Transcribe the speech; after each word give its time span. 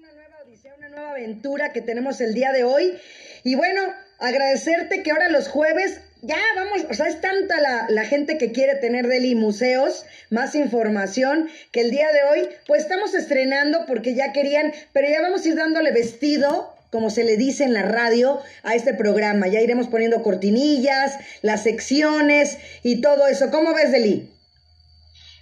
una 0.00 0.12
nueva 0.12 0.38
odisea, 0.46 0.74
una 0.78 0.88
nueva 0.88 1.10
aventura 1.10 1.72
que 1.74 1.82
tenemos 1.82 2.22
el 2.22 2.32
día 2.32 2.52
de 2.52 2.64
hoy. 2.64 2.98
Y 3.44 3.54
bueno, 3.54 3.82
agradecerte 4.18 5.02
que 5.02 5.10
ahora 5.10 5.28
los 5.28 5.48
jueves, 5.48 6.00
ya 6.22 6.38
vamos, 6.56 6.86
o 6.88 6.94
sea, 6.94 7.06
es 7.08 7.20
tanta 7.20 7.60
la, 7.60 7.86
la 7.90 8.06
gente 8.06 8.38
que 8.38 8.50
quiere 8.50 8.76
tener 8.76 9.08
Deli 9.08 9.34
Museos, 9.34 10.06
más 10.30 10.54
información, 10.54 11.50
que 11.70 11.82
el 11.82 11.90
día 11.90 12.10
de 12.12 12.22
hoy, 12.22 12.48
pues 12.66 12.82
estamos 12.82 13.14
estrenando 13.14 13.84
porque 13.86 14.14
ya 14.14 14.32
querían, 14.32 14.72
pero 14.94 15.06
ya 15.06 15.20
vamos 15.20 15.44
a 15.44 15.48
ir 15.48 15.56
dándole 15.56 15.92
vestido 15.92 16.74
como 16.90 17.10
se 17.10 17.22
le 17.22 17.36
dice 17.36 17.64
en 17.64 17.74
la 17.74 17.82
radio, 17.82 18.40
a 18.64 18.74
este 18.74 18.94
programa. 18.94 19.46
Ya 19.46 19.60
iremos 19.60 19.86
poniendo 19.86 20.24
cortinillas, 20.24 21.18
las 21.40 21.62
secciones 21.62 22.58
y 22.82 23.00
todo 23.00 23.28
eso. 23.28 23.50
¿Cómo 23.52 23.72
ves, 23.74 23.92
Deli? 23.92 24.28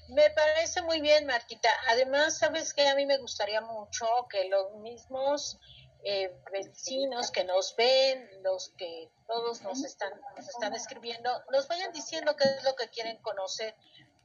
Me 0.08 0.30
parece 0.30 0.80
muy 0.82 1.00
bien, 1.00 1.26
Marquita. 1.26 1.68
Además, 1.88 2.38
sabes 2.38 2.72
que 2.72 2.88
a 2.88 2.94
mí 2.94 3.04
me 3.04 3.18
gustaría 3.18 3.60
mucho 3.60 4.06
que 4.30 4.48
los 4.48 4.72
mismos 4.76 5.58
eh, 6.02 6.34
vecinos 6.50 7.30
que 7.30 7.44
nos 7.44 7.76
ven, 7.76 8.26
los 8.42 8.70
que 8.78 9.10
todos 9.26 9.60
nos 9.62 9.84
están, 9.84 10.12
nos 10.36 10.48
están 10.48 10.74
escribiendo, 10.74 11.30
nos 11.50 11.68
vayan 11.68 11.92
diciendo 11.92 12.36
qué 12.36 12.44
es 12.44 12.64
lo 12.64 12.74
que 12.74 12.88
quieren 12.88 13.18
conocer 13.18 13.74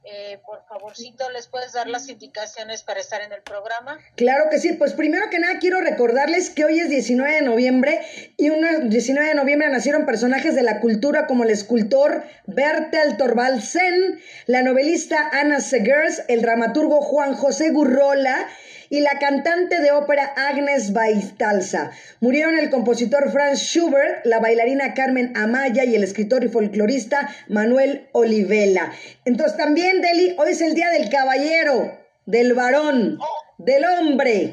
eh, 0.06 0.38
por 0.44 0.62
favorcito, 0.68 1.30
¿les 1.30 1.48
puedes 1.48 1.72
dar 1.72 1.88
las 1.88 2.10
indicaciones 2.10 2.82
para 2.82 3.00
estar 3.00 3.22
en 3.22 3.32
el 3.32 3.40
programa? 3.42 3.98
Claro 4.16 4.50
que 4.50 4.58
sí, 4.58 4.74
pues 4.74 4.92
primero 4.92 5.30
que 5.30 5.38
nada 5.38 5.58
quiero 5.58 5.80
recordarles 5.80 6.50
que 6.50 6.64
hoy 6.64 6.78
es 6.78 6.90
19 6.90 7.36
de 7.36 7.42
noviembre 7.42 8.00
y 8.36 8.50
un 8.50 8.90
19 8.90 9.28
de 9.28 9.34
noviembre 9.34 9.68
nacieron 9.70 10.04
personajes 10.04 10.54
de 10.54 10.62
la 10.62 10.80
cultura 10.80 11.26
como 11.26 11.44
el 11.44 11.50
escultor 11.50 12.22
Bertel 12.46 13.16
Thorvaldsen, 13.16 14.20
la 14.46 14.62
novelista 14.62 15.30
Anna 15.32 15.60
Segers, 15.60 16.22
el 16.28 16.42
dramaturgo 16.42 17.00
Juan 17.00 17.34
José 17.34 17.70
Gurrola 17.70 18.46
y 18.88 19.00
la 19.00 19.18
cantante 19.18 19.80
de 19.80 19.92
ópera 19.92 20.32
Agnes 20.36 20.92
Baistalza. 20.92 21.90
Murieron 22.20 22.58
el 22.58 22.70
compositor 22.70 23.30
Franz 23.30 23.60
Schubert, 23.60 24.24
la 24.24 24.40
bailarina 24.40 24.94
Carmen 24.94 25.36
Amaya 25.36 25.84
y 25.84 25.94
el 25.94 26.04
escritor 26.04 26.44
y 26.44 26.48
folclorista 26.48 27.28
Manuel 27.48 28.08
Olivella. 28.12 28.92
Entonces 29.24 29.56
también, 29.56 30.00
Deli, 30.00 30.34
hoy 30.38 30.50
es 30.50 30.60
el 30.60 30.74
Día 30.74 30.90
del 30.90 31.08
Caballero, 31.10 31.98
del 32.26 32.54
varón, 32.54 33.18
del 33.58 33.84
hombre. 33.84 34.52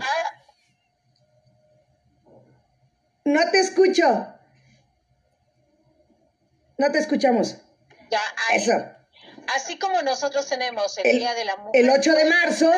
No 3.26 3.42
te 3.52 3.60
escucho. 3.60 4.28
No 6.78 6.92
te 6.92 6.98
escuchamos. 6.98 7.58
Ya, 8.10 8.20
Eso. 8.54 8.74
Así 9.56 9.78
como 9.78 10.02
nosotros 10.02 10.48
tenemos 10.48 10.98
el, 11.04 11.20
Día 11.20 11.34
de 11.34 11.46
la 11.46 11.56
Mujer. 11.58 11.82
El 11.82 11.90
8 11.90 12.14
de 12.14 12.26
marzo. 12.26 12.72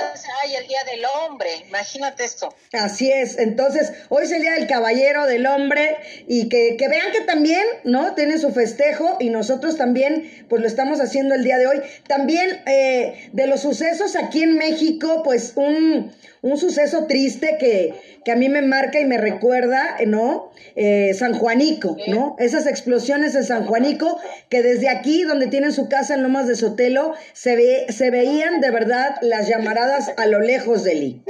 Hay 0.43 0.55
el 0.55 0.67
Día 0.67 0.79
del 0.85 1.03
Hombre, 1.05 1.49
imagínate 1.67 2.23
esto. 2.23 2.53
Así 2.71 3.11
es, 3.11 3.37
entonces 3.37 3.93
hoy 4.09 4.23
es 4.23 4.31
el 4.31 4.41
Día 4.41 4.53
del 4.53 4.67
Caballero, 4.67 5.25
del 5.25 5.45
Hombre, 5.45 5.97
y 6.27 6.49
que, 6.49 6.75
que 6.77 6.87
vean 6.87 7.11
que 7.11 7.21
también, 7.21 7.63
¿no? 7.83 8.15
Tienen 8.15 8.39
su 8.39 8.51
festejo 8.51 9.17
y 9.19 9.29
nosotros 9.29 9.77
también, 9.77 10.45
pues 10.49 10.61
lo 10.61 10.67
estamos 10.67 10.99
haciendo 10.99 11.35
el 11.35 11.43
día 11.43 11.57
de 11.57 11.67
hoy. 11.67 11.81
También 12.07 12.63
eh, 12.65 13.29
de 13.33 13.47
los 13.47 13.61
sucesos 13.61 14.15
aquí 14.15 14.43
en 14.43 14.57
México, 14.57 15.21
pues 15.23 15.53
un, 15.55 16.11
un 16.43 16.57
suceso 16.57 17.07
triste 17.07 17.55
que, 17.57 17.93
que 18.25 18.31
a 18.31 18.35
mí 18.35 18.49
me 18.49 18.61
marca 18.61 18.99
y 18.99 19.05
me 19.05 19.17
recuerda, 19.17 19.95
¿no? 20.05 20.51
Eh, 20.75 21.13
San 21.13 21.33
Juanico, 21.33 21.95
¿no? 22.07 22.35
Esas 22.37 22.67
explosiones 22.67 23.33
en 23.35 23.45
San 23.45 23.65
Juanico, 23.65 24.19
que 24.49 24.61
desde 24.61 24.89
aquí, 24.89 25.23
donde 25.23 25.47
tienen 25.47 25.71
su 25.71 25.87
casa 25.87 26.15
en 26.15 26.21
Lomas 26.21 26.47
de 26.47 26.55
Sotelo, 26.55 27.13
se, 27.31 27.55
ve, 27.55 27.85
se 27.89 28.11
veían 28.11 28.59
de 28.59 28.71
verdad 28.71 29.15
las 29.21 29.47
llamaradas 29.47 30.11
a 30.17 30.25
lo 30.25 30.41
lejos 30.41 30.83
de 30.83 30.95
Lee. 30.95 31.23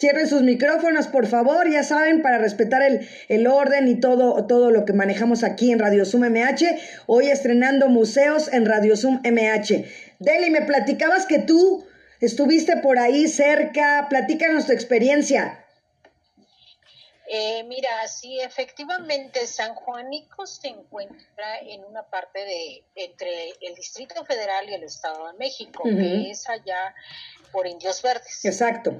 Cierren 0.00 0.26
sus 0.26 0.42
micrófonos, 0.42 1.06
por 1.06 1.28
favor, 1.28 1.70
ya 1.70 1.84
saben, 1.84 2.20
para 2.20 2.38
respetar 2.38 2.82
el, 2.82 3.06
el, 3.28 3.46
orden 3.46 3.86
y 3.86 4.00
todo, 4.00 4.44
todo 4.46 4.72
lo 4.72 4.84
que 4.84 4.92
manejamos 4.92 5.44
aquí 5.44 5.70
en 5.70 5.78
Radio 5.78 6.04
Zoom 6.04 6.24
MH. 6.24 6.64
Hoy 7.06 7.28
estrenando 7.28 7.88
museos 7.88 8.52
en 8.52 8.66
Radio 8.66 8.96
Zoom 8.96 9.20
MH. 9.22 9.84
Deli, 10.18 10.50
me 10.50 10.62
platicabas 10.62 11.26
que 11.26 11.38
tú 11.38 11.84
estuviste 12.20 12.76
por 12.78 12.98
ahí 12.98 13.28
cerca, 13.28 14.06
platícanos 14.08 14.66
tu 14.66 14.72
experiencia. 14.72 15.64
Eh, 17.32 17.62
mira, 17.62 18.08
sí, 18.08 18.40
efectivamente, 18.40 19.46
San 19.46 19.76
Juanico 19.76 20.46
se 20.48 20.66
encuentra 20.66 21.60
en 21.60 21.84
una 21.84 22.02
parte 22.02 22.44
de 22.44 22.84
entre 22.96 23.50
el 23.60 23.76
Distrito 23.76 24.24
Federal 24.24 24.68
y 24.68 24.74
el 24.74 24.82
Estado 24.82 25.28
de 25.28 25.34
México, 25.34 25.84
que 25.84 26.32
es 26.32 26.48
allá 26.48 26.92
por 27.52 27.68
Indios 27.68 28.02
Verdes. 28.02 28.44
Exacto. 28.44 28.92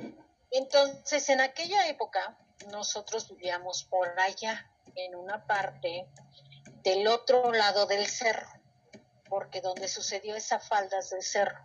Entonces, 0.53 1.29
en 1.29 1.41
aquella 1.41 1.89
época, 1.89 2.39
nosotros 2.71 3.29
vivíamos 3.29 3.83
por 3.83 4.09
allá, 4.21 4.65
en 4.95 5.17
una 5.17 5.45
parte 5.47 6.07
del 6.85 7.09
otro 7.09 7.53
lado 7.53 7.87
del 7.87 8.07
cerro, 8.07 8.49
porque 9.31 9.63
donde 9.63 9.89
sucedió 9.89 10.35
esa 10.35 10.59
falda 10.59 10.99
es 10.99 11.09
del 11.11 11.23
cerro, 11.23 11.57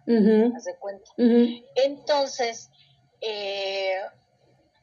haz 0.56 0.64
de 0.64 0.76
cuenta. 0.78 1.12
Entonces, 1.18 2.70
eh, 3.20 4.00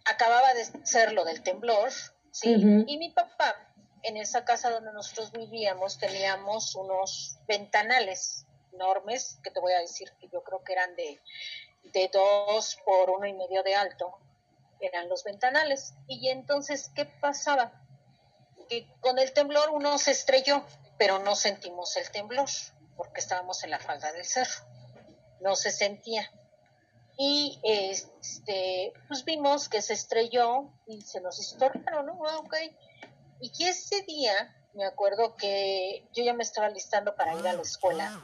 acababa 0.04 0.52
de 0.52 0.64
ser 0.84 1.12
lo 1.12 1.24
del 1.24 1.42
temblor, 1.42 1.90
¿sí? 2.32 2.54
Y 2.86 2.98
mi 2.98 3.10
papá, 3.10 3.54
en 4.02 4.16
esa 4.16 4.44
casa 4.44 4.68
donde 4.68 4.92
nosotros 4.92 5.32
vivíamos, 5.32 5.96
teníamos 5.96 6.74
unos 6.74 7.38
ventanales 7.46 8.46
enormes, 8.72 9.38
que 9.44 9.50
te 9.50 9.60
voy 9.60 9.72
a 9.72 9.78
decir 9.78 10.12
que 10.20 10.28
yo 10.28 10.42
creo 10.42 10.64
que 10.64 10.72
eran 10.72 10.94
de, 10.96 11.20
de 11.84 12.10
dos 12.12 12.78
por 12.84 13.10
uno 13.10 13.26
y 13.26 13.32
medio 13.32 13.62
de 13.62 13.76
alto, 13.76 14.18
eran 14.80 15.08
los 15.08 15.22
ventanales. 15.22 15.94
Y 16.08 16.28
entonces, 16.30 16.90
¿qué 16.94 17.04
pasaba? 17.04 17.72
Que 18.68 18.88
con 19.00 19.20
el 19.20 19.32
temblor 19.32 19.70
uno 19.70 19.98
se 19.98 20.10
estrelló, 20.10 20.64
pero 21.02 21.18
no 21.18 21.34
sentimos 21.34 21.96
el 21.96 22.08
temblor, 22.12 22.48
porque 22.96 23.18
estábamos 23.18 23.64
en 23.64 23.72
la 23.72 23.80
falda 23.80 24.12
del 24.12 24.24
cerro. 24.24 24.64
No 25.40 25.56
se 25.56 25.72
sentía 25.72 26.30
y 27.18 27.58
este 27.64 28.92
pues 29.08 29.24
vimos 29.24 29.68
que 29.68 29.82
se 29.82 29.94
estrelló 29.94 30.70
y 30.86 31.00
se 31.00 31.20
nos 31.20 31.40
hizo 31.40 31.68
raro, 31.68 32.04
¿no? 32.04 32.24
Ah, 32.24 32.38
ok. 32.38 32.54
Y 33.40 33.50
que 33.50 33.70
ese 33.70 34.02
día, 34.02 34.54
me 34.74 34.84
acuerdo 34.84 35.34
que 35.34 36.06
yo 36.12 36.22
ya 36.22 36.34
me 36.34 36.44
estaba 36.44 36.68
listando 36.68 37.16
para 37.16 37.34
ir 37.34 37.48
a 37.48 37.54
la 37.54 37.62
escuela, 37.62 38.22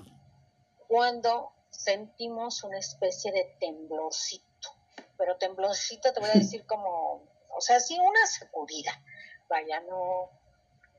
cuando 0.87 1.51
sentimos 1.71 2.63
una 2.63 2.79
especie 2.79 3.33
de 3.33 3.57
temblorcito, 3.59 4.69
pero 5.17 5.37
temblorcito 5.37 6.13
te 6.13 6.21
voy 6.21 6.31
a 6.31 6.35
decir 6.39 6.65
como, 6.65 7.25
o 7.49 7.61
sea, 7.61 7.81
sí, 7.81 7.99
una 7.99 8.25
sacudida, 8.25 9.03
vaya, 9.49 9.81
no, 9.81 10.38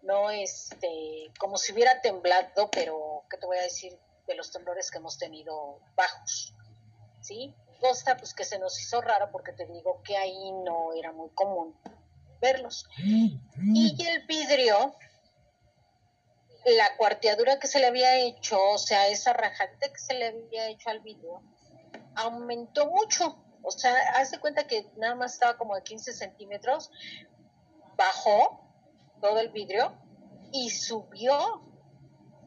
no 0.01 0.29
este, 0.29 1.31
como 1.39 1.57
si 1.57 1.73
hubiera 1.73 2.01
temblado, 2.01 2.69
pero, 2.71 3.23
¿qué 3.29 3.37
te 3.37 3.45
voy 3.45 3.57
a 3.57 3.63
decir? 3.63 3.97
De 4.27 4.35
los 4.35 4.51
temblores 4.51 4.91
que 4.91 4.99
hemos 4.99 5.17
tenido 5.17 5.79
bajos, 5.95 6.53
¿sí? 7.21 7.53
Costa, 7.79 8.17
pues 8.17 8.33
que 8.33 8.43
se 8.43 8.59
nos 8.59 8.79
hizo 8.79 9.01
raro 9.01 9.29
porque 9.31 9.53
te 9.53 9.65
digo 9.65 10.01
que 10.03 10.17
ahí 10.17 10.51
no 10.51 10.93
era 10.93 11.11
muy 11.11 11.29
común 11.29 11.75
verlos. 12.39 12.87
Y 12.97 14.05
el 14.05 14.25
vidrio, 14.25 14.95
la 16.65 16.97
cuarteadura 16.97 17.59
que 17.59 17.67
se 17.67 17.79
le 17.79 17.87
había 17.87 18.17
hecho, 18.17 18.57
o 18.71 18.77
sea, 18.77 19.07
esa 19.07 19.33
rajadita 19.33 19.91
que 19.91 19.99
se 19.99 20.13
le 20.13 20.27
había 20.27 20.67
hecho 20.67 20.89
al 20.89 20.99
vidrio, 21.01 21.41
aumentó 22.15 22.87
mucho. 22.87 23.37
O 23.61 23.71
sea, 23.71 23.93
haz 24.15 24.31
de 24.31 24.39
cuenta 24.39 24.67
que 24.67 24.89
nada 24.97 25.15
más 25.15 25.33
estaba 25.33 25.57
como 25.57 25.75
de 25.75 25.83
15 25.83 26.13
centímetros, 26.13 26.91
bajó 27.97 28.68
todo 29.19 29.39
el 29.39 29.49
vidrio 29.49 29.93
y 30.51 30.69
subió 30.69 31.69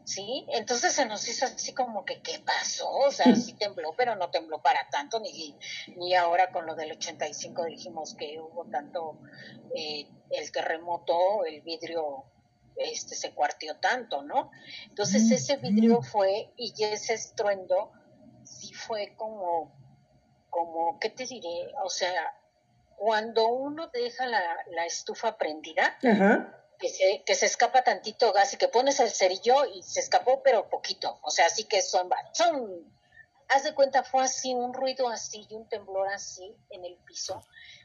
¿sí? 0.04 0.46
Entonces 0.48 0.92
se 0.92 1.06
nos 1.06 1.26
hizo 1.28 1.46
así 1.46 1.72
como 1.72 2.04
que, 2.04 2.20
¿qué 2.22 2.40
pasó? 2.44 2.90
O 2.90 3.10
sea, 3.10 3.34
sí 3.36 3.54
tembló, 3.54 3.94
pero 3.96 4.16
no 4.16 4.30
tembló 4.30 4.60
para 4.62 4.88
tanto, 4.90 5.20
ni, 5.20 5.56
ni 5.96 6.14
ahora 6.14 6.50
con 6.50 6.66
lo 6.66 6.74
del 6.74 6.92
85 6.92 7.64
dijimos 7.64 8.14
que 8.14 8.38
hubo 8.40 8.64
tanto 8.66 9.18
eh, 9.74 10.08
el 10.30 10.52
terremoto, 10.52 11.44
el 11.44 11.60
vidrio 11.62 12.24
este 12.76 13.14
se 13.14 13.34
cuartió 13.34 13.76
tanto, 13.76 14.22
¿no? 14.22 14.50
Entonces 14.88 15.30
ese 15.30 15.58
vidrio 15.58 16.00
fue 16.00 16.52
y 16.56 16.72
ese 16.82 17.12
estruendo 17.12 17.92
sí 18.44 18.72
fue 18.72 19.14
como, 19.14 19.70
como, 20.48 20.98
¿qué 20.98 21.10
te 21.10 21.26
diré? 21.26 21.70
O 21.84 21.90
sea, 21.90 22.34
cuando 22.96 23.46
uno 23.48 23.88
deja 23.88 24.26
la, 24.26 24.56
la 24.70 24.86
estufa 24.86 25.36
prendida, 25.36 25.98
Ajá 26.02 26.61
que 27.24 27.34
se, 27.34 27.46
escapa 27.46 27.84
tantito 27.84 28.32
gas 28.32 28.54
y 28.54 28.56
que 28.56 28.68
pones 28.68 28.98
el 28.98 29.10
cerillo 29.10 29.64
y 29.66 29.82
se 29.82 30.00
escapó, 30.00 30.42
pero 30.42 30.68
poquito. 30.68 31.18
O 31.22 31.30
sea, 31.30 31.46
así 31.46 31.64
que 31.64 31.80
son, 31.80 32.10
son, 32.32 32.92
haz 33.48 33.62
de 33.62 33.74
cuenta, 33.74 34.02
fue 34.02 34.24
así, 34.24 34.52
un 34.52 34.74
ruido 34.74 35.08
así 35.08 35.46
y 35.48 35.54
un 35.54 35.68
temblor 35.68 36.08
así 36.08 36.56
en 36.70 36.84
el 36.84 36.96
piso. 36.96 37.40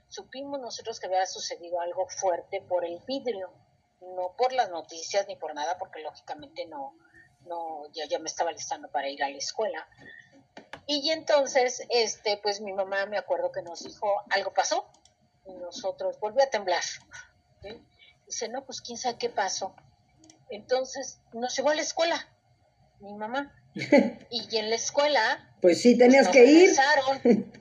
Supimos 0.10 0.60
nosotros 0.60 1.00
que 1.00 1.06
había 1.06 1.26
sucedido 1.28 1.80
algo 1.80 2.08
fuerte 2.08 2.62
por 2.62 2.86
el 2.86 3.00
vidrio, 3.06 3.52
no 4.02 4.34
por 4.36 4.52
las 4.54 4.70
noticias 4.70 5.28
ni 5.28 5.36
por 5.36 5.54
nada, 5.54 5.78
porque 5.78 6.00
lógicamente 6.00 6.66
no, 6.66 6.96
no, 7.46 7.84
ya, 7.94 8.06
ya 8.06 8.18
me 8.18 8.28
estaba 8.30 8.52
listando 8.52 8.90
para 8.90 9.10
ir 9.10 9.24
a 9.24 9.30
la 9.30 9.38
escuela. 9.38 9.88
Y 10.88 11.12
entonces, 11.12 11.86
este, 11.90 12.38
pues 12.38 12.62
mi 12.62 12.74
mamá 12.74 13.06
me 13.06 13.18
acuerdo 13.18 13.52
que 13.52 13.62
nos 13.62 13.84
dijo, 13.84 14.24
algo 14.32 14.54
pasó, 14.54 14.88
y 15.46 15.54
nosotros 15.54 16.20
volvió 16.20 16.44
a 16.44 16.50
temblar. 16.50 16.84
Dice, 18.28 18.50
no, 18.50 18.66
pues 18.66 18.82
quién 18.82 18.98
sabe 18.98 19.18
qué 19.18 19.30
pasó. 19.30 19.74
Entonces 20.50 21.20
nos 21.34 21.56
llevó 21.56 21.70
a 21.70 21.76
la 21.76 21.82
escuela, 21.82 22.28
mi 23.00 23.16
mamá. 23.16 23.54
y 23.76 24.58
en 24.58 24.70
la 24.70 24.76
escuela. 24.76 25.50
Pues 25.62 25.82
sí, 25.82 25.98
tenías 25.98 26.28
pues, 26.28 26.36
que 26.36 26.46
ir. 26.46 26.78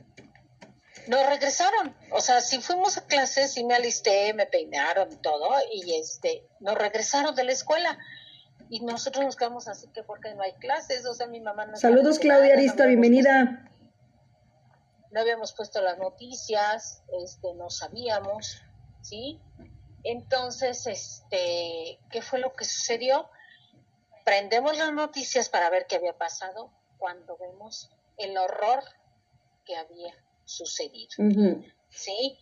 Nos 1.08 1.24
regresaron. 1.24 1.94
O 2.10 2.20
sea, 2.20 2.40
si 2.40 2.58
fuimos 2.58 2.96
a 2.98 3.06
clases, 3.06 3.52
sí 3.52 3.62
me 3.62 3.74
alisté, 3.74 4.34
me 4.34 4.46
peinaron 4.46 5.12
y 5.12 5.16
todo, 5.16 5.50
y 5.72 5.94
este, 5.94 6.44
nos 6.58 6.76
regresaron 6.76 7.32
de 7.36 7.44
la 7.44 7.52
escuela. 7.52 7.96
Y 8.70 8.80
nosotros 8.80 9.24
nos 9.24 9.36
quedamos 9.36 9.69
así 9.69 9.86
que 9.94 10.02
porque 10.02 10.34
no 10.34 10.42
hay 10.42 10.54
clases, 10.54 11.06
o 11.06 11.14
sea, 11.14 11.28
mi 11.28 11.40
mamá 11.40 11.66
no 11.66 11.76
Saludos 11.76 12.19
Claudia 12.19 12.54
Arista, 12.54 12.86
bienvenida. 12.86 13.70
no 15.12 15.20
habíamos 15.20 15.52
puesto 15.52 15.80
las 15.80 15.96
noticias, 15.98 17.04
este, 17.22 17.54
no 17.54 17.70
sabíamos, 17.70 18.60
¿sí? 19.02 19.40
Entonces, 20.08 20.87
este, 20.87 21.99
¿qué 22.11 22.23
fue 22.23 22.38
lo 22.38 22.55
que 22.55 22.64
sucedió? 22.64 23.29
Prendemos 24.25 24.79
las 24.79 24.93
noticias 24.93 25.49
para 25.49 25.69
ver 25.69 25.87
qué 25.88 25.97
había 25.97 26.17
pasado 26.17 26.70
cuando 26.97 27.37
vemos 27.37 27.91
el 28.17 28.38
horror 28.38 28.85
que 29.64 29.76
había 29.76 30.14
sucedido. 30.44 31.11
¿Sí? 31.91 32.38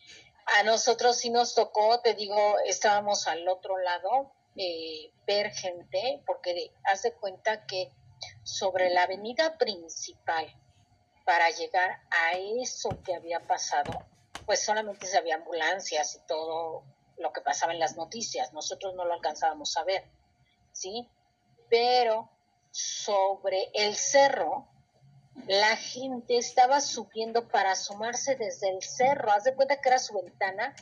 A 0.58 0.62
nosotros 0.62 1.16
sí 1.16 1.30
nos 1.30 1.54
tocó, 1.54 2.00
te 2.00 2.12
digo, 2.12 2.36
estábamos 2.66 3.26
al 3.28 3.48
otro 3.48 3.78
lado, 3.78 4.30
eh, 4.56 5.10
ver 5.26 5.50
gente, 5.52 6.22
porque 6.26 6.70
haz 6.84 7.02
de 7.02 7.14
cuenta 7.14 7.64
que 7.64 7.90
sobre 8.42 8.90
la 8.90 9.04
avenida 9.04 9.56
principal, 9.56 10.54
para 11.24 11.48
llegar 11.48 12.02
a 12.10 12.32
eso 12.62 12.90
que 13.02 13.14
había 13.14 13.40
pasado, 13.40 14.04
pues 14.44 14.62
solamente 14.62 15.06
se 15.06 15.16
había 15.16 15.36
ambulancias 15.36 16.16
y 16.16 16.26
todo 16.26 16.84
lo 17.18 17.32
que 17.32 17.40
pasaba 17.40 17.72
en 17.72 17.78
las 17.78 17.96
noticias, 17.96 18.52
nosotros 18.52 18.94
no 18.94 19.04
lo 19.04 19.14
alcanzábamos 19.14 19.76
a 19.76 19.84
ver, 19.84 20.04
¿sí? 20.72 21.08
Pero 21.68 22.28
sobre 22.70 23.70
el 23.74 23.94
cerro, 23.94 24.66
la 25.46 25.76
gente 25.76 26.36
estaba 26.36 26.80
subiendo 26.80 27.48
para 27.48 27.72
asomarse 27.72 28.36
desde 28.36 28.68
el 28.68 28.82
cerro, 28.82 29.30
haz 29.32 29.44
de 29.44 29.54
cuenta 29.54 29.80
que 29.80 29.88
era 29.88 29.98
su 29.98 30.14
ventana, 30.14 30.74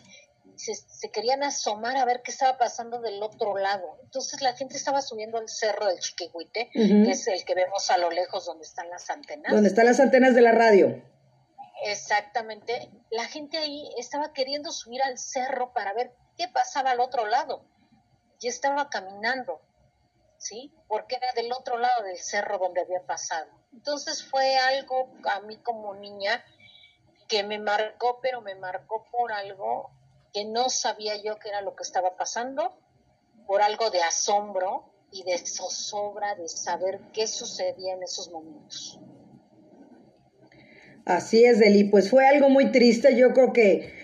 se, 0.56 0.74
se, 0.74 1.10
querían 1.10 1.42
asomar 1.42 1.96
a 1.96 2.04
ver 2.04 2.20
qué 2.22 2.30
estaba 2.30 2.58
pasando 2.58 3.00
del 3.00 3.22
otro 3.22 3.56
lado. 3.56 3.98
Entonces 4.02 4.40
la 4.42 4.54
gente 4.54 4.76
estaba 4.76 5.00
subiendo 5.00 5.38
al 5.38 5.48
cerro 5.48 5.86
del 5.86 5.98
Chiquihuite, 5.98 6.70
que 6.72 7.10
es 7.10 7.26
el 7.26 7.44
que 7.44 7.54
vemos 7.54 7.90
a 7.90 7.96
lo 7.96 8.10
lejos 8.10 8.44
donde 8.44 8.64
están 8.64 8.88
las 8.90 9.08
antenas. 9.08 9.52
Donde 9.52 9.68
están 9.68 9.86
las 9.86 9.98
antenas 9.98 10.34
de 10.34 10.42
la 10.42 10.52
radio. 10.52 11.02
Exactamente. 11.84 12.90
La 13.10 13.24
gente 13.24 13.58
ahí 13.58 13.92
estaba 13.96 14.32
queriendo 14.32 14.70
subir 14.72 15.02
al 15.02 15.18
cerro 15.18 15.72
para 15.72 15.92
ver 15.92 16.14
qué 16.36 16.48
pasaba 16.48 16.90
al 16.92 17.00
otro 17.00 17.26
lado. 17.26 17.64
Y 18.40 18.48
estaba 18.48 18.88
caminando, 18.88 19.60
¿sí? 20.38 20.74
Porque 20.88 21.16
era 21.16 21.32
del 21.32 21.52
otro 21.52 21.78
lado 21.78 22.02
del 22.02 22.18
cerro 22.18 22.58
donde 22.58 22.80
había 22.80 23.04
pasado. 23.06 23.50
Entonces 23.72 24.24
fue 24.24 24.56
algo 24.56 25.10
a 25.30 25.40
mí 25.40 25.58
como 25.58 25.94
niña 25.94 26.44
que 27.28 27.42
me 27.44 27.58
marcó, 27.58 28.20
pero 28.20 28.40
me 28.40 28.54
marcó 28.54 29.06
por 29.10 29.32
algo 29.32 29.90
que 30.32 30.44
no 30.44 30.68
sabía 30.70 31.16
yo 31.16 31.38
que 31.38 31.48
era 31.48 31.62
lo 31.62 31.76
que 31.76 31.82
estaba 31.82 32.16
pasando, 32.16 32.76
por 33.46 33.62
algo 33.62 33.90
de 33.90 34.02
asombro 34.02 34.92
y 35.10 35.22
de 35.24 35.38
zozobra 35.38 36.34
de 36.34 36.48
saber 36.48 37.00
qué 37.12 37.26
sucedía 37.26 37.94
en 37.94 38.02
esos 38.02 38.30
momentos. 38.30 38.98
Así 41.04 41.44
es, 41.44 41.58
Deli, 41.58 41.84
pues 41.84 42.10
fue 42.10 42.26
algo 42.26 42.48
muy 42.48 42.70
triste, 42.72 43.16
yo 43.16 43.32
creo 43.32 43.52
que 43.52 44.02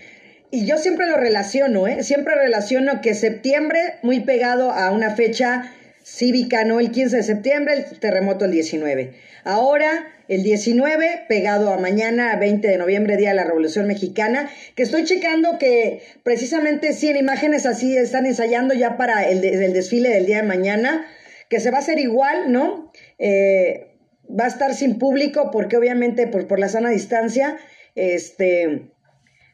y 0.51 0.65
yo 0.65 0.77
siempre 0.77 1.05
lo 1.05 1.17
relaciono, 1.17 1.87
¿eh? 1.87 2.03
Siempre 2.03 2.33
relaciono 2.33 3.01
que 3.01 3.13
septiembre, 3.13 3.79
muy 4.01 4.21
pegado 4.21 4.71
a 4.71 4.89
una 4.89 5.15
fecha 5.15 5.71
cívica, 6.03 6.63
¿no? 6.63 6.79
El 6.79 6.91
15 6.91 7.17
de 7.17 7.23
septiembre, 7.23 7.73
el 7.75 7.99
terremoto 7.99 8.45
el 8.45 8.51
19. 8.51 9.13
Ahora, 9.43 10.07
el 10.27 10.41
19, 10.41 11.25
pegado 11.27 11.71
a 11.71 11.77
mañana, 11.77 12.35
20 12.35 12.67
de 12.67 12.77
noviembre, 12.77 13.15
Día 13.15 13.29
de 13.29 13.35
la 13.35 13.43
Revolución 13.43 13.85
Mexicana, 13.85 14.49
que 14.75 14.83
estoy 14.83 15.03
checando 15.03 15.59
que 15.59 16.01
precisamente 16.23 16.93
100 16.93 17.17
imágenes 17.17 17.67
así 17.67 17.95
están 17.95 18.25
ensayando 18.25 18.73
ya 18.73 18.97
para 18.97 19.29
el, 19.29 19.41
desfile 19.41 20.09
del 20.09 20.25
día 20.25 20.37
de 20.37 20.47
mañana, 20.47 21.05
que 21.47 21.59
se 21.59 21.69
va 21.69 21.77
a 21.77 21.81
hacer 21.81 21.99
igual, 21.99 22.51
¿no? 22.51 22.91
Eh, 23.19 23.88
va 24.29 24.45
a 24.45 24.47
estar 24.47 24.73
sin 24.73 24.99
público 24.99 25.49
porque 25.51 25.77
obviamente 25.77 26.27
por, 26.27 26.47
por 26.47 26.59
la 26.59 26.69
sana 26.69 26.89
distancia, 26.89 27.57
este, 27.95 28.91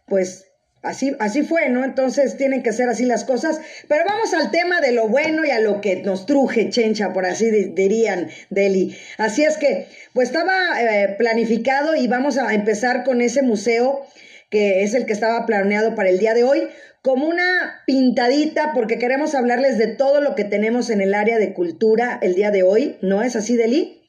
pues 0.07 0.45
Así, 0.86 1.16
así 1.19 1.42
fue, 1.42 1.68
¿no? 1.69 1.83
Entonces 1.83 2.38
tienen 2.38 2.62
que 2.62 2.72
ser 2.72 2.89
así 2.89 3.06
las 3.06 3.24
cosas. 3.24 3.60
Pero 3.88 4.06
vamos 4.06 4.36
al 4.36 4.51
tema 4.51 4.81
de 4.81 4.92
lo 4.92 5.07
bueno 5.07 5.44
y 5.44 5.50
a 5.50 5.60
lo 5.60 5.81
que 5.81 6.04
nos 6.04 6.27
truje, 6.27 6.69
chencha, 6.69 7.12
por 7.12 7.25
así 7.25 7.50
dirían, 7.50 8.30
Deli. 8.51 8.95
Así 9.18 9.44
es 9.44 9.57
que, 9.57 9.88
pues 10.13 10.30
estaba 10.30 10.80
eh, 10.80 11.16
planificado 11.18 11.95
y 11.95 12.07
vamos 12.07 12.38
a 12.38 12.54
empezar 12.54 13.04
con 13.04 13.22
ese 13.22 13.42
museo 13.42 14.06
que 14.51 14.83
es 14.83 14.94
el 14.94 15.07
que 15.07 15.13
estaba 15.13 15.48
planeado 15.48 15.95
para 15.95 16.10
el 16.10 16.19
día 16.19 16.36
de 16.36 16.44
hoy, 16.44 16.68
como 17.01 17.27
una 17.27 17.81
pintadita, 17.88 18.72
porque 18.74 19.00
queremos 19.00 19.33
hablarles 19.33 19.80
de 19.80 19.88
todo 19.88 20.22
lo 20.22 20.36
que 20.36 20.44
tenemos 20.44 20.92
en 20.92 21.01
el 21.01 21.16
área 21.16 21.39
de 21.39 21.54
cultura 21.54 22.19
el 22.22 22.36
día 22.36 22.51
de 22.51 22.62
hoy, 22.62 22.98
¿no 23.01 23.24
es 23.24 23.36
así, 23.36 23.57
Deli? 23.57 24.04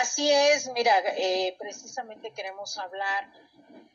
Así 0.00 0.30
es, 0.30 0.70
mira, 0.72 0.92
eh, 1.16 1.56
precisamente 1.58 2.32
queremos 2.32 2.78
hablar 2.78 3.32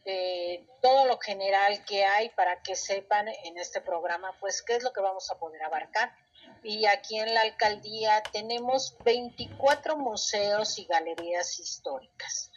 de 0.06 0.66
todo 0.82 1.06
lo 1.06 1.18
general 1.20 1.84
que 1.86 2.06
hay 2.06 2.30
para 2.30 2.62
que 2.62 2.76
sepan 2.76 3.28
en 3.28 3.58
este 3.58 3.82
programa, 3.82 4.36
pues, 4.40 4.62
qué 4.62 4.76
es 4.76 4.84
lo 4.84 4.94
que 4.94 5.02
vamos 5.02 5.30
a 5.32 5.38
poder 5.38 5.64
abarcar. 5.64 6.16
Y 6.64 6.86
aquí 6.86 7.20
en 7.20 7.34
la 7.34 7.42
alcaldía 7.42 8.24
tenemos 8.32 8.96
24 9.04 9.98
museos 9.98 10.78
y 10.80 10.86
galerías 10.86 11.60
históricas, 11.60 12.52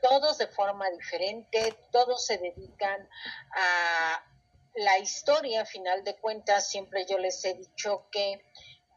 todos 0.00 0.38
de 0.38 0.46
forma 0.46 0.88
diferente, 0.90 1.74
todos 1.90 2.24
se 2.24 2.38
dedican 2.38 3.08
a 3.52 4.24
la 4.76 4.98
historia, 4.98 5.62
a 5.62 5.66
final 5.66 6.04
de 6.04 6.16
cuentas, 6.16 6.68
siempre 6.68 7.06
yo 7.06 7.18
les 7.18 7.44
he 7.44 7.54
dicho 7.54 8.06
que 8.10 8.44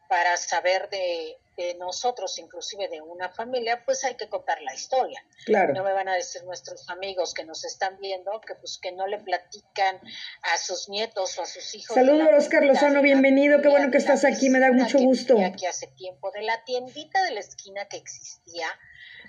para 0.08 0.36
saber 0.36 0.88
de 0.90 1.38
nosotros, 1.78 2.38
inclusive 2.38 2.88
de 2.88 3.00
una 3.00 3.28
familia, 3.28 3.82
pues 3.84 4.04
hay 4.04 4.14
que 4.14 4.28
contar 4.28 4.60
la 4.62 4.74
historia. 4.74 5.24
Claro. 5.44 5.74
No 5.74 5.84
me 5.84 5.92
van 5.92 6.08
a 6.08 6.14
decir 6.14 6.44
nuestros 6.44 6.88
amigos 6.88 7.34
que 7.34 7.44
nos 7.44 7.64
están 7.64 7.98
viendo 8.00 8.40
que 8.40 8.54
pues 8.54 8.78
que 8.78 8.92
no 8.92 9.06
le 9.06 9.18
platican 9.18 10.00
a 10.42 10.58
sus 10.58 10.88
nietos 10.88 11.38
o 11.38 11.42
a 11.42 11.46
sus 11.46 11.74
hijos. 11.74 11.94
Saludos, 11.94 12.28
Oscar 12.36 12.64
Lozano, 12.64 13.02
bienvenido, 13.02 13.60
qué 13.62 13.68
bueno 13.68 13.90
que 13.90 13.98
estás 13.98 14.24
aquí, 14.24 14.48
me 14.50 14.60
da 14.60 14.72
mucho 14.72 14.98
gusto. 14.98 15.38
Aquí 15.44 15.66
hace 15.66 15.86
tiempo, 15.88 16.30
de 16.30 16.42
la 16.42 16.64
tiendita 16.64 17.22
de 17.24 17.32
la 17.32 17.40
esquina 17.40 17.86
que 17.86 17.96
existía 17.96 18.66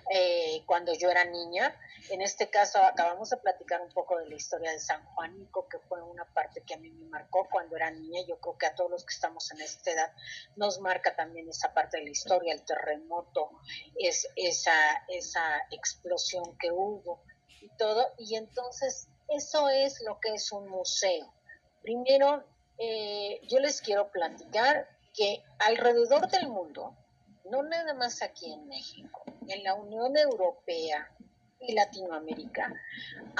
eh, 0.10 0.64
cuando 0.66 0.94
yo 0.94 1.10
era 1.10 1.26
niña. 1.26 1.76
En 2.10 2.22
este 2.22 2.50
caso 2.50 2.80
acabamos 2.84 3.30
de 3.30 3.38
platicar 3.38 3.82
un 3.82 3.92
poco 3.92 4.18
de 4.18 4.28
la 4.28 4.36
historia 4.36 4.72
de 4.72 4.80
San 4.80 5.04
Juanico, 5.14 5.68
que 5.70 5.80
fue 5.80 6.02
una 6.02 6.26
parte 6.26 6.62
que 6.62 6.74
a 6.74 6.78
mí 6.78 6.90
me 6.90 7.06
marcó 7.06 7.48
cuando 7.50 7.76
era 7.76 7.92
niña. 7.92 8.22
Yo 8.28 8.40
creo 8.40 8.58
que 8.58 8.66
a 8.66 8.76
todos 8.76 8.92
los 8.92 9.06
que 9.06 9.14
estamos 9.14 9.52
en 9.52 9.62
esta 9.62 9.92
edad 9.92 10.12
nos 10.56 10.80
marca 10.80 11.16
también 11.16 11.48
esa 11.50 11.74
parte 11.74 11.98
de 11.98 12.04
la 12.04 12.10
historia, 12.10 12.54
el 12.54 12.64
terremoto, 12.64 13.52
es, 13.98 14.28
esa, 14.36 14.74
esa 15.08 15.64
explosión 15.72 16.58
que 16.58 16.72
hubo 16.72 17.22
y 17.62 17.70
todo. 17.78 18.14
Y 18.18 18.36
entonces 18.36 19.08
eso 19.30 19.70
es 19.70 20.02
lo 20.02 20.20
que 20.20 20.34
es 20.34 20.52
un 20.52 20.68
museo. 20.68 21.32
Primero, 21.82 22.44
eh, 22.78 23.40
yo 23.48 23.60
les 23.60 23.82
quiero 23.82 24.12
platicar 24.12 24.90
que 25.14 25.44
alrededor 25.60 26.30
del 26.30 26.48
mundo, 26.48 26.96
no 27.50 27.64
nada 27.64 27.94
más 27.94 28.22
aquí 28.22 28.52
en 28.52 28.68
México, 28.68 29.24
en 29.48 29.64
la 29.64 29.76
Unión 29.76 30.18
Europea 30.18 31.10
y 31.60 31.74
Latinoamérica, 31.74 32.74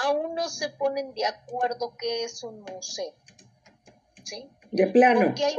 aún 0.04 0.36
no 0.36 0.50
se 0.50 0.70
ponen 0.70 1.14
de 1.14 1.26
acuerdo 1.26 1.96
qué 1.98 2.24
es 2.24 2.44
un 2.44 2.62
museo. 2.62 3.14
¿Sí? 4.24 4.50
De 4.72 4.88
plano. 4.88 5.26
Porque 5.26 5.46
hay 5.46 5.56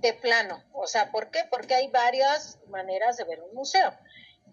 de 0.00 0.14
plano. 0.14 0.62
O 0.72 0.86
sea, 0.86 1.10
¿por 1.10 1.30
qué? 1.30 1.40
Porque 1.50 1.74
hay 1.74 1.88
varias 1.88 2.58
maneras 2.68 3.16
de 3.16 3.24
ver 3.24 3.42
un 3.42 3.54
museo. 3.54 3.92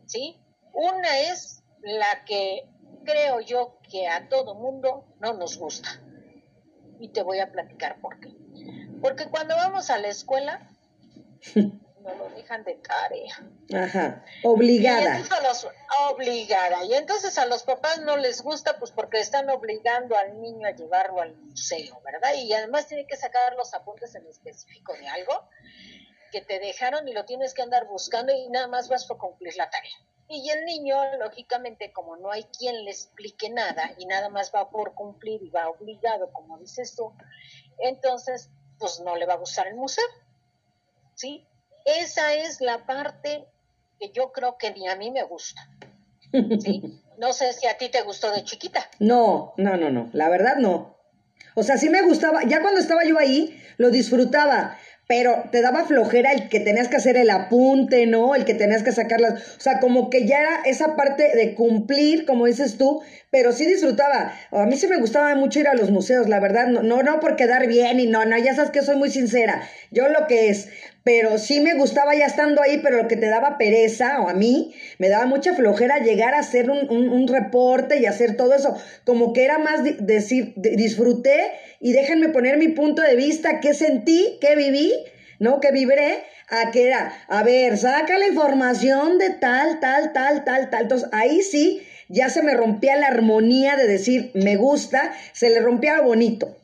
¿Sí? 0.05 0.37
Una 0.73 1.19
es 1.19 1.63
la 1.81 2.25
que 2.25 2.67
creo 3.05 3.39
yo 3.39 3.77
que 3.89 4.07
a 4.07 4.27
todo 4.27 4.55
mundo 4.55 5.05
no 5.19 5.33
nos 5.33 5.57
gusta. 5.57 5.89
Y 6.99 7.09
te 7.09 7.21
voy 7.21 7.39
a 7.39 7.51
platicar 7.51 8.01
por 8.01 8.19
qué. 8.19 8.35
Porque 9.01 9.29
cuando 9.29 9.55
vamos 9.55 9.89
a 9.89 9.99
la 9.99 10.07
escuela, 10.07 10.69
no 12.07 12.15
lo 12.15 12.29
dejan 12.29 12.63
de 12.63 12.75
tarea. 12.75 13.35
Ajá, 13.75 14.23
obligada. 14.43 15.19
Y 15.19 15.23
obligada. 16.09 16.83
Y 16.85 16.93
entonces 16.93 17.37
a 17.37 17.45
los 17.45 17.63
papás 17.63 18.01
no 18.01 18.17
les 18.17 18.41
gusta, 18.41 18.79
pues 18.79 18.91
porque 18.91 19.19
están 19.19 19.49
obligando 19.49 20.15
al 20.17 20.39
niño 20.41 20.67
a 20.67 20.71
llevarlo 20.71 21.21
al 21.21 21.35
museo, 21.35 22.01
¿verdad? 22.05 22.33
Y 22.35 22.53
además 22.53 22.87
tiene 22.87 23.05
que 23.05 23.17
sacar 23.17 23.55
los 23.55 23.73
apuntes 23.73 24.15
en 24.15 24.25
específico 24.27 24.93
de 24.93 25.07
algo 25.07 25.49
que 26.31 26.41
te 26.41 26.59
dejaron 26.59 27.07
y 27.07 27.13
lo 27.13 27.25
tienes 27.25 27.53
que 27.53 27.61
andar 27.61 27.87
buscando 27.87 28.33
y 28.33 28.49
nada 28.49 28.67
más 28.67 28.89
vas 28.89 29.05
por 29.05 29.17
cumplir 29.17 29.55
la 29.57 29.69
tarea. 29.69 29.95
Y 30.29 30.49
el 30.49 30.65
niño, 30.65 30.97
lógicamente, 31.19 31.93
como 31.93 32.17
no 32.17 32.31
hay 32.31 32.43
quien 32.45 32.83
le 32.83 32.91
explique 32.91 33.49
nada 33.49 33.93
y 33.97 34.05
nada 34.05 34.27
más 34.29 34.51
va 34.53 34.69
por 34.69 34.93
cumplir 34.93 35.41
y 35.41 35.49
va 35.49 35.69
obligado, 35.69 36.33
como 36.33 36.57
dices 36.57 36.95
tú, 36.95 37.13
entonces, 37.79 38.49
pues 38.77 38.99
no 38.99 39.15
le 39.15 39.25
va 39.25 39.33
a 39.33 39.37
gustar 39.37 39.67
el 39.67 39.75
museo. 39.75 40.03
¿Sí? 41.15 41.46
Esa 41.87 42.33
es 42.33 42.59
la 42.59 42.85
parte 42.85 43.45
que 43.97 44.11
yo 44.11 44.33
creo 44.33 44.57
que 44.57 44.71
ni 44.71 44.89
a 44.89 44.97
mí 44.97 45.09
me 45.09 45.23
gusta. 45.23 45.67
¿Sí? 46.31 46.81
No 47.17 47.33
sé 47.33 47.51
si 47.53 47.65
a 47.65 47.75
ti 47.79 47.89
te 47.89 48.03
gustó 48.03 48.31
de 48.31 48.43
chiquita. 48.43 48.87
No, 48.99 49.55
no, 49.57 49.75
no, 49.75 49.89
no, 49.89 50.11
la 50.13 50.29
verdad 50.29 50.57
no. 50.57 50.99
O 51.55 51.63
sea, 51.63 51.79
sí 51.79 51.89
me 51.89 52.03
gustaba, 52.03 52.43
ya 52.43 52.61
cuando 52.61 52.79
estaba 52.79 53.03
yo 53.05 53.17
ahí, 53.17 53.59
lo 53.77 53.89
disfrutaba, 53.89 54.77
pero 55.07 55.45
te 55.51 55.63
daba 55.63 55.85
flojera 55.85 56.31
el 56.33 56.47
que 56.47 56.59
tenías 56.59 56.89
que 56.89 56.97
hacer 56.97 57.17
el 57.17 57.31
apunte, 57.31 58.05
¿no? 58.05 58.35
El 58.35 58.45
que 58.45 58.53
tenías 58.53 58.83
que 58.83 58.91
sacar 58.91 59.19
las... 59.19 59.57
O 59.57 59.59
sea, 59.59 59.79
como 59.79 60.11
que 60.11 60.27
ya 60.27 60.41
era 60.41 60.61
esa 60.65 60.95
parte 60.95 61.35
de 61.35 61.55
cumplir, 61.55 62.27
como 62.27 62.45
dices 62.45 62.77
tú, 62.77 63.01
pero 63.31 63.51
sí 63.51 63.65
disfrutaba. 63.65 64.33
A 64.51 64.65
mí 64.65 64.75
sí 64.77 64.87
me 64.87 64.97
gustaba 64.99 65.33
mucho 65.33 65.59
ir 65.59 65.67
a 65.67 65.73
los 65.73 65.89
museos, 65.89 66.29
la 66.29 66.39
verdad, 66.39 66.67
no, 66.67 66.83
no, 66.83 67.01
no 67.01 67.19
por 67.19 67.35
quedar 67.35 67.67
bien 67.67 67.99
y 67.99 68.05
no, 68.05 68.25
no, 68.25 68.37
ya 68.37 68.53
sabes 68.53 68.69
que 68.69 68.81
soy 68.81 68.97
muy 68.97 69.09
sincera, 69.09 69.67
yo 69.91 70.09
lo 70.09 70.27
que 70.27 70.49
es, 70.49 70.69
pero 71.07 71.37
sí 71.37 71.61
me 71.61 71.75
gustaba 71.75 72.15
ya 72.15 72.25
estando 72.25 72.61
ahí, 72.61 72.81
pero 72.83 72.97
lo 72.97 73.07
que 73.07 73.15
te 73.15 73.29
daba 73.29 73.57
pereza, 73.57 74.19
o 74.19 74.27
a 74.27 74.33
mí, 74.33 74.75
me 74.97 75.07
daba 75.07 75.25
mucha 75.25 75.53
flojera 75.53 75.99
llegar 75.99 76.33
a 76.33 76.39
hacer 76.39 76.69
un, 76.69 76.89
un, 76.89 77.27
reporte 77.29 77.97
y 77.97 78.05
hacer 78.05 78.35
todo 78.35 78.53
eso, 78.53 78.75
como 79.05 79.31
que 79.31 79.45
era 79.45 79.57
más 79.57 79.83
decir, 79.99 80.51
disfruté 80.57 81.53
y 81.79 81.93
déjenme 81.93 82.27
poner 82.27 82.57
mi 82.57 82.67
punto 82.67 83.03
de 83.03 83.15
vista, 83.15 83.61
qué 83.61 83.73
sentí, 83.73 84.37
qué 84.41 84.57
viví, 84.57 84.91
¿no? 85.39 85.61
Que 85.61 85.71
vibré, 85.71 86.25
a 86.49 86.71
que 86.71 86.87
era, 86.87 87.13
a 87.29 87.41
ver, 87.41 87.77
saca 87.77 88.17
la 88.17 88.27
información 88.27 89.17
de 89.17 89.29
tal, 89.29 89.79
tal, 89.79 90.11
tal, 90.11 90.43
tal, 90.43 90.69
tal. 90.69 90.81
Entonces 90.81 91.07
ahí 91.13 91.41
sí 91.41 91.83
ya 92.09 92.27
se 92.27 92.43
me 92.43 92.53
rompía 92.53 92.97
la 92.97 93.07
armonía 93.07 93.77
de 93.77 93.87
decir 93.87 94.31
me 94.33 94.57
gusta, 94.57 95.13
se 95.31 95.51
le 95.51 95.61
rompía 95.61 96.01
bonito. 96.01 96.56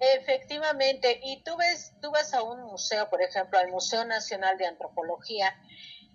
Efectivamente, 0.00 1.20
y 1.22 1.42
tú 1.42 1.58
ves, 1.58 1.92
tú 2.00 2.10
vas 2.10 2.32
a 2.32 2.42
un 2.42 2.62
museo, 2.62 3.10
por 3.10 3.20
ejemplo, 3.20 3.58
al 3.58 3.68
Museo 3.68 4.02
Nacional 4.06 4.56
de 4.56 4.64
Antropología, 4.64 5.54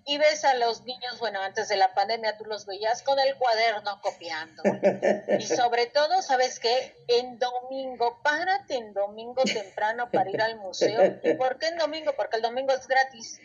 y 0.07 0.19
ves 0.19 0.45
a 0.45 0.53
los 0.53 0.83
niños, 0.83 1.17
bueno, 1.19 1.41
antes 1.41 1.67
de 1.67 1.77
la 1.77 1.95
pandemia 1.95 2.37
tú 2.37 2.45
los 2.45 2.67
veías 2.67 3.01
con 3.01 3.17
el 3.17 3.35
cuaderno 3.35 3.99
copiando. 4.01 4.61
Y 5.39 5.43
sobre 5.47 5.87
todo, 5.87 6.21
¿sabes 6.21 6.59
qué? 6.59 6.95
En 7.07 7.39
domingo, 7.39 8.19
párate 8.23 8.75
en 8.75 8.93
domingo 8.93 9.43
temprano 9.43 10.09
para 10.11 10.29
ir 10.29 10.41
al 10.41 10.57
museo. 10.57 11.19
¿Y 11.23 11.33
por 11.33 11.57
qué 11.57 11.67
en 11.67 11.77
domingo? 11.77 12.13
Porque 12.15 12.37
el 12.37 12.43
domingo 12.43 12.73
es 12.73 12.87
gratis. 12.87 13.39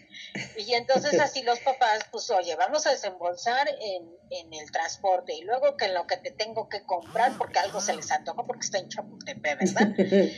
Y 0.56 0.74
entonces 0.74 1.18
así 1.18 1.42
los 1.42 1.58
papás, 1.60 2.00
pues 2.10 2.30
oye, 2.30 2.54
vamos 2.56 2.86
a 2.86 2.90
desembolsar 2.90 3.68
en, 3.68 4.14
en 4.30 4.52
el 4.52 4.70
transporte 4.70 5.34
y 5.34 5.42
luego 5.42 5.76
que 5.76 5.86
en 5.86 5.94
lo 5.94 6.06
que 6.06 6.18
te 6.18 6.30
tengo 6.30 6.68
que 6.68 6.84
comprar 6.84 7.32
porque 7.38 7.58
algo 7.58 7.80
se 7.80 7.94
les 7.94 8.10
antoja 8.10 8.44
porque 8.44 8.66
está 8.66 8.78
en 8.78 8.88
Chapultepec, 8.88 9.58
¿verdad? 9.58 9.88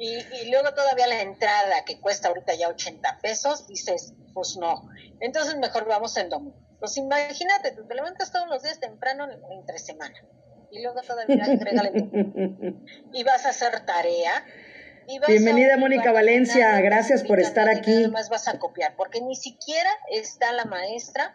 Y, 0.00 0.14
y, 0.14 0.50
luego 0.52 0.72
todavía 0.74 1.08
la 1.08 1.22
entrada 1.22 1.84
que 1.84 1.98
cuesta 1.98 2.28
ahorita 2.28 2.54
ya 2.54 2.68
80 2.68 3.18
pesos, 3.20 3.66
dices, 3.66 4.12
pues 4.32 4.56
no. 4.56 4.88
Entonces 5.20 5.56
mejor 5.56 5.86
vamos 5.86 6.16
en 6.16 6.28
domingo. 6.28 6.56
Pues 6.78 6.96
imagínate, 6.96 7.72
te 7.72 7.94
levantas 7.94 8.30
todos 8.30 8.48
los 8.48 8.62
días 8.62 8.78
temprano 8.78 9.26
entre 9.50 9.78
semana. 9.78 10.14
Y 10.70 10.82
luego 10.82 11.00
todavía 11.02 11.44
agrégale 11.44 12.74
y 13.12 13.24
vas 13.24 13.46
a 13.46 13.50
hacer 13.50 13.84
tarea. 13.84 14.44
Bienvenida 15.26 15.78
Mónica 15.78 16.12
Valencia, 16.12 16.78
gracias 16.80 17.24
por 17.24 17.40
estar 17.40 17.68
aquí. 17.68 17.94
Nada 17.94 18.08
más 18.08 18.28
vas 18.28 18.46
a 18.46 18.58
copiar, 18.58 18.94
porque 18.94 19.22
ni 19.22 19.34
siquiera 19.34 19.88
está 20.10 20.52
la 20.52 20.66
maestra 20.66 21.34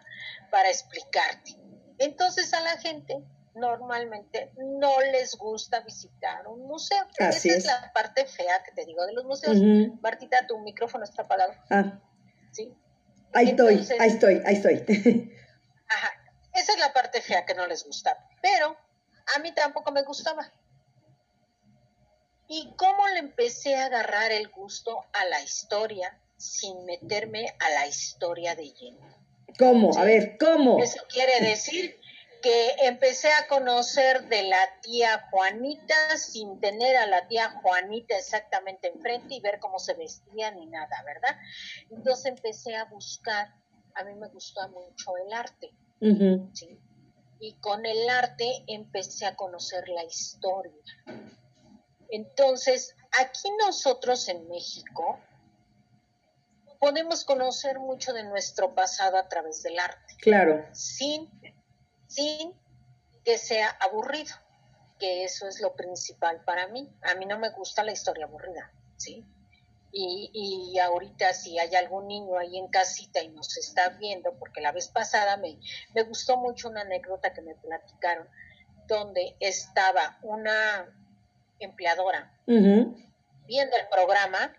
para 0.50 0.70
explicarte. 0.70 1.56
Entonces 1.98 2.54
a 2.54 2.60
la 2.60 2.78
gente 2.78 3.24
normalmente 3.54 4.52
no 4.56 5.00
les 5.00 5.36
gusta 5.36 5.80
visitar 5.80 6.46
un 6.46 6.66
museo. 6.66 7.04
Esa 7.18 7.48
es. 7.48 7.66
la 7.66 7.92
parte 7.92 8.26
fea 8.26 8.62
que 8.64 8.72
te 8.72 8.86
digo 8.86 9.04
de 9.06 9.12
los 9.12 9.24
museos. 9.24 9.58
Martita, 10.00 10.46
tu 10.46 10.58
micrófono 10.60 11.04
está 11.04 11.22
apagado. 11.22 11.52
Ah. 11.70 12.00
Sí. 12.52 12.72
Ahí 13.34 13.50
estoy, 13.50 13.86
ahí 13.98 14.08
estoy, 14.08 14.42
ahí 14.46 14.54
estoy. 14.54 15.32
Ajá. 15.88 16.12
Esa 16.54 16.72
es 16.72 16.78
la 16.78 16.92
parte 16.92 17.20
fea 17.20 17.44
que 17.44 17.54
no 17.54 17.66
les 17.66 17.84
gusta. 17.84 18.16
Pero 18.40 18.76
a 19.34 19.38
mí 19.40 19.52
tampoco 19.52 19.90
me 19.92 20.02
gustaba. 20.02 20.50
¿Y 22.46 22.72
cómo 22.76 23.08
le 23.08 23.18
empecé 23.18 23.74
a 23.74 23.86
agarrar 23.86 24.30
el 24.30 24.48
gusto 24.48 25.04
a 25.12 25.24
la 25.26 25.42
historia 25.42 26.18
sin 26.36 26.84
meterme 26.84 27.54
a 27.58 27.70
la 27.70 27.86
historia 27.86 28.54
de 28.54 28.70
lleno? 28.70 28.98
¿Cómo? 29.58 29.96
A 29.98 30.04
ver, 30.04 30.36
¿cómo? 30.38 30.82
Eso 30.82 31.02
quiere 31.08 31.40
decir 31.40 31.98
que 32.44 32.74
empecé 32.82 33.32
a 33.32 33.48
conocer 33.48 34.28
de 34.28 34.42
la 34.42 34.58
tía 34.82 35.28
Juanita 35.30 36.18
sin 36.18 36.60
tener 36.60 36.94
a 36.94 37.06
la 37.06 37.26
tía 37.26 37.48
Juanita 37.62 38.18
exactamente 38.18 38.88
enfrente 38.88 39.36
y 39.36 39.40
ver 39.40 39.58
cómo 39.58 39.78
se 39.78 39.94
vestían 39.94 40.56
ni 40.56 40.66
nada, 40.66 40.94
¿verdad? 41.06 41.38
Entonces 41.90 42.26
empecé 42.26 42.76
a 42.76 42.84
buscar, 42.84 43.54
a 43.94 44.04
mí 44.04 44.14
me 44.16 44.28
gusta 44.28 44.68
mucho 44.68 45.16
el 45.16 45.32
arte, 45.32 45.70
¿sí? 46.52 46.78
Y 47.40 47.54
con 47.60 47.86
el 47.86 48.10
arte 48.10 48.62
empecé 48.66 49.24
a 49.24 49.36
conocer 49.36 49.88
la 49.88 50.04
historia. 50.04 50.84
Entonces, 52.10 52.94
aquí 53.22 53.48
nosotros 53.64 54.28
en 54.28 54.46
México 54.48 55.18
podemos 56.78 57.24
conocer 57.24 57.78
mucho 57.78 58.12
de 58.12 58.24
nuestro 58.24 58.74
pasado 58.74 59.16
a 59.16 59.30
través 59.30 59.62
del 59.62 59.78
arte. 59.78 60.14
Claro. 60.20 60.66
Sin 60.72 61.30
sin 62.14 62.54
que 63.24 63.38
sea 63.38 63.70
aburrido, 63.80 64.34
que 64.98 65.24
eso 65.24 65.48
es 65.48 65.60
lo 65.60 65.74
principal 65.74 66.42
para 66.44 66.68
mí. 66.68 66.88
A 67.02 67.14
mí 67.14 67.26
no 67.26 67.38
me 67.38 67.50
gusta 67.50 67.82
la 67.82 67.92
historia 67.92 68.26
aburrida, 68.26 68.72
¿sí? 68.96 69.24
Y, 69.92 70.30
y 70.32 70.78
ahorita 70.78 71.32
si 71.34 71.58
hay 71.58 71.74
algún 71.76 72.08
niño 72.08 72.36
ahí 72.36 72.58
en 72.58 72.68
casita 72.68 73.22
y 73.22 73.28
nos 73.28 73.56
está 73.56 73.90
viendo, 73.90 74.36
porque 74.38 74.60
la 74.60 74.72
vez 74.72 74.88
pasada 74.88 75.36
me, 75.36 75.58
me 75.94 76.02
gustó 76.02 76.36
mucho 76.36 76.68
una 76.68 76.80
anécdota 76.80 77.32
que 77.32 77.42
me 77.42 77.54
platicaron, 77.54 78.28
donde 78.88 79.36
estaba 79.40 80.18
una 80.22 80.92
empleadora 81.60 82.32
viendo 83.46 83.76
el 83.76 83.88
programa, 83.88 84.52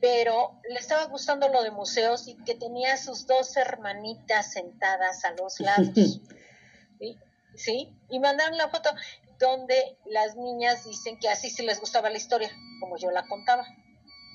pero 0.00 0.60
le 0.68 0.78
estaba 0.78 1.04
gustando 1.06 1.48
lo 1.48 1.62
de 1.62 1.70
museos 1.70 2.28
y 2.28 2.36
que 2.44 2.54
tenía 2.54 2.96
sus 2.96 3.26
dos 3.26 3.56
hermanitas 3.56 4.52
sentadas 4.52 5.24
a 5.24 5.32
los 5.32 5.60
lados. 5.60 6.20
¿sí? 7.58 7.96
Y 8.08 8.20
mandaron 8.20 8.56
la 8.56 8.68
foto 8.68 8.90
donde 9.38 9.98
las 10.06 10.36
niñas 10.36 10.84
dicen 10.84 11.18
que 11.18 11.28
así 11.28 11.50
sí 11.50 11.64
les 11.64 11.80
gustaba 11.80 12.10
la 12.10 12.16
historia, 12.16 12.50
como 12.80 12.96
yo 12.96 13.10
la 13.10 13.26
contaba. 13.26 13.66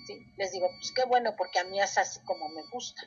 ¿sí? 0.07 0.13
Les 0.37 0.51
digo, 0.51 0.67
pues 0.67 0.91
qué 0.95 1.05
bueno, 1.05 1.35
porque 1.37 1.59
a 1.59 1.63
mí 1.63 1.79
es 1.79 1.97
así 1.97 2.19
como 2.25 2.49
me 2.49 2.63
gusta. 2.71 3.01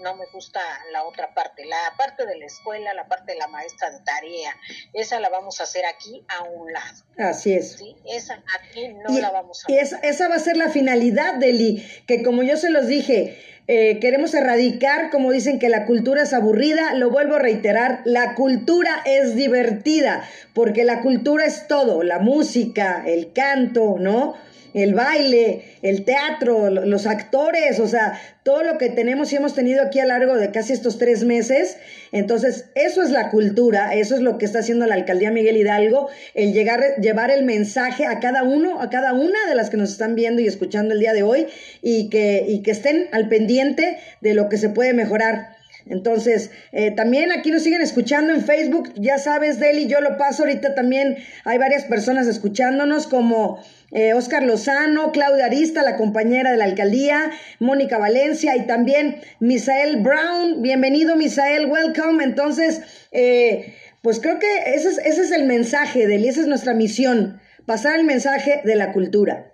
No 0.00 0.16
me 0.16 0.24
gusta 0.32 0.60
la 0.92 1.04
otra 1.04 1.34
parte, 1.34 1.64
la 1.64 1.94
parte 1.96 2.26
de 2.26 2.36
la 2.36 2.46
escuela, 2.46 2.92
la 2.94 3.06
parte 3.06 3.32
de 3.32 3.38
la 3.38 3.46
maestra 3.48 3.90
de 3.90 4.00
tarea, 4.00 4.56
esa 4.92 5.20
la 5.20 5.28
vamos 5.28 5.60
a 5.60 5.64
hacer 5.64 5.84
aquí 5.86 6.24
a 6.28 6.42
un 6.44 6.72
lado. 6.72 7.04
Así 7.18 7.52
es. 7.52 7.72
¿sí? 7.72 7.96
Esa 8.06 8.42
aquí 8.58 8.88
no 8.88 9.18
la 9.18 9.30
vamos 9.30 9.60
a 9.60 9.66
hacer. 9.66 9.76
Y 9.76 9.78
esa, 9.78 9.98
esa 9.98 10.28
va 10.28 10.36
a 10.36 10.40
ser 10.40 10.56
la 10.56 10.70
finalidad, 10.70 11.34
Deli, 11.34 11.86
que 12.06 12.22
como 12.22 12.42
yo 12.42 12.56
se 12.56 12.70
los 12.70 12.86
dije, 12.86 13.38
eh, 13.68 14.00
queremos 14.00 14.34
erradicar, 14.34 15.10
como 15.10 15.30
dicen 15.30 15.60
que 15.60 15.68
la 15.68 15.86
cultura 15.86 16.24
es 16.24 16.32
aburrida, 16.32 16.94
lo 16.94 17.10
vuelvo 17.10 17.36
a 17.36 17.38
reiterar, 17.38 18.02
la 18.04 18.34
cultura 18.34 19.02
es 19.04 19.36
divertida, 19.36 20.28
porque 20.52 20.84
la 20.84 21.00
cultura 21.00 21.44
es 21.44 21.68
todo, 21.68 22.02
la 22.02 22.18
música, 22.18 23.04
el 23.06 23.32
canto, 23.32 23.96
¿no? 24.00 24.34
El 24.74 24.94
baile, 24.94 25.62
el 25.82 26.04
teatro, 26.04 26.70
los 26.70 27.06
actores, 27.06 27.80
o 27.80 27.88
sea, 27.88 28.20
todo 28.42 28.62
lo 28.62 28.78
que 28.78 28.88
tenemos 28.88 29.32
y 29.32 29.36
hemos 29.36 29.54
tenido 29.54 29.82
aquí 29.82 30.00
a 30.00 30.06
largo 30.06 30.36
de 30.36 30.50
casi 30.50 30.72
estos 30.72 30.98
tres 30.98 31.24
meses. 31.24 31.76
Entonces, 32.10 32.66
eso 32.74 33.02
es 33.02 33.10
la 33.10 33.30
cultura, 33.30 33.94
eso 33.94 34.14
es 34.14 34.20
lo 34.20 34.38
que 34.38 34.44
está 34.44 34.60
haciendo 34.60 34.86
la 34.86 34.94
alcaldía 34.94 35.30
Miguel 35.30 35.56
Hidalgo, 35.56 36.08
el 36.34 36.52
llegar, 36.52 36.82
llevar 37.00 37.30
el 37.30 37.44
mensaje 37.44 38.06
a 38.06 38.20
cada 38.20 38.42
uno, 38.42 38.80
a 38.80 38.90
cada 38.90 39.12
una 39.12 39.38
de 39.48 39.54
las 39.54 39.70
que 39.70 39.76
nos 39.76 39.90
están 39.90 40.14
viendo 40.14 40.40
y 40.40 40.46
escuchando 40.46 40.94
el 40.94 41.00
día 41.00 41.12
de 41.12 41.22
hoy 41.22 41.46
y 41.82 42.08
que, 42.10 42.44
y 42.48 42.62
que 42.62 42.70
estén 42.70 43.08
al 43.12 43.28
pendiente 43.28 43.98
de 44.20 44.34
lo 44.34 44.48
que 44.48 44.56
se 44.56 44.68
puede 44.68 44.92
mejorar. 44.94 45.51
Entonces, 45.86 46.50
eh, 46.72 46.90
también 46.90 47.32
aquí 47.32 47.50
nos 47.50 47.62
siguen 47.62 47.80
escuchando 47.80 48.32
en 48.32 48.44
Facebook, 48.44 48.92
ya 48.96 49.18
sabes, 49.18 49.58
Deli, 49.58 49.86
yo 49.86 50.00
lo 50.00 50.16
paso 50.16 50.42
ahorita 50.42 50.74
también, 50.74 51.18
hay 51.44 51.58
varias 51.58 51.84
personas 51.84 52.26
escuchándonos 52.26 53.06
como 53.06 53.62
eh, 53.90 54.14
Oscar 54.14 54.42
Lozano, 54.42 55.12
Claudia 55.12 55.46
Arista, 55.46 55.82
la 55.82 55.96
compañera 55.96 56.50
de 56.50 56.56
la 56.56 56.64
alcaldía, 56.64 57.30
Mónica 57.58 57.98
Valencia 57.98 58.56
y 58.56 58.66
también 58.66 59.20
Misael 59.38 59.98
Brown. 59.98 60.62
Bienvenido, 60.62 61.16
Misael, 61.16 61.66
welcome. 61.66 62.24
Entonces, 62.24 62.80
eh, 63.12 63.74
pues 64.02 64.18
creo 64.18 64.38
que 64.38 64.74
ese 64.74 64.88
es, 64.88 64.98
ese 64.98 65.22
es 65.22 65.30
el 65.30 65.44
mensaje 65.44 66.06
de 66.06 66.16
él 66.16 66.24
y 66.24 66.28
esa 66.28 66.40
es 66.40 66.46
nuestra 66.46 66.74
misión, 66.74 67.40
pasar 67.66 67.96
el 67.96 68.04
mensaje 68.04 68.62
de 68.64 68.76
la 68.76 68.92
cultura. 68.92 69.52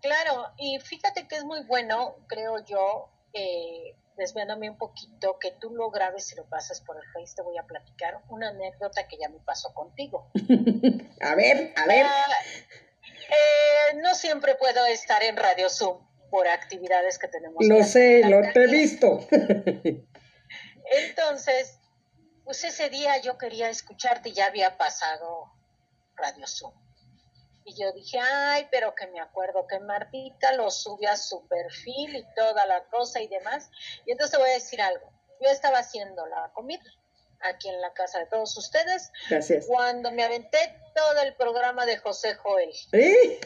Claro, 0.00 0.46
y 0.56 0.78
fíjate 0.78 1.26
que 1.28 1.36
es 1.36 1.44
muy 1.44 1.62
bueno, 1.66 2.16
creo 2.26 2.64
yo, 2.64 3.10
eh, 3.34 3.96
desviándome 4.20 4.68
un 4.68 4.76
poquito, 4.76 5.38
que 5.38 5.52
tú 5.52 5.74
lo 5.74 5.90
grabes 5.90 6.30
y 6.32 6.36
lo 6.36 6.44
pases 6.48 6.80
por 6.82 6.96
el 6.96 7.02
Face, 7.12 7.34
te 7.34 7.42
voy 7.42 7.56
a 7.58 7.64
platicar 7.64 8.22
una 8.28 8.50
anécdota 8.50 9.08
que 9.08 9.16
ya 9.18 9.28
me 9.28 9.40
pasó 9.40 9.72
contigo. 9.72 10.30
a 11.20 11.34
ver, 11.34 11.72
a 11.74 11.86
ver. 11.86 12.06
Ah, 12.06 12.26
eh, 13.30 13.96
no 13.96 14.14
siempre 14.14 14.54
puedo 14.56 14.84
estar 14.86 15.22
en 15.22 15.36
Radio 15.36 15.70
Zoom 15.70 16.06
por 16.30 16.46
actividades 16.46 17.18
que 17.18 17.28
tenemos. 17.28 17.64
Lo 17.66 17.82
sé, 17.82 18.22
lo 18.24 18.42
te 18.52 18.64
he 18.64 18.66
visto. 18.66 19.26
Entonces, 20.92 21.78
pues 22.44 22.62
ese 22.64 22.90
día 22.90 23.18
yo 23.22 23.38
quería 23.38 23.70
escucharte 23.70 24.28
y 24.28 24.32
ya 24.32 24.46
había 24.46 24.76
pasado 24.76 25.50
Radio 26.14 26.46
Zoom. 26.46 26.74
Y 27.70 27.80
yo 27.80 27.92
dije, 27.92 28.18
ay, 28.18 28.66
pero 28.70 28.94
que 28.96 29.06
me 29.06 29.20
acuerdo 29.20 29.66
que 29.68 29.78
Martita 29.78 30.52
lo 30.54 30.70
sube 30.72 31.06
a 31.06 31.16
su 31.16 31.46
perfil 31.46 32.16
y 32.16 32.24
toda 32.34 32.66
la 32.66 32.82
cosa 32.86 33.20
y 33.20 33.28
demás. 33.28 33.70
Y 34.06 34.10
entonces 34.10 34.38
voy 34.40 34.50
a 34.50 34.54
decir 34.54 34.82
algo. 34.82 35.12
Yo 35.40 35.48
estaba 35.48 35.78
haciendo 35.78 36.26
la 36.26 36.50
comida 36.52 36.82
aquí 37.42 37.68
en 37.68 37.80
la 37.80 37.92
casa 37.92 38.18
de 38.18 38.26
todos 38.26 38.56
ustedes. 38.56 39.12
Gracias. 39.28 39.66
Cuando 39.66 40.10
me 40.10 40.24
aventé 40.24 40.58
todo 40.96 41.22
el 41.22 41.34
programa 41.36 41.86
de 41.86 41.96
José 41.98 42.34
Joel. 42.34 42.72
¿Eh? 42.92 43.40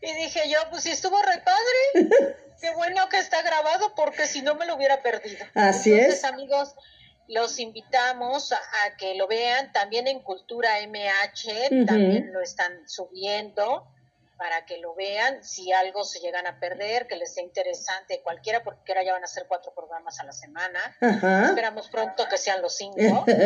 Y 0.00 0.12
dije 0.14 0.48
yo, 0.48 0.58
pues 0.70 0.82
si 0.82 0.90
estuvo 0.90 1.16
re 1.22 1.42
padre. 1.44 2.36
Qué 2.60 2.74
bueno 2.74 3.08
que 3.10 3.18
está 3.18 3.42
grabado 3.42 3.94
porque 3.94 4.26
si 4.26 4.42
no 4.42 4.56
me 4.56 4.66
lo 4.66 4.74
hubiera 4.74 5.02
perdido. 5.02 5.44
Así 5.54 5.92
Entonces, 5.92 6.18
es. 6.18 6.24
amigos, 6.24 6.74
los 7.28 7.58
invitamos 7.58 8.52
a, 8.52 8.58
que 8.96 9.14
lo 9.14 9.26
vean 9.26 9.72
también 9.72 10.06
en 10.06 10.20
Cultura 10.20 10.80
MH, 10.86 11.86
también 11.86 12.32
lo 12.32 12.40
están 12.40 12.88
subiendo 12.88 13.86
para 14.36 14.66
que 14.66 14.78
lo 14.78 14.94
vean, 14.94 15.42
si 15.42 15.72
algo 15.72 16.04
se 16.04 16.20
llegan 16.20 16.46
a 16.46 16.60
perder, 16.60 17.06
que 17.06 17.16
les 17.16 17.32
sea 17.32 17.42
interesante 17.42 18.20
cualquiera, 18.22 18.62
porque 18.62 18.92
ahora 18.92 19.04
ya 19.04 19.12
van 19.12 19.24
a 19.24 19.26
ser 19.26 19.46
cuatro 19.48 19.72
programas 19.74 20.20
a 20.20 20.24
la 20.24 20.32
semana. 20.32 20.96
Esperamos 21.00 21.88
pronto 21.88 22.26
que 22.28 22.36
sean 22.36 22.60
los 22.60 22.76
cinco. 22.76 23.24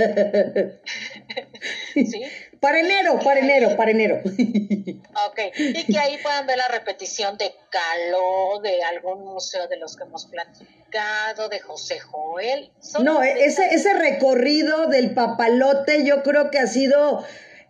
¿Sí? 1.95 2.23
Para 2.61 2.81
enero, 2.81 3.21
para 3.23 3.41
enero, 3.41 3.77
para 3.77 3.93
enero. 3.93 4.21
ok, 4.25 5.39
y 5.57 5.85
que 5.85 5.99
ahí 5.99 6.19
puedan 6.23 6.47
ver 6.47 6.59
la 6.59 6.69
repetición 6.69 7.39
de 7.39 7.55
Caló, 7.71 8.61
de 8.61 8.83
algún 8.83 9.25
museo 9.25 9.69
de 9.69 9.77
los 9.77 9.97
que 9.97 10.05
hemos 10.05 10.27
platicado, 10.27 11.49
de 11.49 11.61
José 11.61 12.01
Joel. 12.01 12.73
no, 13.03 13.23
ese, 13.23 13.75
ese 13.75 13.95
recorrido 13.95 14.89
del 14.89 15.15
papalote 15.15 16.05
yo 16.05 16.23
creo 16.23 16.51
que 16.51 16.59
ha 16.59 16.67
sido 16.67 17.25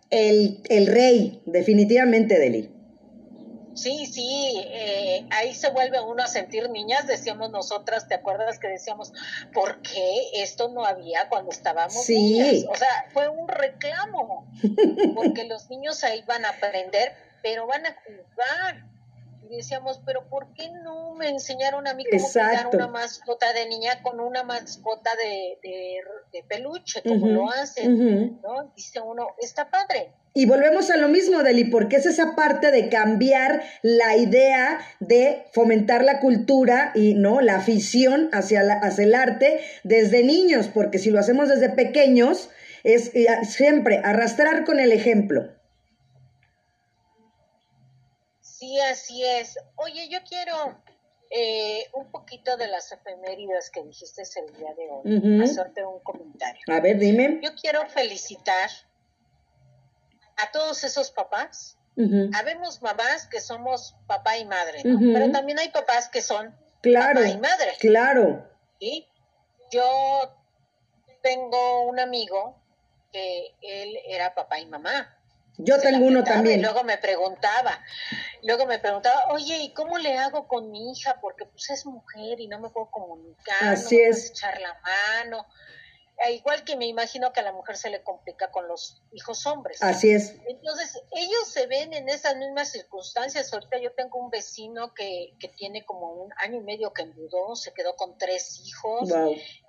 el, 0.09 0.61
el 0.69 0.87
rey, 0.87 1.41
definitivamente, 1.45 2.39
Deli. 2.39 2.80
Sí, 3.73 4.05
sí, 4.05 4.61
eh, 4.67 5.25
ahí 5.29 5.53
se 5.53 5.69
vuelve 5.69 6.01
uno 6.01 6.23
a 6.23 6.27
sentir 6.27 6.69
niñas, 6.69 7.07
decíamos 7.07 7.51
nosotras, 7.51 8.07
¿te 8.07 8.15
acuerdas 8.15 8.59
que 8.59 8.67
decíamos, 8.67 9.13
¿por 9.53 9.81
qué 9.81 10.29
esto 10.35 10.69
no 10.69 10.85
había 10.85 11.29
cuando 11.29 11.51
estábamos 11.51 12.03
sí. 12.03 12.15
niñas? 12.15 12.65
O 12.69 12.75
sea, 12.75 13.05
fue 13.13 13.29
un 13.29 13.47
reclamo, 13.47 14.45
porque 15.15 15.45
los 15.45 15.69
niños 15.69 16.03
ahí 16.03 16.21
van 16.27 16.45
a 16.45 16.49
aprender, 16.49 17.13
pero 17.41 17.67
van 17.67 17.85
a 17.85 17.95
jugar. 18.03 18.90
Decíamos, 19.57 20.01
pero 20.05 20.27
¿por 20.29 20.53
qué 20.53 20.69
no 20.83 21.13
me 21.15 21.29
enseñaron 21.29 21.87
a 21.87 21.93
mí 21.93 22.03
cómo 22.09 22.27
cuidar 22.31 22.67
una 22.73 22.87
mascota 22.87 23.53
de 23.53 23.67
niña 23.67 24.01
con 24.01 24.19
una 24.19 24.43
mascota 24.43 25.11
de, 25.15 25.59
de, 26.31 26.43
peluche, 26.47 27.01
como 27.03 27.27
lo 27.27 27.49
hacen? 27.49 28.39
¿no? 28.41 28.71
Dice 28.75 29.01
uno, 29.01 29.27
está 29.39 29.69
padre 29.69 30.13
y 30.33 30.45
volvemos 30.45 30.89
a 30.91 30.97
lo 30.97 31.09
mismo, 31.09 31.43
Deli, 31.43 31.65
porque 31.65 31.97
es 31.97 32.05
esa 32.05 32.35
parte 32.35 32.71
de 32.71 32.87
cambiar 32.87 33.63
la 33.81 34.15
idea 34.15 34.79
de 35.01 35.43
fomentar 35.51 36.05
la 36.05 36.21
cultura 36.21 36.93
y 36.95 37.15
no 37.15 37.41
la 37.41 37.57
afición 37.57 38.29
hacia, 38.31 38.61
hacia 38.61 39.03
el 39.03 39.13
arte 39.13 39.59
desde 39.83 40.23
niños, 40.23 40.69
porque 40.73 40.99
si 40.99 41.09
lo 41.09 41.19
hacemos 41.19 41.49
desde 41.49 41.67
pequeños, 41.67 42.49
es 42.85 43.11
siempre 43.43 43.99
arrastrar 44.05 44.63
con 44.63 44.79
el 44.79 44.93
ejemplo. 44.93 45.49
Sí, 48.61 48.79
así 48.79 49.25
es. 49.25 49.57
Oye, 49.75 50.07
yo 50.07 50.19
quiero 50.23 50.53
eh, 51.31 51.89
un 51.93 52.11
poquito 52.11 52.57
de 52.57 52.67
las 52.67 52.91
efemérides 52.91 53.71
que 53.71 53.81
dijiste 53.81 54.21
el 54.35 54.53
día 54.53 54.71
de 54.75 54.87
hoy, 54.87 55.43
hacerte 55.43 55.83
un 55.83 55.99
comentario. 56.01 56.61
A 56.67 56.79
ver, 56.79 56.99
dime. 56.99 57.39
Yo 57.41 57.55
quiero 57.59 57.83
felicitar 57.89 58.69
a 60.37 60.51
todos 60.51 60.83
esos 60.83 61.09
papás. 61.09 61.79
Habemos 62.35 62.83
mamás 62.83 63.25
que 63.25 63.41
somos 63.41 63.95
papá 64.05 64.37
y 64.37 64.45
madre, 64.45 64.83
pero 64.83 65.31
también 65.31 65.57
hay 65.57 65.69
papás 65.69 66.07
que 66.09 66.21
son 66.21 66.55
claro, 66.81 67.21
papá 67.21 67.29
y 67.29 67.37
madre. 67.39 67.71
Claro. 67.79 68.47
¿sí? 68.79 69.07
Yo 69.71 70.37
tengo 71.23 71.87
un 71.87 71.99
amigo 71.99 72.61
que 73.11 73.55
él 73.63 73.97
era 74.05 74.35
papá 74.35 74.59
y 74.59 74.67
mamá. 74.67 75.17
Yo 75.57 75.79
tengo 75.79 76.05
uno 76.05 76.23
también. 76.23 76.59
Y 76.59 76.63
luego 76.63 76.83
me 76.83 76.97
preguntaba, 76.97 77.83
luego 78.43 78.65
me 78.65 78.79
preguntaba, 78.79 79.25
oye, 79.29 79.57
¿y 79.57 79.73
cómo 79.73 79.97
le 79.97 80.17
hago 80.17 80.47
con 80.47 80.71
mi 80.71 80.91
hija? 80.91 81.19
Porque 81.21 81.45
pues 81.45 81.69
es 81.69 81.85
mujer 81.85 82.39
y 82.39 82.47
no 82.47 82.59
me 82.59 82.69
puedo 82.69 82.89
comunicar, 82.89 83.55
Así 83.61 83.97
no 83.97 84.09
es. 84.09 84.31
echar 84.31 84.59
la 84.59 84.79
mano 84.81 85.45
igual 86.29 86.63
que 86.63 86.75
me 86.75 86.85
imagino 86.85 87.33
que 87.33 87.39
a 87.39 87.43
la 87.43 87.53
mujer 87.53 87.77
se 87.77 87.89
le 87.89 88.03
complica 88.03 88.51
con 88.51 88.67
los 88.67 89.01
hijos 89.11 89.45
hombres. 89.47 89.81
Así 89.81 90.11
es. 90.11 90.35
Entonces, 90.47 91.01
ellos 91.11 91.47
se 91.47 91.65
ven 91.65 91.93
en 91.93 92.09
esas 92.09 92.35
mismas 92.37 92.69
circunstancias. 92.71 93.51
Ahorita 93.51 93.79
yo 93.79 93.91
tengo 93.93 94.19
un 94.19 94.29
vecino 94.29 94.93
que, 94.93 95.33
que 95.39 95.47
tiene 95.47 95.83
como 95.85 96.11
un 96.11 96.31
año 96.37 96.57
y 96.57 96.63
medio 96.63 96.93
que 96.93 97.03
enviudó, 97.03 97.55
se 97.55 97.73
quedó 97.73 97.95
con 97.95 98.17
tres 98.17 98.61
hijos, 98.63 99.09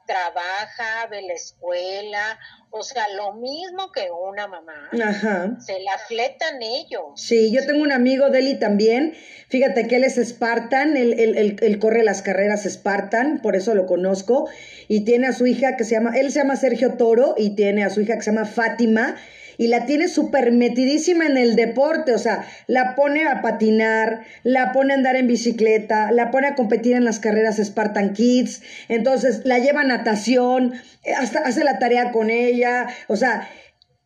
trabaja, 0.06 1.06
ve 1.10 1.22
la 1.22 1.34
escuela, 1.34 2.38
o 2.70 2.82
sea, 2.82 3.04
lo 3.16 3.34
mismo 3.34 3.92
que 3.92 4.08
una 4.10 4.48
mamá. 4.48 4.88
Ajá. 4.92 5.56
Se 5.60 5.80
la 5.80 5.98
fletan 6.06 6.62
ellos. 6.62 7.04
Sí, 7.16 7.52
yo 7.52 7.66
tengo 7.66 7.82
un 7.82 7.92
amigo, 7.92 8.30
Deli, 8.30 8.58
también. 8.58 9.14
Fíjate 9.48 9.86
que 9.86 9.96
él 9.96 10.04
es 10.04 10.16
Spartan, 10.16 10.96
él, 10.96 11.14
él, 11.18 11.56
él, 11.60 11.78
corre 11.78 12.02
las 12.02 12.22
carreras 12.22 12.64
Spartan, 12.64 13.40
por 13.42 13.56
eso 13.56 13.74
lo 13.74 13.86
conozco. 13.86 14.48
Y 14.88 15.04
tiene 15.04 15.26
a 15.26 15.32
su 15.32 15.46
hija 15.46 15.76
que 15.76 15.84
se 15.84 15.94
llama, 15.94 16.16
él 16.16 16.32
se 16.32 16.38
llama 16.38 16.56
Sergio 16.56 16.94
Toro 16.94 17.34
y 17.36 17.54
tiene 17.56 17.84
a 17.84 17.90
su 17.90 18.00
hija 18.00 18.14
que 18.14 18.22
se 18.22 18.30
llama 18.32 18.46
Fátima 18.46 19.16
y 19.58 19.68
la 19.68 19.86
tiene 19.86 20.08
súper 20.08 20.52
metidísima 20.52 21.26
en 21.26 21.36
el 21.36 21.56
deporte, 21.56 22.14
o 22.14 22.18
sea, 22.18 22.46
la 22.66 22.94
pone 22.94 23.26
a 23.26 23.42
patinar, 23.42 24.24
la 24.42 24.72
pone 24.72 24.92
a 24.92 24.96
andar 24.96 25.16
en 25.16 25.26
bicicleta, 25.26 26.12
la 26.12 26.30
pone 26.30 26.48
a 26.48 26.54
competir 26.54 26.94
en 26.94 27.04
las 27.04 27.18
carreras 27.18 27.58
Spartan 27.62 28.12
Kids, 28.12 28.62
entonces 28.88 29.42
la 29.44 29.58
lleva 29.58 29.82
a 29.82 29.84
natación, 29.84 30.74
hasta 31.18 31.40
hace 31.40 31.64
la 31.64 31.78
tarea 31.78 32.12
con 32.12 32.30
ella, 32.30 32.88
o 33.08 33.16
sea, 33.16 33.48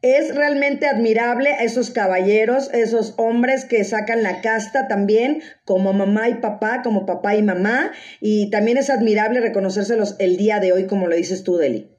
es 0.03 0.35
realmente 0.35 0.87
admirable 0.87 1.51
a 1.51 1.65
esos 1.65 1.91
caballeros, 1.91 2.71
esos 2.73 3.15
hombres 3.17 3.65
que 3.65 3.83
sacan 3.83 4.23
la 4.23 4.41
casta 4.41 4.89
también, 4.89 5.43
como 5.65 5.93
mamá 5.93 6.29
y 6.29 6.35
papá, 6.35 6.83
como 6.83 7.07
papá 7.07 7.35
y 7.35 7.43
mamá, 7.43 7.93
y 8.21 8.51
también 8.51 8.79
es 8.79 8.91
admirable 8.91 9.41
reconocérselos 9.41 10.17
el 10.19 10.37
día 10.37 10.61
de 10.61 10.73
hoy, 10.73 10.87
como 10.87 11.09
lo 11.09 11.17
dices 11.17 11.43
tú, 11.43 11.57
Deli. 11.57 11.96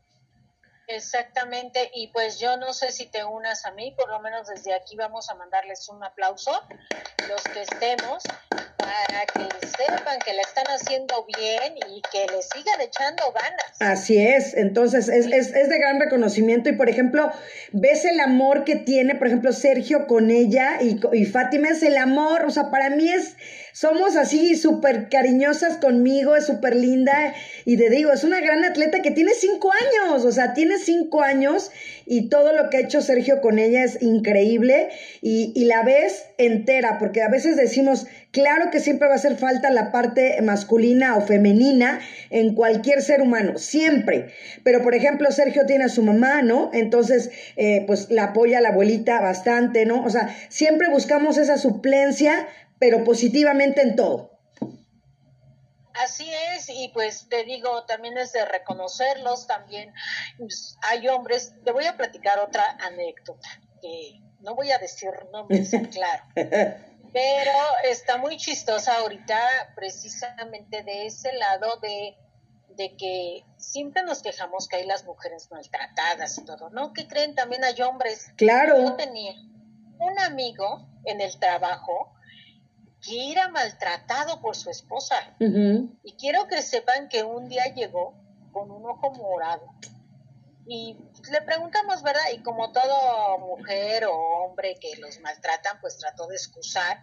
Exactamente, 0.87 1.91
y 1.93 2.07
pues 2.07 2.39
yo 2.39 2.55
no 2.55 2.71
sé 2.71 2.93
si 2.93 3.07
te 3.07 3.25
unas 3.25 3.65
a 3.65 3.71
mí, 3.71 3.91
por 3.91 4.09
lo 4.09 4.21
menos 4.21 4.47
desde 4.47 4.73
aquí 4.73 4.95
vamos 4.95 5.29
a 5.29 5.35
mandarles 5.35 5.89
un 5.89 6.01
aplauso, 6.01 6.51
los 7.27 7.43
que 7.43 7.61
estemos, 7.63 8.23
para 8.77 9.25
que 9.33 9.67
sepan 9.67 10.19
que 10.23 10.33
la 10.33 10.41
están 10.41 10.65
haciendo 10.67 11.25
bien 11.37 11.73
y 11.89 12.01
que 12.11 12.25
le 12.31 12.41
sigan 12.41 12.79
echando 12.81 13.31
ganas. 13.31 13.65
Así 13.79 14.17
es, 14.17 14.53
entonces 14.55 15.09
es, 15.09 15.25
es, 15.25 15.53
es 15.53 15.69
de 15.69 15.77
gran 15.79 15.99
reconocimiento. 15.99 16.69
Y 16.69 16.73
por 16.73 16.89
ejemplo, 16.89 17.31
ves 17.71 18.05
el 18.05 18.19
amor 18.19 18.63
que 18.63 18.75
tiene, 18.75 19.15
por 19.15 19.27
ejemplo, 19.27 19.51
Sergio 19.51 20.07
con 20.07 20.31
ella 20.31 20.79
y, 20.81 20.99
y 21.13 21.25
Fátima 21.25 21.69
es 21.69 21.83
el 21.83 21.97
amor, 21.97 22.45
o 22.45 22.51
sea, 22.51 22.69
para 22.69 22.89
mí 22.89 23.09
es 23.09 23.35
somos 23.77 24.15
así 24.15 24.55
súper 24.55 25.07
cariñosas 25.07 25.77
conmigo, 25.77 26.35
es 26.35 26.47
súper 26.47 26.75
linda. 26.75 27.35
Y 27.63 27.77
te 27.77 27.91
digo, 27.91 28.11
es 28.11 28.23
una 28.23 28.41
gran 28.41 28.65
atleta 28.65 29.03
que 29.03 29.11
tiene 29.11 29.35
cinco 29.35 29.71
años, 29.71 30.25
o 30.25 30.31
sea, 30.31 30.55
tiene 30.55 30.79
cinco 30.79 31.21
años 31.21 31.69
y 32.07 32.29
todo 32.29 32.53
lo 32.53 32.69
que 32.69 32.77
ha 32.77 32.79
hecho 32.81 33.01
Sergio 33.01 33.41
con 33.41 33.59
ella 33.59 33.83
es 33.83 34.01
increíble 34.01 34.89
y, 35.21 35.51
y 35.55 35.65
la 35.65 35.83
ves 35.83 36.25
entera, 36.37 36.97
porque 36.99 37.21
a 37.21 37.29
veces 37.29 37.57
decimos, 37.57 38.07
claro 38.31 38.71
que 38.71 38.79
siempre 38.79 39.07
va 39.07 39.13
a 39.13 39.17
hacer 39.17 39.35
falta 39.35 39.69
la 39.69 39.91
parte 39.91 40.41
masculina 40.41 41.17
o 41.17 41.21
femenina 41.21 41.99
en 42.29 42.55
cualquier 42.55 43.01
ser 43.01 43.21
humano, 43.21 43.57
siempre, 43.57 44.27
pero 44.63 44.81
por 44.81 44.95
ejemplo, 44.95 45.31
Sergio 45.31 45.65
tiene 45.65 45.83
a 45.85 45.89
su 45.89 46.03
mamá, 46.03 46.41
¿no? 46.41 46.71
Entonces, 46.73 47.29
eh, 47.57 47.83
pues 47.85 48.09
la 48.09 48.25
apoya 48.25 48.59
a 48.59 48.61
la 48.61 48.69
abuelita 48.69 49.19
bastante, 49.19 49.85
¿no? 49.85 50.03
O 50.03 50.09
sea, 50.09 50.35
siempre 50.49 50.89
buscamos 50.89 51.37
esa 51.37 51.57
suplencia 51.57 52.47
pero 52.79 53.03
positivamente 53.03 53.81
en 53.81 53.95
todo. 53.95 54.36
Así 56.03 56.31
es, 56.53 56.69
y 56.69 56.89
pues 56.89 57.27
te 57.29 57.43
digo, 57.43 57.85
también 57.85 58.17
es 58.17 58.31
de 58.33 58.45
reconocerlos, 58.45 59.47
también 59.47 59.93
pues, 60.37 60.77
hay 60.81 61.07
hombres, 61.07 61.53
te 61.63 61.71
voy 61.71 61.85
a 61.85 61.97
platicar 61.97 62.39
otra 62.39 62.63
anécdota, 62.79 63.47
que 63.81 64.21
no 64.41 64.55
voy 64.55 64.71
a 64.71 64.77
decir 64.77 65.09
nombres, 65.31 65.71
claro. 65.91 66.23
Pero 67.13 67.51
está 67.83 68.17
muy 68.17 68.37
chistosa 68.37 68.97
ahorita 68.97 69.39
precisamente 69.75 70.83
de 70.83 71.07
ese 71.07 71.33
lado 71.33 71.77
de, 71.77 72.15
de 72.75 72.95
que 72.95 73.43
siempre 73.57 74.03
nos 74.03 74.21
quejamos 74.21 74.67
que 74.67 74.77
hay 74.77 74.85
las 74.85 75.05
mujeres 75.05 75.49
maltratadas 75.49 76.37
y 76.37 76.45
todo, 76.45 76.69
¿no? 76.69 76.93
Que 76.93 77.07
creen 77.07 77.33
también 77.33 77.63
hay 77.63 77.81
hombres. 77.81 78.27
Claro. 78.35 78.77
Yo 78.79 78.95
tenía 78.95 79.33
un 79.99 80.19
amigo 80.19 80.87
en 81.05 81.21
el 81.21 81.39
trabajo 81.39 82.13
que 83.07 83.31
era 83.31 83.47
maltratado 83.47 84.41
por 84.41 84.55
su 84.55 84.69
esposa. 84.69 85.15
Y 85.39 86.13
quiero 86.13 86.47
que 86.47 86.61
sepan 86.61 87.07
que 87.07 87.23
un 87.23 87.47
día 87.47 87.73
llegó 87.73 88.13
con 88.51 88.69
un 88.69 88.85
ojo 88.85 89.11
morado. 89.11 89.65
Y 90.67 90.97
le 91.31 91.41
preguntamos, 91.43 92.03
¿verdad? 92.03 92.21
Y 92.33 92.39
como 92.39 92.73
todo 92.73 93.37
mujer 93.39 94.05
o 94.05 94.13
hombre 94.13 94.75
que 94.81 94.97
los 94.97 95.19
maltratan, 95.21 95.79
pues 95.79 95.97
trató 95.97 96.27
de 96.27 96.35
excusar 96.35 96.99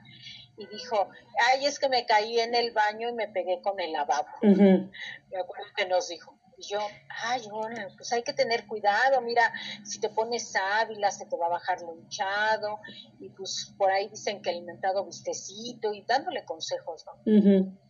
y 0.58 0.66
dijo, 0.66 1.08
ay, 1.48 1.64
es 1.66 1.78
que 1.78 1.88
me 1.88 2.04
caí 2.04 2.38
en 2.38 2.54
el 2.54 2.72
baño 2.72 3.08
y 3.08 3.12
me 3.12 3.28
pegué 3.28 3.62
con 3.62 3.80
el 3.80 3.92
lavabo. 3.92 4.28
Me 4.42 5.38
acuerdo 5.40 5.64
que 5.76 5.86
nos 5.86 6.08
dijo. 6.08 6.38
Y 6.56 6.62
yo, 6.62 6.78
ay, 7.24 7.42
bueno, 7.50 7.88
pues 7.96 8.12
hay 8.12 8.22
que 8.22 8.32
tener 8.32 8.66
cuidado, 8.66 9.20
mira, 9.20 9.52
si 9.84 9.98
te 9.98 10.08
pones 10.08 10.50
sábila 10.50 11.10
se 11.10 11.26
te 11.26 11.36
va 11.36 11.46
a 11.46 11.50
bajar 11.50 11.80
lo 11.82 11.94
hinchado, 11.94 12.80
y 13.18 13.28
pues 13.30 13.72
por 13.76 13.90
ahí 13.90 14.08
dicen 14.08 14.40
que 14.40 14.50
el 14.50 14.62
mentado 14.62 15.04
vistecito, 15.04 15.92
y 15.92 16.02
dándole 16.02 16.44
consejos, 16.44 17.04
¿no? 17.06 17.12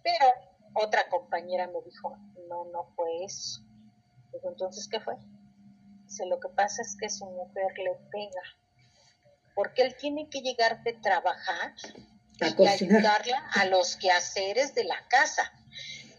Pero 0.03 0.27
otra 0.75 1.09
compañera 1.09 1.67
me 1.67 1.83
dijo, 1.85 2.17
no, 2.49 2.65
no 2.67 2.85
fue 2.97 3.25
eso. 3.25 3.61
Digo, 4.33 4.49
entonces, 4.49 4.89
¿qué 4.89 5.01
fue? 5.01 5.17
Dice, 6.07 6.27
lo 6.27 6.41
que 6.41 6.49
pasa 6.49 6.83
es 6.83 6.97
que 6.99 7.09
su 7.11 7.27
mujer 7.27 7.73
le 7.79 7.95
pega, 8.11 8.43
porque 9.55 9.83
él 9.83 9.95
tiene 9.97 10.29
que 10.29 10.41
llegar 10.41 10.83
de 10.83 10.95
trabajar 10.95 11.75
y 12.41 12.67
ayudarla 12.67 13.51
a 13.55 13.67
los 13.67 13.97
quehaceres 13.97 14.75
de 14.75 14.85
la 14.85 15.07
casa 15.09 15.53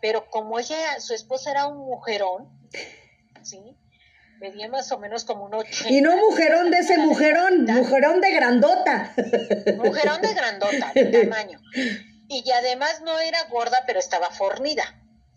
pero 0.01 0.29
como 0.29 0.59
ella, 0.59 0.99
su 0.99 1.13
esposa 1.13 1.51
era 1.51 1.67
un 1.67 1.77
mujerón, 1.77 2.49
¿sí? 3.43 3.77
Medía 4.39 4.67
más 4.67 4.91
o 4.91 4.99
menos 4.99 5.23
como 5.23 5.45
un 5.45 5.55
80. 5.55 5.89
Y 5.89 6.01
no 6.01 6.15
mujerón 6.17 6.71
de 6.71 6.79
ese 6.79 6.97
mujerón, 6.97 7.65
mujerón 7.65 8.21
de 8.21 8.31
grandota. 8.31 9.13
Mujerón 9.77 10.21
de 10.21 10.33
grandota, 10.33 10.91
de 10.93 11.05
tamaño. 11.23 11.59
Y 12.27 12.49
además 12.51 13.01
no 13.01 13.19
era 13.19 13.43
gorda, 13.49 13.83
pero 13.85 13.99
estaba 13.99 14.29
fornida. 14.31 14.83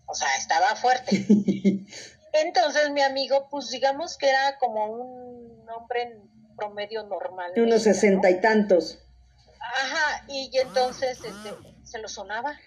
O 0.05 0.15
sea, 0.15 0.27
estaba 0.37 0.75
fuerte. 0.75 1.25
Entonces 2.33 2.91
mi 2.91 3.01
amigo, 3.01 3.47
pues 3.49 3.69
digamos 3.69 4.17
que 4.17 4.29
era 4.29 4.57
como 4.57 4.85
un 4.85 5.69
hombre 5.69 6.03
en 6.03 6.55
promedio 6.57 7.03
normal. 7.03 7.53
De 7.53 7.61
unos 7.61 7.83
sesenta 7.83 8.29
y 8.29 8.41
tantos. 8.41 8.99
Ajá, 9.59 10.25
y 10.27 10.49
entonces 10.57 11.19
este, 11.23 11.55
se 11.83 11.99
lo 11.99 12.07
sonaba 12.07 12.57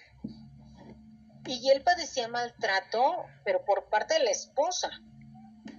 y 1.47 1.71
él 1.71 1.83
padecía 1.83 2.29
maltrato, 2.29 3.27
pero 3.45 3.65
por 3.65 3.87
parte 3.87 4.15
de 4.15 4.25
la 4.25 4.31
esposa. 4.31 4.91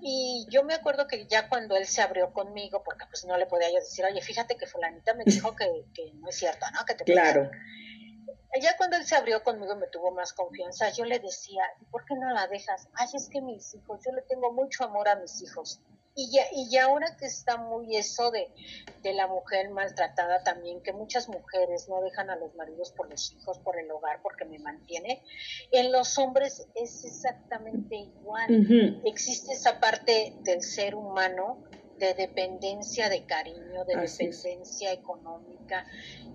Y 0.02 0.45
yo 0.49 0.63
me 0.63 0.73
acuerdo 0.73 1.08
que 1.08 1.28
ya 1.28 1.47
cuando 1.47 1.78
él 1.78 1.86
se 1.86 2.02
abrió 2.02 2.34
conmigo, 2.34 2.84
porque 2.84 3.06
pues 3.06 3.26
no 3.26 3.38
le 3.38 3.45
podía 3.45 3.69
yo 3.69 3.76
decir, 3.76 4.04
oye, 4.06 4.21
fíjate 4.21 4.56
que 4.58 4.67
fulanita 4.67 5.13
me 5.13 5.23
dijo 5.23 5.56
que, 5.56 5.86
no 6.15 6.30
es 6.30 6.36
cierto, 6.36 6.65
¿no? 6.73 6.84
Que 6.86 6.95
te 6.95 7.06
claro. 7.06 7.49
Ya 8.62 8.78
cuando 8.78 8.97
él 8.97 9.06
se 9.06 9.15
abrió 9.15 9.43
conmigo 9.43 9.76
me 9.76 9.88
tuvo 9.88 10.12
más 10.12 10.34
confianza, 10.34 10.89
yo 10.89 11.06
le 11.06 11.19
decía, 11.19 11.63
¿por 11.89 12.06
qué 12.06 12.15
no 12.15 12.30
la 12.30 12.47
dejas? 12.47 12.88
Ay, 12.93 13.08
es 13.13 13.30
que 13.30 13.41
mis 13.41 13.73
hijos, 13.73 13.99
yo 14.06 14.12
le 14.12 14.21
tengo 14.23 14.52
mucho 14.52 14.84
amor 14.84 15.08
a 15.08 15.15
mis 15.15 15.41
hijos. 15.41 15.80
Y 16.15 16.32
ya, 16.32 16.43
y 16.52 16.69
ya 16.69 16.86
ahora 16.86 17.17
que 17.17 17.26
está 17.26 17.58
muy 17.58 17.95
eso 17.97 18.30
de, 18.30 18.54
de 19.02 19.13
la 19.13 19.28
mujer 19.28 19.69
maltratada 19.69 20.43
también, 20.43 20.82
que 20.84 20.93
muchas 20.93 21.28
mujeres 21.28 21.89
no 21.89 22.02
dejan 22.02 22.30
a 22.30 22.36
los 22.36 22.54
maridos 22.56 22.91
por 22.91 23.10
los 23.10 23.34
hijos, 23.34 23.60
por 23.60 23.80
el 23.80 23.89
hogar, 23.91 24.21
porque 24.21 24.45
me 24.45 24.60
mantiene, 24.60 25.23
en 25.71 25.91
los 25.91 26.17
hombres 26.17 26.67
es 26.76 27.04
exactamente 27.04 27.95
igual. 27.95 29.02
Existe 29.06 29.54
esa 29.54 29.80
parte 29.80 30.36
del 30.41 30.62
ser 30.62 30.95
humano 30.95 31.63
de 31.97 32.13
dependencia 32.13 33.10
de 33.10 33.26
cariño, 33.26 33.86
de 33.86 33.95
dependencia 33.95 34.91
económica 34.91 35.86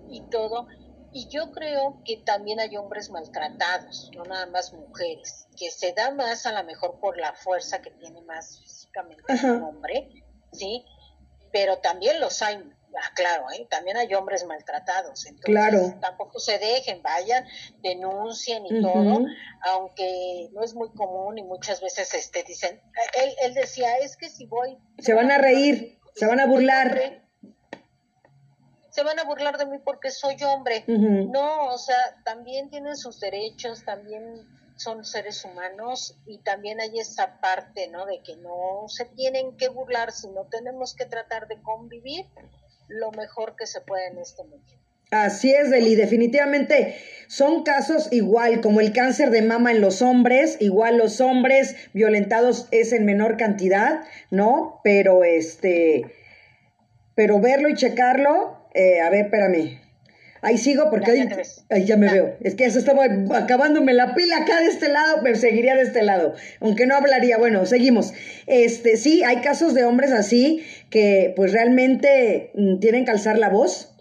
y 0.09 0.21
todo. 0.29 0.67
Y 1.11 1.27
yo 1.27 1.51
creo 1.51 2.01
que 2.05 2.17
también 2.17 2.59
hay 2.59 2.77
hombres 2.77 3.09
maltratados, 3.09 4.11
no 4.15 4.23
nada 4.25 4.45
más 4.47 4.73
mujeres, 4.73 5.47
que 5.57 5.71
se 5.71 5.93
da 5.93 6.11
más 6.11 6.45
a 6.45 6.51
lo 6.51 6.63
mejor 6.63 6.99
por 6.99 7.17
la 7.17 7.33
fuerza 7.33 7.81
que 7.81 7.91
tiene 7.91 8.21
más 8.21 8.87
un 9.43 9.63
hombre, 9.63 10.23
¿sí? 10.51 10.85
Pero 11.51 11.79
también 11.79 12.19
los 12.19 12.41
hay, 12.43 12.57
ah, 12.57 13.13
claro, 13.15 13.45
¿eh? 13.51 13.65
también 13.71 13.97
hay 13.97 14.13
hombres 14.13 14.45
maltratados, 14.45 15.25
entonces 15.25 15.45
claro. 15.45 15.95
tampoco 15.99 16.39
se 16.39 16.59
dejen, 16.59 17.01
vayan, 17.01 17.43
denuncien 17.81 18.65
y 18.67 18.81
todo, 18.81 19.25
aunque 19.71 20.49
no 20.53 20.63
es 20.63 20.75
muy 20.75 20.91
común 20.91 21.39
y 21.39 21.43
muchas 21.43 21.81
veces 21.81 22.13
este 22.13 22.43
dicen, 22.43 22.79
él, 23.17 23.33
él 23.43 23.53
decía, 23.55 23.97
es 23.97 24.15
que 24.15 24.29
si 24.29 24.45
voy... 24.45 24.77
Se 24.99 25.13
van 25.13 25.31
a 25.31 25.39
reír, 25.39 25.99
se 26.13 26.27
van 26.27 26.39
a 26.39 26.45
burlar. 26.45 27.28
Se 28.99 29.05
van 29.05 29.17
a 29.17 29.23
burlar 29.23 29.57
de 29.57 29.65
mí 29.65 29.77
porque 29.83 30.11
soy 30.11 30.35
hombre. 30.43 30.83
No, 30.87 31.67
o 31.67 31.77
sea, 31.77 31.95
también 32.25 32.69
tienen 32.69 32.97
sus 32.97 33.21
derechos, 33.21 33.85
también 33.85 34.45
son 34.75 35.05
seres 35.05 35.45
humanos 35.45 36.17
y 36.25 36.39
también 36.39 36.81
hay 36.81 36.99
esa 36.99 37.39
parte, 37.39 37.87
¿no? 37.87 38.05
De 38.05 38.21
que 38.21 38.35
no 38.37 38.89
se 38.89 39.05
tienen 39.05 39.55
que 39.55 39.69
burlar, 39.69 40.11
sino 40.11 40.45
tenemos 40.47 40.95
que 40.95 41.05
tratar 41.05 41.47
de 41.47 41.61
convivir 41.61 42.25
lo 42.89 43.11
mejor 43.11 43.55
que 43.55 43.67
se 43.67 43.79
puede 43.79 44.07
en 44.07 44.17
este 44.17 44.43
mundo. 44.43 44.65
Así 45.11 45.53
es, 45.53 45.71
Deli, 45.71 45.95
definitivamente 45.95 46.97
son 47.27 47.63
casos 47.63 48.09
igual 48.11 48.59
como 48.59 48.81
el 48.81 48.91
cáncer 48.91 49.31
de 49.31 49.41
mama 49.41 49.71
en 49.71 49.79
los 49.79 50.01
hombres, 50.01 50.57
igual 50.59 50.97
los 50.97 51.21
hombres 51.21 51.75
violentados 51.93 52.67
es 52.71 52.91
en 52.91 53.05
menor 53.05 53.37
cantidad, 53.37 54.01
¿no? 54.29 54.81
Pero 54.83 55.23
este, 55.23 56.03
pero 57.15 57.39
verlo 57.39 57.69
y 57.69 57.75
checarlo, 57.75 58.58
eh, 58.73 59.01
a 59.01 59.09
ver, 59.09 59.25
espérame, 59.25 59.79
Ahí 60.41 60.57
sigo 60.57 60.89
porque 60.89 61.11
ahí, 61.69 61.85
ya 61.85 61.97
me 61.97 62.11
veo. 62.11 62.37
Es 62.41 62.55
que 62.55 62.63
ya 62.63 62.71
se 62.71 62.79
estaba 62.79 63.03
acabándome 63.35 63.93
la 63.93 64.15
pila 64.15 64.37
acá 64.37 64.61
de 64.61 64.67
este 64.67 64.87
lado, 64.87 65.17
pero 65.21 65.35
seguiría 65.35 65.75
de 65.75 65.81
este 65.81 66.01
lado. 66.01 66.33
Aunque 66.61 66.85
no 66.85 66.95
hablaría. 66.95 67.37
Bueno, 67.37 67.65
seguimos. 67.65 68.13
Este, 68.47 68.95
sí, 68.95 69.23
hay 69.23 69.37
casos 69.37 69.73
de 69.73 69.83
hombres 69.83 70.11
así 70.11 70.63
que 70.89 71.33
pues 71.35 71.51
realmente 71.51 72.51
mm, 72.53 72.79
tienen 72.79 73.05
que 73.05 73.11
alzar 73.11 73.37
la 73.37 73.49
voz. 73.49 73.93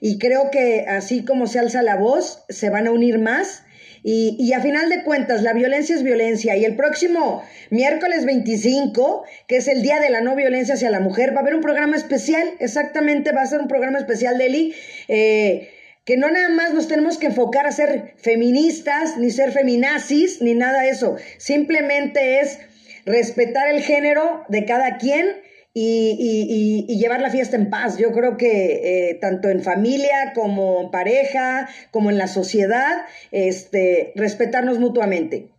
Y 0.00 0.18
creo 0.18 0.50
que 0.50 0.86
así 0.88 1.24
como 1.24 1.46
se 1.46 1.60
alza 1.60 1.82
la 1.82 1.96
voz, 1.96 2.44
se 2.48 2.70
van 2.70 2.88
a 2.88 2.90
unir 2.90 3.18
más. 3.18 3.63
Y, 4.06 4.36
y, 4.38 4.52
a 4.52 4.60
final 4.60 4.90
de 4.90 5.02
cuentas, 5.02 5.42
la 5.42 5.54
violencia 5.54 5.96
es 5.96 6.02
violencia. 6.02 6.56
Y 6.56 6.64
el 6.66 6.76
próximo 6.76 7.42
miércoles 7.70 8.26
25, 8.26 9.24
que 9.48 9.56
es 9.56 9.66
el 9.66 9.82
Día 9.82 9.98
de 9.98 10.10
la 10.10 10.20
No 10.20 10.36
Violencia 10.36 10.74
hacia 10.74 10.90
la 10.90 11.00
Mujer, 11.00 11.34
va 11.34 11.38
a 11.38 11.40
haber 11.40 11.54
un 11.54 11.62
programa 11.62 11.96
especial. 11.96 12.52
Exactamente, 12.60 13.32
va 13.32 13.40
a 13.40 13.46
ser 13.46 13.60
un 13.60 13.68
programa 13.68 13.98
especial 13.98 14.36
de 14.36 14.46
Eli. 14.46 14.74
Eh, 15.08 15.70
que 16.04 16.18
no 16.18 16.30
nada 16.30 16.50
más 16.50 16.74
nos 16.74 16.86
tenemos 16.86 17.16
que 17.16 17.26
enfocar 17.26 17.66
a 17.66 17.72
ser 17.72 18.12
feministas, 18.18 19.16
ni 19.16 19.30
ser 19.30 19.52
feminazis, 19.52 20.42
ni 20.42 20.52
nada 20.54 20.82
de 20.82 20.90
eso. 20.90 21.16
Simplemente 21.38 22.40
es 22.40 22.58
respetar 23.06 23.68
el 23.68 23.80
género 23.80 24.44
de 24.48 24.66
cada 24.66 24.98
quien 24.98 25.26
y, 25.74 26.86
llevar 26.96 27.20
la 27.20 27.30
fiesta 27.30 27.56
en 27.56 27.68
paz. 27.68 27.98
Yo 27.98 28.12
creo 28.12 28.36
que 28.36 29.10
eh, 29.10 29.14
tanto 29.20 29.48
en 29.48 29.62
familia 29.62 30.32
como 30.34 30.82
en 30.82 30.90
pareja, 30.90 31.68
como 31.90 32.10
en 32.10 32.18
la 32.18 32.28
sociedad, 32.28 33.04
este, 33.32 34.12
respetarnos 34.14 34.78
mutuamente. 34.78 35.50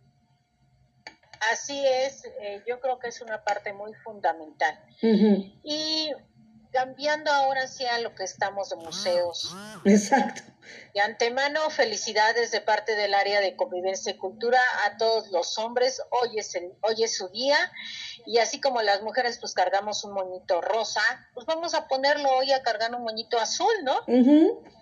Así 1.52 1.84
es, 1.86 2.24
eh, 2.40 2.62
yo 2.66 2.80
creo 2.80 2.98
que 2.98 3.08
es 3.08 3.20
una 3.20 3.44
parte 3.44 3.72
muy 3.72 3.92
fundamental. 3.94 4.74
Y 5.62 6.10
cambiando 6.76 7.32
ahora 7.32 7.62
hacia 7.62 7.98
lo 8.00 8.14
que 8.14 8.24
estamos 8.24 8.68
de 8.68 8.76
museos. 8.76 9.56
Exacto. 9.86 10.42
De 10.92 11.00
antemano, 11.00 11.70
felicidades 11.70 12.50
de 12.50 12.60
parte 12.60 12.94
del 12.96 13.14
área 13.14 13.40
de 13.40 13.56
convivencia 13.56 14.12
y 14.12 14.18
cultura 14.18 14.60
a 14.84 14.98
todos 14.98 15.30
los 15.30 15.56
hombres. 15.56 16.02
Hoy 16.10 16.38
es, 16.38 16.54
el, 16.54 16.74
hoy 16.82 17.02
es 17.02 17.16
su 17.16 17.28
día 17.30 17.56
y 18.26 18.38
así 18.38 18.60
como 18.60 18.82
las 18.82 19.00
mujeres 19.00 19.38
pues 19.40 19.54
cargamos 19.54 20.04
un 20.04 20.12
moñito 20.12 20.60
rosa, 20.60 21.00
pues 21.32 21.46
vamos 21.46 21.72
a 21.72 21.88
ponerlo 21.88 22.28
hoy 22.36 22.52
a 22.52 22.62
cargar 22.62 22.94
un 22.94 23.04
moñito 23.04 23.38
azul, 23.38 23.72
¿no? 23.82 23.96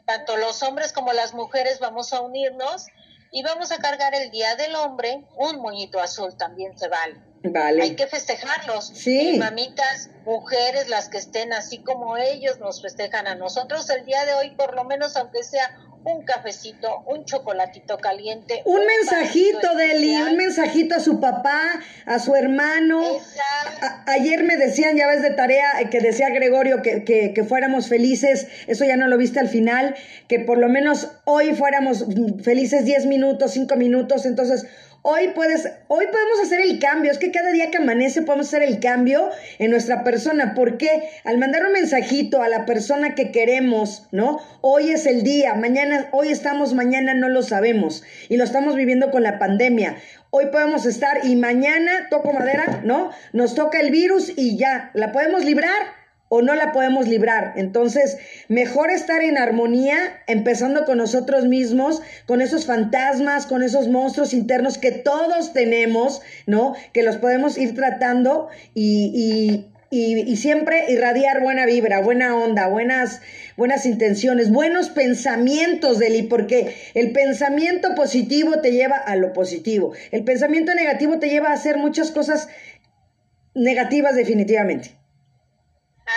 Tanto 0.04 0.37
los 0.37 0.64
hombres 0.64 0.92
como 0.92 1.12
las 1.12 1.33
mujeres 1.33 1.78
vamos 1.78 2.12
a 2.12 2.22
unirnos 2.22 2.87
y 3.30 3.44
vamos 3.44 3.70
a 3.70 3.78
cargar 3.78 4.16
el 4.16 4.33
Día 4.33 4.57
del 4.57 4.74
Hombre, 4.74 5.28
un 5.37 5.61
moñito 5.61 6.00
azul 6.00 6.37
también 6.37 6.76
se 6.76 6.88
vale. 6.88 7.34
Hay 7.80 7.94
que 7.94 8.07
festejarlos. 8.07 8.92
Sí. 8.94 9.37
mamitas, 9.38 10.11
mujeres, 10.24 10.88
las 10.88 11.09
que 11.09 11.18
estén 11.18 11.52
así 11.52 11.78
como 11.78 12.16
ellos, 12.16 12.59
nos 12.59 12.80
festejan 12.80 13.26
a 13.26 13.35
nosotros 13.35 13.88
el 13.90 14.04
día 14.07 14.24
de 14.24 14.35
hoy, 14.35 14.50
por 14.50 14.74
lo 14.74 14.85
menos 14.85 15.16
aunque 15.16 15.42
sea 15.42 15.78
un 16.04 16.22
cafecito, 16.22 17.02
un 17.07 17.24
chocolatito 17.24 17.96
caliente. 17.98 18.62
Un, 18.66 18.83
mensajito, 18.87 19.74
Deli, 19.74 20.16
un 20.16 20.37
mensajito 20.37 20.94
a 20.94 21.00
su 21.00 21.18
papá, 21.18 21.80
a 22.04 22.18
su 22.18 22.35
hermano. 22.35 23.02
ayer 24.07 24.44
me 24.44 24.57
decían, 24.57 24.96
ya 24.96 25.07
ves 25.07 25.22
de 25.22 25.30
tarea, 25.30 25.80
eh, 25.80 25.88
que 25.90 26.00
decía 26.00 26.28
Gregorio 26.28 26.83
que, 26.83 27.04
que, 27.04 27.33
que, 27.33 27.44
fuéramos 27.44 27.88
felices, 27.88 28.48
eso 28.66 28.85
ya 28.85 28.96
no 28.96 29.07
lo 29.07 29.16
viste 29.16 29.40
al 29.40 29.48
final, 29.48 29.94
que 30.28 30.40
por 30.40 30.59
lo 30.59 30.68
menos 30.68 31.11
hoy 31.24 31.54
fuéramos 31.54 32.04
felices 32.42 32.85
10 32.85 33.07
minutos, 33.07 33.52
5 33.52 33.74
minutos, 33.76 34.26
entonces 34.26 34.66
Hoy 35.07 35.33
puedes, 35.35 35.71
hoy 35.88 36.07
podemos 36.07 36.40
hacer 36.43 36.62
el 36.62 36.79
cambio. 36.79 37.12
Es 37.12 37.19
que 37.19 37.31
cada 37.31 37.51
día 37.51 37.71
que 37.71 37.77
amanece 37.77 38.23
podemos 38.23 38.47
hacer 38.47 38.62
el 38.62 38.81
cambio 38.81 39.29
en 39.59 39.71
nuestra 39.71 40.03
persona. 40.03 40.55
porque 40.55 41.11
Al 41.25 41.37
mandar 41.37 41.67
un 41.67 41.73
mensajito 41.73 42.40
a 42.40 42.49
la 42.49 42.64
persona 42.64 43.14
que 43.14 43.31
queremos, 43.31 44.09
¿no? 44.12 44.40
Hoy 44.62 44.93
es 44.93 45.05
el 45.05 45.23
día, 45.23 45.53
mañana, 45.53 46.09
hoy 46.12 46.29
estamos, 46.29 46.73
mañana 46.73 47.12
no 47.12 47.29
lo 47.29 47.43
sabemos. 47.43 48.03
Y 48.31 48.38
lo 48.38 48.45
estamos 48.45 48.77
viviendo 48.77 49.11
con 49.11 49.23
la 49.23 49.38
pandemia. 49.38 49.97
Hoy 50.31 50.47
podemos 50.47 50.87
estar 50.87 51.19
y 51.23 51.37
mañana, 51.37 52.07
toco 52.09 52.33
madera, 52.33 52.81
¿no? 52.83 53.11
Nos 53.35 53.55
toca 53.55 53.81
el 53.81 53.90
virus 53.90 54.33
y 54.35 54.57
ya, 54.57 54.90
¿la 54.95 55.12
podemos 55.12 55.45
librar? 55.45 56.04
O 56.35 56.42
no 56.42 56.57
la 56.57 56.73
podemos 56.73 57.07
librar. 57.07 57.53
Entonces, 57.55 58.18
mejor 58.49 58.90
estar 58.90 59.23
en 59.23 59.38
armonía, 59.38 59.97
empezando 60.27 60.85
con 60.85 60.99
nosotros 60.99 61.44
mismos, 61.44 62.03
con 62.27 62.40
esos 62.40 62.66
fantasmas, 62.66 63.47
con 63.47 63.62
esos 63.62 63.87
monstruos 63.87 64.35
internos 64.35 64.77
que 64.77 64.90
todos 64.90 65.53
tenemos, 65.53 66.23
¿no? 66.47 66.75
Que 66.92 67.05
los 67.05 67.18
podemos 67.18 67.57
ir 67.57 67.77
tratando 67.77 68.49
y, 68.75 69.64
y, 69.90 70.37
siempre 70.37 70.87
irradiar 70.88 71.40
buena 71.40 71.66
vibra, 71.66 72.01
buena 72.01 72.35
onda, 72.37 72.66
buenas, 72.66 73.20
buenas 73.57 73.87
intenciones, 73.87 74.51
buenos 74.51 74.88
pensamientos, 74.88 76.01
Deli, 76.01 76.25
porque 76.25 76.75
el 76.94 77.12
pensamiento 77.12 77.94
positivo 77.94 78.61
te 78.61 78.73
lleva 78.73 78.97
a 78.97 79.14
lo 79.14 79.33
positivo. 79.33 79.92
El 80.11 80.25
pensamiento 80.25 80.75
negativo 80.75 81.20
te 81.20 81.29
lleva 81.29 81.51
a 81.51 81.53
hacer 81.53 81.77
muchas 81.77 82.11
cosas 82.11 82.49
negativas 83.55 84.16
definitivamente. 84.16 85.04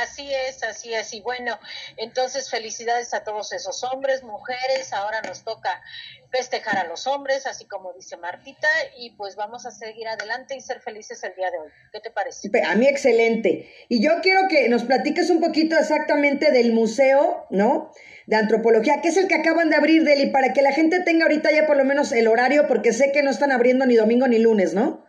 Así 0.02 0.30
es, 0.34 0.64
así 0.64 0.94
es. 0.94 1.14
Y 1.14 1.22
bueno, 1.22 1.58
entonces 1.96 2.50
felicidades 2.50 3.14
a 3.14 3.24
todos 3.24 3.54
esos 3.54 3.84
hombres, 3.84 4.22
mujeres. 4.24 4.92
Ahora 4.92 5.22
nos 5.22 5.44
toca 5.44 5.82
festejar 6.30 6.78
a 6.78 6.84
los 6.84 7.08
hombres, 7.08 7.46
así 7.48 7.66
como 7.66 7.94
dice 7.94 8.18
Martita, 8.18 8.68
y 8.98 9.12
pues 9.12 9.36
vamos 9.36 9.66
a 9.66 9.72
seguir 9.72 10.08
adelante 10.08 10.56
y 10.56 10.62
ser 10.62 10.82
felices 10.82 11.24
el 11.24 11.34
día 11.36 11.50
de 11.52 11.60
hoy. 11.60 11.70
¿Qué 11.92 12.02
te 12.02 12.12
parece? 12.12 12.50
A 12.66 12.76
mí 12.76 12.86
excelente. 12.88 13.72
Y 13.88 14.04
yo 14.04 14.20
quiero 14.22 14.48
que 14.50 14.68
nos 14.68 14.84
platiques 14.84 15.30
un 15.30 15.40
poquito 15.40 15.78
exactamente 15.78 16.52
del 16.52 16.74
museo, 16.74 17.46
¿no? 17.50 17.92
De 18.26 18.36
antropología, 18.36 19.02
que 19.02 19.08
es 19.08 19.18
el 19.18 19.30
que 19.30 19.36
acaban 19.36 19.70
de 19.70 19.78
abrir, 19.78 20.04
Deli, 20.04 20.32
para 20.32 20.52
que 20.52 20.62
la 20.62 20.74
gente 20.74 21.00
tenga 21.00 21.24
ahorita 21.26 21.50
ya 21.52 21.66
por 21.66 21.78
lo 21.78 21.86
menos 21.86 22.12
el 22.12 22.28
horario, 22.28 22.68
porque 22.68 22.92
sé 22.92 23.14
que 23.14 23.24
no 23.24 23.32
están 23.32 23.54
abriendo 23.54 23.86
ni 23.86 23.96
domingo 23.96 24.28
ni 24.28 24.38
lunes, 24.38 24.74
¿no? 24.74 25.07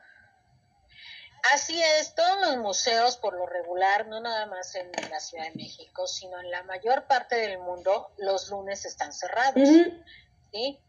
Así 1.55 1.83
es, 1.83 2.14
todos 2.14 2.40
los 2.40 2.57
museos 2.59 3.16
por 3.16 3.35
lo 3.35 3.46
regular, 3.46 4.07
no 4.07 4.20
nada 4.20 4.46
más 4.46 4.74
en 4.74 4.90
la 5.11 5.20
Ciudad 5.20 5.44
de 5.44 5.55
México, 5.55 6.07
sino 6.07 6.38
en 6.40 6.51
la 6.51 6.62
mayor 6.64 7.07
parte 7.07 7.37
del 7.37 7.59
mundo, 7.59 8.11
los 8.18 8.51
lunes 8.51 8.85
están 8.85 9.12
cerrados. 9.12 9.68
¿Sí? 10.53 10.81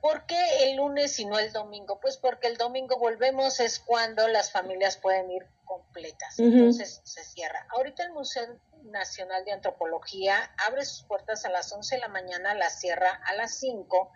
¿Por 0.00 0.24
qué 0.24 0.38
el 0.64 0.76
lunes 0.76 1.18
y 1.18 1.26
no 1.26 1.38
el 1.38 1.52
domingo? 1.52 2.00
Pues 2.00 2.16
porque 2.16 2.46
el 2.46 2.56
domingo 2.56 2.98
volvemos 2.98 3.60
es 3.60 3.78
cuando 3.78 4.28
las 4.28 4.50
familias 4.50 4.96
pueden 4.96 5.30
ir 5.30 5.46
completas. 5.66 6.38
Entonces 6.38 7.00
se 7.04 7.22
cierra. 7.22 7.66
Ahorita 7.70 8.04
el 8.04 8.12
Museo 8.12 8.58
Nacional 8.84 9.44
de 9.44 9.52
Antropología 9.52 10.54
abre 10.66 10.86
sus 10.86 11.02
puertas 11.04 11.44
a 11.44 11.50
las 11.50 11.70
11 11.70 11.96
de 11.96 12.00
la 12.00 12.08
mañana, 12.08 12.54
la 12.54 12.70
cierra 12.70 13.20
a 13.26 13.34
las 13.34 13.58
5 13.58 14.10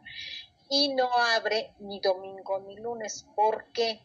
y 0.70 0.94
no 0.94 1.12
abre 1.12 1.74
ni 1.80 2.00
domingo 2.00 2.60
ni 2.60 2.76
lunes. 2.76 3.26
¿Por 3.36 3.70
qué? 3.72 4.00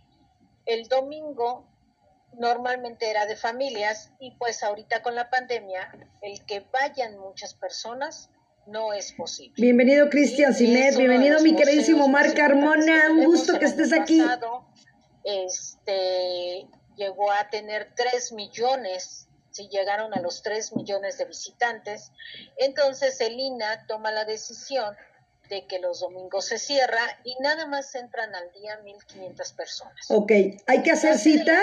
El 0.69 0.87
domingo 0.87 1.65
normalmente 2.37 3.09
era 3.09 3.25
de 3.25 3.35
familias 3.35 4.11
y 4.19 4.31
pues 4.35 4.61
ahorita 4.61 5.01
con 5.01 5.15
la 5.15 5.29
pandemia 5.31 5.91
el 6.21 6.45
que 6.45 6.63
vayan 6.71 7.17
muchas 7.17 7.55
personas 7.55 8.29
no 8.67 8.93
es 8.93 9.11
posible. 9.13 9.55
Bienvenido 9.57 10.11
Cristian 10.11 10.53
Sinet, 10.53 10.95
bienvenido 10.95 11.41
mi 11.41 11.55
queridísimo 11.55 12.07
Mar 12.07 12.35
Carmona, 12.35 13.09
un 13.09 13.25
gusto 13.25 13.57
que 13.57 13.65
estés 13.65 13.91
aquí. 13.91 14.21
este 15.23 16.67
llegó 16.95 17.31
a 17.31 17.49
tener 17.49 17.91
3 17.95 18.33
millones, 18.33 19.27
si 19.49 19.69
llegaron 19.69 20.13
a 20.13 20.21
los 20.21 20.43
3 20.43 20.75
millones 20.75 21.17
de 21.17 21.25
visitantes, 21.25 22.11
entonces 22.57 23.19
el 23.21 23.39
INA 23.39 23.87
toma 23.87 24.11
la 24.11 24.25
decisión 24.25 24.95
de 25.49 25.65
que 25.65 25.79
los 25.79 25.99
domingos 25.99 26.45
se 26.45 26.59
cierra 26.59 27.19
y 27.23 27.35
nada 27.39 27.65
más 27.65 27.93
entran 27.95 28.33
al 28.35 28.51
día 28.53 28.79
1.500 28.83 29.55
personas. 29.55 30.05
Ok, 30.09 30.31
¿hay 30.67 30.83
que 30.83 30.91
hacer 30.91 31.17
cita 31.17 31.59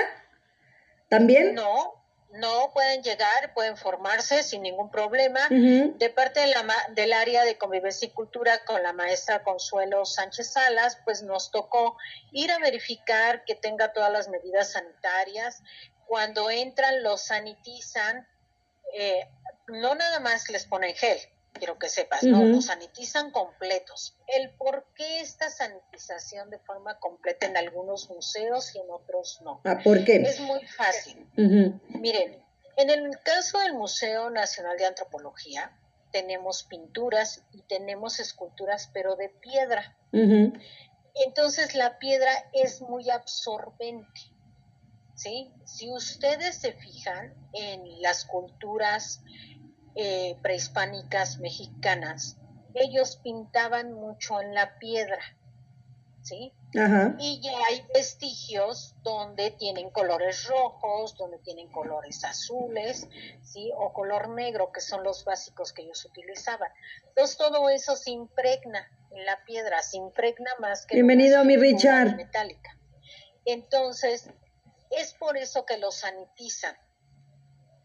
también? 1.09 1.55
No, 1.55 1.94
no 2.33 2.70
pueden 2.72 3.03
llegar, 3.03 3.55
pueden 3.55 3.77
formarse 3.77 4.42
sin 4.42 4.62
ningún 4.62 4.90
problema. 4.90 5.40
De 5.49 6.11
parte 6.11 6.40
de 6.40 6.49
la, 6.49 6.66
del 6.94 7.12
área 7.12 7.44
de 7.44 7.57
convivencia 7.57 8.07
y 8.07 8.11
cultura 8.11 8.64
con 8.64 8.83
la 8.83 8.92
maestra 8.92 9.42
Consuelo 9.42 10.05
Sánchez 10.05 10.53
Salas, 10.53 10.99
pues 11.05 11.22
nos 11.22 11.51
tocó 11.51 11.96
ir 12.33 12.51
a 12.51 12.59
verificar 12.59 13.44
que 13.44 13.55
tenga 13.55 13.92
todas 13.92 14.12
las 14.12 14.29
medidas 14.29 14.72
sanitarias. 14.72 15.62
Cuando 16.07 16.51
entran, 16.51 17.03
los 17.03 17.22
sanitizan. 17.22 18.27
Eh, 18.92 19.29
no 19.68 19.94
nada 19.94 20.20
más 20.20 20.49
les 20.49 20.64
ponen 20.64 20.94
gel, 20.94 21.18
quiero 21.59 21.79
que 21.79 21.88
sepas, 21.88 22.23
¿no? 22.23 22.45
Los 22.45 22.66
sanitizan 22.66 23.31
completos. 23.31 24.16
El 24.27 24.51
por 24.51 24.87
qué 24.95 25.21
esta 25.21 25.51
sanitización 25.51 26.51
de 26.51 26.59
forma 26.59 26.99
completa 26.99 27.47
en 27.47 27.57
algunos 27.57 28.09
museos 28.11 28.75
y 28.75 28.79
en 28.79 28.90
otros 28.90 29.40
no. 29.42 29.61
Ah, 29.64 29.79
¿por 29.83 30.05
qué? 30.05 30.16
Es 30.23 30.40
muy 30.40 30.64
fácil. 30.66 31.27
Miren, 31.88 32.42
en 32.77 32.90
el 32.90 33.19
caso 33.21 33.59
del 33.61 33.75
Museo 33.75 34.31
Nacional 34.31 34.77
de 34.77 34.87
Antropología, 34.87 35.73
tenemos 36.12 36.62
pinturas 36.62 37.42
y 37.53 37.62
tenemos 37.62 38.21
esculturas, 38.21 38.90
pero 38.92 39.16
de 39.16 39.29
piedra. 39.29 39.97
Entonces 40.12 41.75
la 41.75 41.99
piedra 41.99 42.33
es 42.53 42.81
muy 42.83 43.11
absorbente. 43.11 44.21
¿Sí? 45.14 45.51
Si 45.64 45.90
ustedes 45.90 46.57
se 46.57 46.73
fijan 46.73 47.35
en 47.55 48.03
las 48.03 48.27
culturas 48.27 49.23
eh, 49.96 50.37
prehispánicas 50.42 51.38
mexicanas, 51.38 52.37
ellos 52.74 53.16
pintaban 53.16 53.94
mucho 53.94 54.42
en 54.42 54.54
la 54.54 54.78
piedra, 54.78 55.18
¿sí? 56.22 56.52
Y 57.18 57.40
ya 57.40 57.52
hay 57.70 57.87
vestigios 57.94 58.94
donde 59.02 59.50
tienen 59.52 59.88
colores 59.88 60.46
rojos, 60.46 61.16
donde 61.16 61.38
tienen 61.38 61.68
colores 61.68 62.22
azules, 62.24 63.09
¿sí? 63.42 63.72
O 63.74 63.94
color 63.94 64.28
negro, 64.28 64.70
que 64.70 64.82
son 64.82 65.02
los 65.02 65.24
básicos 65.24 65.72
que 65.72 65.82
ellos 65.82 66.04
utilizaban. 66.04 66.70
Entonces 67.09 67.38
todo 67.38 67.70
eso 67.70 67.96
se 67.96 68.11
impregna 68.11 68.87
en 69.12 69.24
la 69.24 69.42
piedra, 69.46 69.82
se 69.82 69.96
impregna 69.96 70.50
más 70.59 70.85
que... 70.85 70.96
Bienvenido, 70.96 71.42
mi 71.46 71.56
Richard. 71.56 72.16
Metálica. 72.16 72.76
Entonces, 73.46 74.28
es 74.90 75.14
por 75.14 75.38
eso 75.38 75.64
que 75.64 75.78
lo 75.78 75.90
sanitizan 75.90 76.76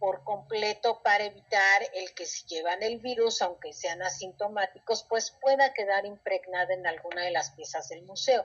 por 0.02 0.24
completo 0.24 1.00
para 1.04 1.26
evitar 1.26 1.84
el 1.94 2.12
que 2.16 2.26
si 2.26 2.48
llevan 2.48 2.82
el 2.82 2.98
virus, 2.98 3.44
aunque 3.44 3.72
sean 3.72 4.02
asintomáticos, 4.02 5.06
pues 5.08 5.30
pueda 5.40 5.74
quedar 5.74 6.08
impregnada 6.08 6.74
en 6.74 6.88
alguna 6.88 7.24
de 7.24 7.30
las 7.30 7.52
piezas 7.52 7.88
del 7.88 8.02
museo. 8.02 8.44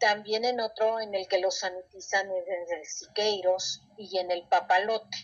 También 0.00 0.46
en 0.46 0.60
otro 0.60 1.00
en 1.00 1.14
el 1.14 1.28
que 1.28 1.40
los 1.40 1.58
sanitizan 1.58 2.30
es 2.30 2.48
en 2.48 2.78
el 2.78 2.86
Siqueiros 2.86 3.82
y 3.98 4.16
en 4.16 4.30
el 4.30 4.48
Papalote. 4.48 5.18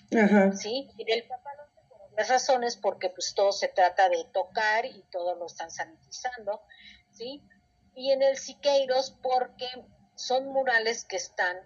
¿Sí? 0.55 0.91
Y 0.99 1.11
el 1.11 1.27
Papalote 1.27 1.73
por 1.89 2.11
varias 2.11 2.29
razones, 2.29 2.77
porque 2.77 3.09
pues 3.09 3.33
todo 3.35 3.51
se 3.51 3.69
trata 3.69 4.11
de 4.11 4.23
tocar 4.35 4.85
y 4.85 5.03
todo 5.11 5.35
lo 5.37 5.47
están 5.47 5.71
sanitizando, 5.71 6.61
¿sí? 7.11 7.43
Y 7.95 8.13
en 8.13 8.23
el 8.23 8.37
Siqueiros 8.37 9.17
porque 9.23 9.67
son 10.15 10.47
murales 10.49 11.07
que 11.07 11.17
están 11.17 11.57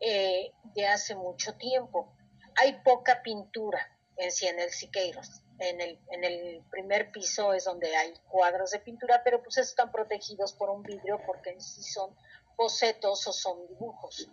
eh, 0.00 0.52
de 0.74 0.86
hace 0.86 1.14
mucho 1.14 1.54
tiempo 1.56 2.16
hay 2.56 2.80
poca 2.82 3.22
pintura 3.22 3.86
en 4.16 4.30
sí 4.30 4.46
en 4.46 4.58
el 4.58 4.70
Siqueiros. 4.70 5.42
En 5.58 5.80
el, 5.80 5.98
en 6.10 6.24
el 6.24 6.62
primer 6.70 7.12
piso 7.12 7.52
es 7.52 7.64
donde 7.64 7.94
hay 7.94 8.12
cuadros 8.28 8.72
de 8.72 8.80
pintura, 8.80 9.22
pero 9.22 9.42
pues 9.42 9.58
están 9.58 9.92
protegidos 9.92 10.52
por 10.54 10.70
un 10.70 10.82
vidrio 10.82 11.20
porque 11.24 11.50
en 11.50 11.60
sí 11.60 11.82
son 11.82 12.16
bocetos 12.56 13.26
o 13.26 13.32
son 13.32 13.66
dibujos. 13.68 14.28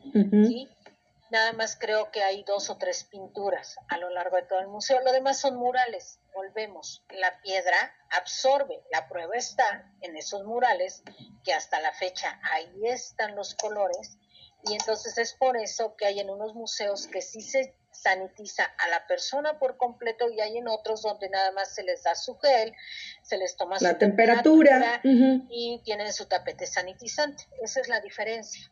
Nada 1.30 1.54
más 1.54 1.78
creo 1.80 2.10
que 2.10 2.24
hay 2.24 2.44
dos 2.44 2.72
o 2.72 2.78
tres 2.78 3.04
pinturas 3.04 3.76
a 3.88 4.00
lo 4.00 4.10
largo 4.10 4.38
de 4.38 4.44
todo 4.44 4.60
el 4.60 4.68
museo. 4.68 5.00
Lo 5.02 5.12
demás 5.12 5.40
son 5.40 5.58
murales. 5.58 6.20
Volvemos. 6.34 7.04
La 7.12 7.40
piedra 7.42 7.78
absorbe. 8.10 8.82
La 8.92 9.08
prueba 9.08 9.36
está 9.36 9.94
en 10.02 10.18
esos 10.18 10.44
murales 10.46 11.04
que 11.44 11.54
hasta 11.54 11.80
la 11.82 11.94
fecha 11.94 12.40
ahí 12.52 12.88
están 12.88 13.36
los 13.36 13.54
colores 13.54 14.18
y 14.64 14.74
entonces 14.74 15.18
es 15.18 15.34
por 15.34 15.58
eso 15.58 15.96
que 15.96 16.06
hay 16.06 16.20
en 16.20 16.30
unos 16.30 16.54
museos 16.54 17.08
que 17.08 17.22
sí 17.22 17.42
se 17.42 17.76
sanitiza 17.92 18.64
a 18.64 18.90
la 18.90 19.06
persona 19.08 19.60
por 19.60 19.78
completo 19.78 20.30
y 20.30 20.40
hay 20.40 20.58
en 20.58 20.68
otros 20.68 21.02
donde 21.02 21.30
nada 21.30 21.52
más 21.52 21.74
se 21.74 21.84
les 21.84 22.04
da 22.04 22.16
su 22.16 22.38
gel, 22.38 22.74
se 23.24 23.38
les 23.38 23.56
toma 23.58 23.78
la 23.82 23.92
su 23.92 23.98
temperatura, 23.98 25.02
y 25.04 25.82
tienen 25.84 26.14
su 26.14 26.26
tapete 26.28 26.66
sanitizante. 26.66 27.44
Esa 27.62 27.82
es 27.82 27.90
la 27.90 28.00
diferencia. 28.02 28.72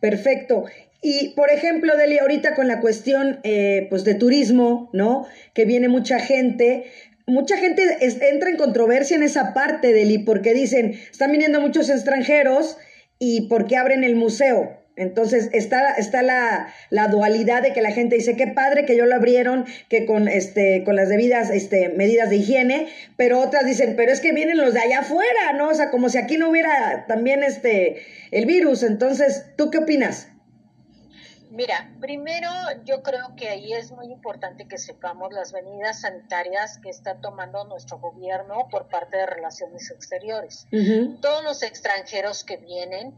Perfecto. 0.00 0.64
Y, 1.02 1.30
por 1.30 1.50
ejemplo, 1.50 1.96
Deli, 1.96 2.18
ahorita 2.18 2.54
con 2.54 2.68
la 2.68 2.80
cuestión 2.80 3.40
eh, 3.42 3.86
pues 3.88 4.04
de 4.04 4.14
turismo, 4.14 4.90
¿no? 4.92 5.26
Que 5.54 5.64
viene 5.64 5.88
mucha 5.88 6.18
gente, 6.20 6.92
mucha 7.26 7.56
gente 7.56 7.82
entra 8.00 8.50
en 8.50 8.56
controversia 8.56 9.16
en 9.16 9.22
esa 9.22 9.54
parte, 9.54 9.92
Deli, 9.92 10.18
porque 10.18 10.52
dicen, 10.52 11.00
están 11.10 11.32
viniendo 11.32 11.60
muchos 11.60 11.88
extranjeros 11.88 12.76
y 13.18 13.48
¿por 13.48 13.66
qué 13.66 13.76
abren 13.76 14.04
el 14.04 14.16
museo? 14.16 14.79
Entonces 15.00 15.48
está, 15.52 15.94
está 15.94 16.22
la, 16.22 16.72
la, 16.90 17.08
dualidad 17.08 17.62
de 17.62 17.72
que 17.72 17.80
la 17.80 17.90
gente 17.90 18.16
dice, 18.16 18.36
qué 18.36 18.46
padre 18.46 18.84
que 18.84 18.96
yo 18.96 19.06
lo 19.06 19.14
abrieron, 19.14 19.64
que 19.88 20.04
con, 20.04 20.28
este, 20.28 20.84
con 20.84 20.94
las 20.94 21.08
debidas 21.08 21.48
este, 21.48 21.88
medidas 21.88 22.28
de 22.28 22.36
higiene, 22.36 22.88
pero 23.16 23.40
otras 23.40 23.64
dicen, 23.64 23.94
pero 23.96 24.12
es 24.12 24.20
que 24.20 24.32
vienen 24.32 24.58
los 24.58 24.74
de 24.74 24.80
allá 24.80 25.00
afuera, 25.00 25.54
¿no? 25.56 25.68
O 25.68 25.74
sea, 25.74 25.90
como 25.90 26.10
si 26.10 26.18
aquí 26.18 26.36
no 26.36 26.50
hubiera 26.50 27.06
también 27.06 27.42
este, 27.42 28.02
el 28.30 28.44
virus. 28.44 28.82
Entonces, 28.82 29.46
¿tú 29.56 29.70
qué 29.70 29.78
opinas? 29.78 30.28
Mira, 31.50 31.90
primero 32.00 32.48
yo 32.84 33.02
creo 33.02 33.34
que 33.36 33.48
ahí 33.48 33.72
es 33.72 33.90
muy 33.90 34.06
importante 34.12 34.68
que 34.68 34.78
sepamos 34.78 35.32
las 35.32 35.52
medidas 35.52 36.02
sanitarias 36.02 36.78
que 36.78 36.90
está 36.90 37.20
tomando 37.20 37.64
nuestro 37.64 37.98
gobierno 37.98 38.68
por 38.70 38.88
parte 38.88 39.16
de 39.16 39.26
Relaciones 39.26 39.90
Exteriores. 39.90 40.68
Todos 41.20 41.42
los 41.42 41.62
extranjeros 41.64 42.44
que 42.44 42.58
vienen 42.58 43.14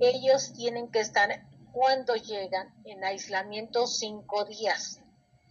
ellos 0.00 0.52
tienen 0.52 0.88
que 0.88 1.00
estar 1.00 1.46
cuando 1.72 2.16
llegan 2.16 2.74
en 2.84 3.04
aislamiento 3.04 3.86
cinco 3.86 4.44
días 4.44 5.00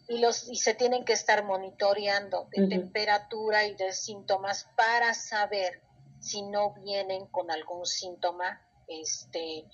y 0.08 0.20
los 0.20 0.50
y 0.50 0.56
se 0.58 0.74
tienen 0.74 1.04
que 1.04 1.14
estar 1.14 1.44
monitoreando 1.44 2.48
de 2.52 2.68
temperatura 2.68 3.66
y 3.66 3.76
de 3.76 3.92
síntomas 3.92 4.68
para 4.76 5.14
saber 5.14 5.82
si 6.20 6.44
no 6.44 6.74
vienen 6.74 7.26
con 7.28 7.52
algún 7.52 7.86
síntoma 7.86 8.62
este 8.88 9.66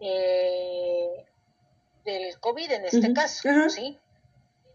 eh, 0.00 1.26
del 2.04 2.38
COVID 2.40 2.70
en 2.72 2.84
este 2.84 3.12
caso, 3.12 3.48
¿sí? 3.68 3.98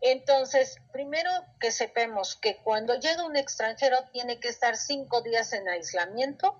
Entonces, 0.02 0.78
primero 0.92 1.30
que 1.60 1.72
sepamos 1.72 2.36
que 2.36 2.58
cuando 2.58 2.96
llega 3.00 3.24
un 3.24 3.38
extranjero 3.38 3.98
tiene 4.12 4.40
que 4.40 4.50
estar 4.50 4.76
cinco 4.76 5.22
días 5.22 5.54
en 5.54 5.70
aislamiento, 5.70 6.58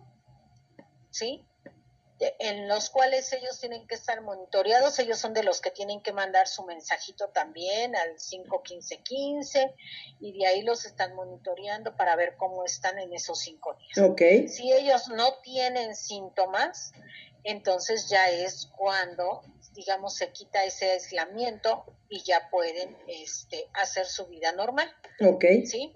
¿sí? 1.10 1.44
En 2.40 2.68
los 2.68 2.90
cuales 2.90 3.34
ellos 3.34 3.60
tienen 3.60 3.88
que 3.88 3.96
estar 3.96 4.22
monitoreados, 4.22 5.00
ellos 5.00 5.18
son 5.18 5.34
de 5.34 5.44
los 5.44 5.60
que 5.60 5.72
tienen 5.72 6.02
que 6.02 6.14
mandar 6.14 6.48
su 6.48 6.64
mensajito 6.64 7.30
también 7.30 7.96
al 7.96 8.20
51515 8.20 9.74
y 10.20 10.38
de 10.38 10.46
ahí 10.46 10.62
los 10.62 10.86
están 10.86 11.16
monitoreando 11.16 11.96
para 11.98 12.16
ver 12.16 12.36
cómo 12.38 12.64
están 12.64 13.00
en 13.00 13.14
esos 13.14 13.40
cinco 13.40 13.76
días. 13.76 13.98
Si 14.48 14.72
ellos 14.72 15.08
no 15.10 15.40
tienen 15.42 15.96
síntomas, 15.96 16.92
entonces 17.44 18.08
ya 18.08 18.30
es 18.30 18.68
cuando, 18.78 19.42
digamos, 19.74 20.16
se 20.16 20.32
quita 20.32 20.64
ese 20.64 20.92
aislamiento 20.92 21.86
y 22.08 22.22
ya 22.24 22.50
pueden 22.52 22.96
este, 23.08 23.68
hacer 23.74 24.06
su 24.06 24.28
vida 24.28 24.52
normal. 24.52 24.94
Ok. 25.22 25.46
¿Sí? 25.66 25.96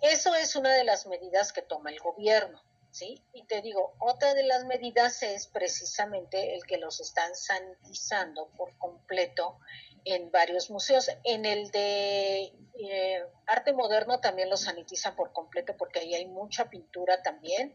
Eso 0.00 0.34
es 0.34 0.54
una 0.54 0.72
de 0.74 0.84
las 0.84 1.06
medidas 1.06 1.52
que 1.52 1.62
toma 1.62 1.90
el 1.90 1.98
gobierno. 1.98 2.62
¿Sí? 2.94 3.20
Y 3.32 3.42
te 3.42 3.60
digo, 3.60 3.96
otra 3.98 4.34
de 4.34 4.44
las 4.44 4.64
medidas 4.66 5.20
es 5.24 5.48
precisamente 5.48 6.54
el 6.54 6.64
que 6.64 6.78
los 6.78 7.00
están 7.00 7.34
sanitizando 7.34 8.48
por 8.56 8.78
completo 8.78 9.58
en 10.04 10.30
varios 10.30 10.70
museos. 10.70 11.10
En 11.24 11.44
el 11.44 11.72
de 11.72 12.52
eh, 12.78 13.24
arte 13.46 13.72
moderno 13.72 14.20
también 14.20 14.48
los 14.48 14.60
sanitizan 14.60 15.16
por 15.16 15.32
completo 15.32 15.76
porque 15.76 15.98
ahí 15.98 16.14
hay 16.14 16.26
mucha 16.26 16.70
pintura 16.70 17.20
también, 17.20 17.74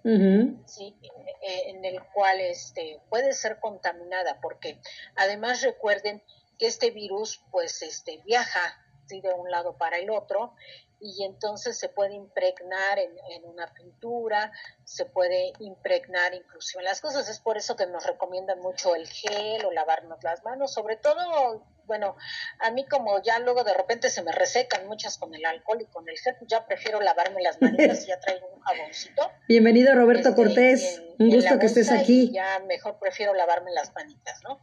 ¿sí? 0.65 0.95
Eh, 1.41 1.63
en 1.65 1.83
el 1.83 2.01
cual 2.13 2.39
este, 2.39 3.01
puede 3.09 3.33
ser 3.33 3.59
contaminada 3.59 4.39
porque 4.39 4.79
además 5.15 5.61
recuerden 5.63 6.23
que 6.57 6.67
este 6.67 6.91
virus 6.91 7.43
pues 7.51 7.81
este, 7.81 8.21
viaja 8.25 8.85
de 9.17 9.33
un 9.33 9.49
lado 9.49 9.75
para 9.75 9.97
el 9.97 10.09
otro 10.11 10.53
y 11.01 11.23
entonces 11.23 11.77
se 11.77 11.89
puede 11.89 12.13
impregnar 12.13 12.99
en, 12.99 13.45
una 13.45 13.73
pintura, 13.73 14.51
se 14.83 15.05
puede 15.05 15.53
impregnar 15.59 16.33
incluso 16.33 16.79
en 16.79 16.85
las 16.85 17.01
cosas. 17.01 17.29
Es 17.29 17.39
por 17.39 17.57
eso 17.57 17.75
que 17.75 17.87
nos 17.87 18.05
recomiendan 18.05 18.59
mucho 18.59 18.95
el 18.95 19.07
gel 19.07 19.65
o 19.65 19.71
lavarnos 19.71 20.21
las 20.23 20.43
manos, 20.43 20.73
sobre 20.73 20.97
todo, 20.97 21.65
bueno, 21.85 22.15
a 22.59 22.71
mí 22.71 22.85
como 22.85 23.21
ya 23.23 23.39
luego 23.39 23.63
de 23.63 23.73
repente 23.73 24.09
se 24.09 24.21
me 24.21 24.31
resecan 24.31 24.87
muchas 24.87 25.17
con 25.17 25.33
el 25.33 25.45
alcohol 25.45 25.81
y 25.81 25.85
con 25.85 26.07
el 26.09 26.17
gel, 26.17 26.35
ya 26.47 26.65
prefiero 26.65 26.99
lavarme 26.99 27.41
las 27.41 27.61
manitas 27.61 28.03
y 28.03 28.07
ya 28.07 28.19
traigo 28.19 28.47
un 28.47 28.59
jaboncito. 28.61 29.31
Bienvenido 29.47 29.95
Roberto 29.95 30.29
este, 30.29 30.41
Cortés, 30.41 31.01
un 31.17 31.29
gusto 31.29 31.57
que 31.59 31.65
estés 31.65 31.91
aquí. 31.91 32.31
Ya 32.31 32.59
mejor 32.67 32.99
prefiero 32.99 33.33
lavarme 33.33 33.71
las 33.71 33.93
manitas, 33.93 34.41
¿no? 34.43 34.59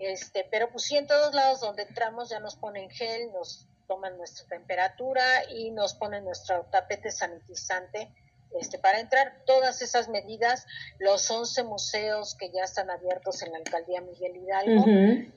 Este, 0.00 0.46
pero 0.50 0.70
pues 0.70 0.84
sí 0.84 0.96
en 0.96 1.06
todos 1.06 1.34
lados 1.34 1.60
donde 1.60 1.82
entramos 1.82 2.30
ya 2.30 2.40
nos 2.40 2.56
ponen 2.56 2.90
gel, 2.90 3.30
nos 3.32 3.68
toman 3.86 4.16
nuestra 4.16 4.46
temperatura 4.46 5.50
y 5.50 5.70
nos 5.70 5.94
ponen 5.94 6.24
nuestro 6.24 6.66
tapete 6.70 7.10
sanitizante 7.10 8.12
este, 8.60 8.78
para 8.78 9.00
entrar. 9.00 9.42
Todas 9.46 9.82
esas 9.82 10.08
medidas, 10.08 10.66
los 10.98 11.30
11 11.30 11.64
museos 11.64 12.34
que 12.34 12.50
ya 12.50 12.64
están 12.64 12.90
abiertos 12.90 13.42
en 13.42 13.52
la 13.52 13.58
alcaldía 13.58 14.00
Miguel 14.00 14.36
Hidalgo, 14.36 14.84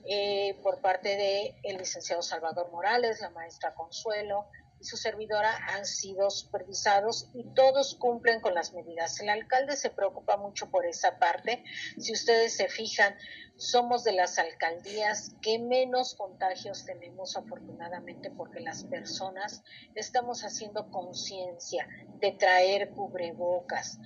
eh, 0.06 0.58
por 0.62 0.80
parte 0.80 1.16
de 1.16 1.54
el 1.62 1.78
licenciado 1.78 2.22
Salvador 2.22 2.70
Morales, 2.70 3.20
la 3.20 3.30
maestra 3.30 3.74
Consuelo, 3.74 4.46
y 4.80 4.84
su 4.84 4.96
servidora 4.96 5.54
han 5.68 5.84
sido 5.84 6.30
supervisados 6.30 7.28
y 7.34 7.44
todos 7.54 7.94
cumplen 7.96 8.40
con 8.40 8.54
las 8.54 8.72
medidas. 8.72 9.20
El 9.20 9.28
alcalde 9.28 9.76
se 9.76 9.90
preocupa 9.90 10.36
mucho 10.36 10.70
por 10.70 10.86
esa 10.86 11.18
parte. 11.18 11.62
Si 11.98 12.12
ustedes 12.12 12.56
se 12.56 12.68
fijan, 12.68 13.14
somos 13.56 14.04
de 14.04 14.12
las 14.12 14.38
alcaldías 14.38 15.36
que 15.42 15.58
menos 15.58 16.14
contagios 16.14 16.86
tenemos 16.86 17.36
afortunadamente 17.36 18.30
porque 18.30 18.60
las 18.60 18.84
personas 18.84 19.62
estamos 19.94 20.44
haciendo 20.44 20.90
conciencia 20.90 21.86
de 22.20 22.32
traer 22.32 22.90
cubrebocas. 22.90 23.98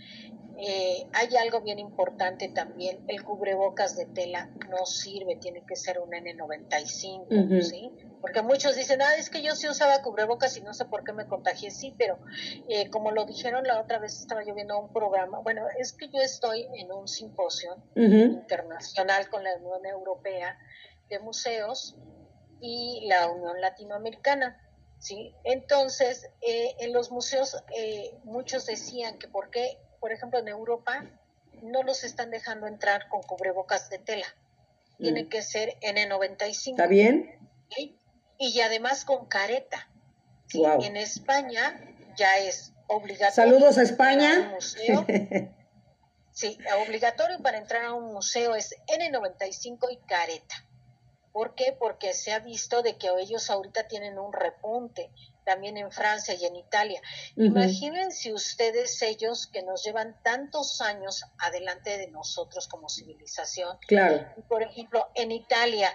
Eh, 0.56 1.06
hay 1.12 1.36
algo 1.36 1.60
bien 1.60 1.78
importante 1.78 2.48
también, 2.48 3.04
el 3.08 3.24
cubrebocas 3.24 3.96
de 3.96 4.06
tela 4.06 4.50
no 4.70 4.86
sirve, 4.86 5.36
tiene 5.36 5.64
que 5.66 5.76
ser 5.76 6.00
un 6.00 6.10
N95, 6.10 7.62
¿sí? 7.62 7.90
Porque 8.24 8.40
muchos 8.40 8.74
dicen, 8.74 9.02
ah, 9.02 9.16
es 9.16 9.28
que 9.28 9.42
yo 9.42 9.54
sí 9.54 9.68
usaba 9.68 10.00
cubrebocas 10.00 10.56
y 10.56 10.62
no 10.62 10.72
sé 10.72 10.86
por 10.86 11.04
qué 11.04 11.12
me 11.12 11.26
contagié, 11.26 11.70
sí, 11.70 11.94
pero 11.98 12.18
eh, 12.70 12.88
como 12.88 13.10
lo 13.10 13.26
dijeron 13.26 13.64
la 13.64 13.78
otra 13.78 13.98
vez, 13.98 14.18
estaba 14.18 14.42
yo 14.42 14.54
viendo 14.54 14.78
un 14.78 14.90
programa, 14.90 15.40
bueno, 15.40 15.66
es 15.78 15.92
que 15.92 16.08
yo 16.08 16.22
estoy 16.22 16.66
en 16.74 16.90
un 16.90 17.06
simposio 17.06 17.76
internacional 17.94 19.28
con 19.28 19.44
la 19.44 19.54
Unión 19.56 19.84
Europea 19.84 20.58
de 21.10 21.18
Museos 21.18 21.96
y 22.62 23.06
la 23.08 23.28
Unión 23.28 23.60
Latinoamericana. 23.60 24.58
¿sí? 24.98 25.34
Entonces, 25.44 26.26
eh, 26.40 26.76
en 26.78 26.94
los 26.94 27.10
museos 27.10 27.62
eh, 27.76 28.16
muchos 28.24 28.64
decían 28.64 29.18
que 29.18 29.28
por 29.28 29.50
qué, 29.50 29.76
por 30.00 30.12
ejemplo, 30.12 30.38
en 30.38 30.48
Europa 30.48 31.04
no 31.60 31.82
los 31.82 32.04
están 32.04 32.30
dejando 32.30 32.68
entrar 32.68 33.06
con 33.10 33.20
cubrebocas 33.22 33.90
de 33.90 33.98
tela. 33.98 34.26
Tiene 34.96 35.24
mm. 35.24 35.28
que 35.28 35.42
ser 35.42 35.74
N95. 35.82 36.70
¿Está 36.70 36.86
bien? 36.86 37.44
Y 38.38 38.60
además 38.60 39.04
con 39.04 39.26
careta. 39.26 39.88
En 40.52 40.96
España 40.96 41.80
ya 42.16 42.38
es 42.38 42.72
obligatorio. 42.86 43.32
Saludos 43.32 43.78
a 43.78 43.82
España. 43.82 44.56
sí, 46.32 46.58
obligatorio 46.86 47.40
para 47.42 47.58
entrar 47.58 47.84
a 47.84 47.92
un 47.92 48.12
museo 48.12 48.54
es 48.54 48.74
N95 48.86 49.92
y 49.92 49.96
careta. 50.06 50.64
¿Por 51.32 51.56
qué? 51.56 51.76
Porque 51.76 52.14
se 52.14 52.32
ha 52.32 52.38
visto 52.38 52.82
de 52.82 52.96
que 52.96 53.08
ellos 53.18 53.50
ahorita 53.50 53.88
tienen 53.88 54.20
un 54.20 54.32
repunte, 54.32 55.10
también 55.44 55.76
en 55.76 55.90
Francia 55.90 56.32
y 56.34 56.44
en 56.44 56.54
Italia. 56.54 57.02
Imagínense 57.36 58.32
ustedes 58.32 59.02
ellos 59.02 59.48
que 59.48 59.62
nos 59.62 59.84
llevan 59.84 60.16
tantos 60.22 60.80
años 60.80 61.24
adelante 61.38 61.98
de 61.98 62.06
nosotros 62.08 62.68
como 62.68 62.88
civilización. 62.88 63.76
Claro. 63.88 64.26
Por 64.48 64.62
ejemplo, 64.62 65.08
en 65.16 65.32
Italia, 65.32 65.92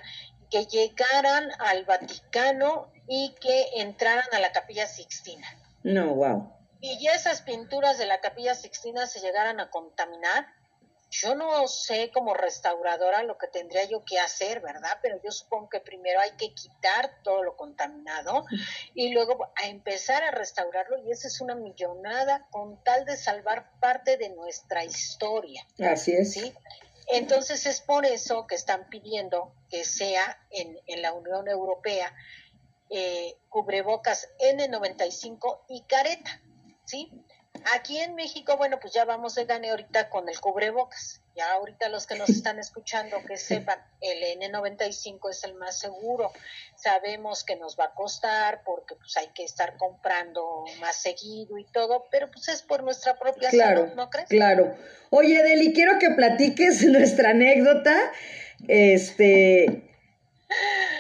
que 0.50 0.66
llegaran 0.66 1.50
al 1.60 1.86
Vaticano 1.86 2.92
y 3.08 3.36
que 3.42 3.68
entraran 3.78 4.28
a 4.32 4.40
la 4.40 4.52
Capilla 4.52 4.88
Sixtina. 4.88 5.48
No, 5.84 6.16
wow. 6.16 6.54
Y 6.82 7.04
ya 7.04 7.14
esas 7.14 7.42
pinturas 7.42 7.98
de 7.98 8.06
la 8.06 8.22
Capilla 8.22 8.56
Sixtina 8.56 9.06
se 9.06 9.20
llegaran 9.20 9.60
a 9.60 9.70
contaminar, 9.70 10.48
yo 11.12 11.34
no 11.34 11.68
sé 11.68 12.12
como 12.14 12.36
restauradora 12.36 13.24
lo 13.24 13.38
que 13.38 13.48
tendría 13.48 13.84
yo 13.86 14.04
que 14.06 14.20
hacer, 14.20 14.62
¿verdad? 14.62 15.00
Pero 15.02 15.20
yo 15.24 15.32
supongo 15.32 15.70
que 15.70 15.80
primero 15.80 16.20
hay 16.20 16.32
que 16.38 16.54
quitar 16.54 17.22
todo 17.24 17.44
lo 17.44 17.56
contaminado 17.56 18.46
y 18.94 19.12
luego 19.12 19.52
a 19.56 19.68
empezar 19.68 20.24
a 20.24 20.32
restaurarlo 20.32 21.00
y 21.00 21.12
esa 21.12 21.28
es 21.28 21.42
una 21.42 21.56
millonada 21.56 22.48
con 22.52 22.82
tal 22.84 23.06
de 23.06 23.18
salvar 23.18 23.72
parte 23.80 24.18
de 24.18 24.30
nuestra 24.30 24.84
historia. 24.84 25.66
Así 25.80 26.14
es. 26.14 26.34
¿sí? 26.34 26.54
Entonces 27.12 27.66
es 27.66 27.82
por 27.82 28.06
eso 28.06 28.46
que 28.46 28.56
están 28.56 28.88
pidiendo 28.90 29.52
que 29.70 29.84
sea 29.84 30.46
en, 30.52 30.80
en 30.86 31.02
la 31.02 31.14
Unión 31.14 31.48
Europea 31.48 32.14
eh, 32.92 33.36
cubrebocas 33.50 34.30
N95 34.40 35.60
y 35.70 35.82
careta, 35.82 36.42
¿sí? 36.86 37.12
Aquí 37.74 37.98
en 38.00 38.16
México, 38.16 38.58
bueno, 38.58 38.80
pues 38.80 38.94
ya 38.94 39.06
vamos 39.06 39.36
de 39.36 39.46
gane 39.46 39.70
ahorita 39.70 40.10
con 40.10 40.28
el 40.30 40.40
cubrebocas. 40.40 41.22
Ya 41.36 41.52
ahorita 41.54 41.90
los 41.90 42.06
que 42.08 42.16
nos 42.16 42.30
están 42.30 42.60
escuchando 42.60 43.18
que 43.28 43.38
sepan, 43.38 43.80
el 44.02 44.40
N95 44.40 45.30
es 45.30 45.44
el 45.44 45.56
más 45.56 45.80
seguro. 45.80 46.32
Sabemos 46.76 47.44
que 47.44 47.56
nos 47.56 47.78
va 47.78 47.86
a 47.86 47.94
costar 47.94 48.62
porque 48.64 48.96
pues 48.96 49.16
hay 49.18 49.28
que 49.34 49.44
estar 49.44 49.78
comprando 49.78 50.66
más 50.80 51.02
seguido 51.02 51.58
y 51.58 51.66
todo, 51.72 52.08
pero 52.12 52.30
pues 52.32 52.48
es 52.50 52.62
por 52.62 52.84
nuestra 52.84 53.18
propia 53.18 53.52
salud, 53.52 53.90
¿no 53.96 54.10
crees? 54.10 54.30
Claro. 54.30 54.76
Oye, 55.10 55.42
Deli, 55.44 55.74
quiero 55.74 56.00
que 56.00 56.10
platiques 56.12 56.84
nuestra 56.86 57.32
anécdota. 57.32 58.12
Este, 58.68 59.89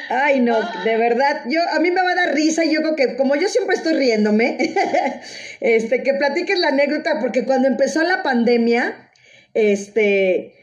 Ay, 0.09 0.39
no, 0.39 0.59
de 0.83 0.97
verdad, 0.97 1.43
yo 1.47 1.61
a 1.69 1.79
mí 1.79 1.91
me 1.91 2.01
va 2.01 2.11
a 2.11 2.15
dar 2.15 2.33
risa, 2.33 2.63
yo 2.65 2.81
creo 2.81 2.95
que 2.95 3.15
como 3.15 3.35
yo 3.35 3.47
siempre 3.47 3.75
estoy 3.75 3.93
riéndome, 3.93 4.57
este 5.59 6.03
que 6.03 6.13
platiques 6.15 6.57
la 6.59 6.69
anécdota 6.69 7.19
porque 7.19 7.45
cuando 7.45 7.67
empezó 7.67 8.03
la 8.03 8.23
pandemia, 8.23 9.11
este 9.53 10.55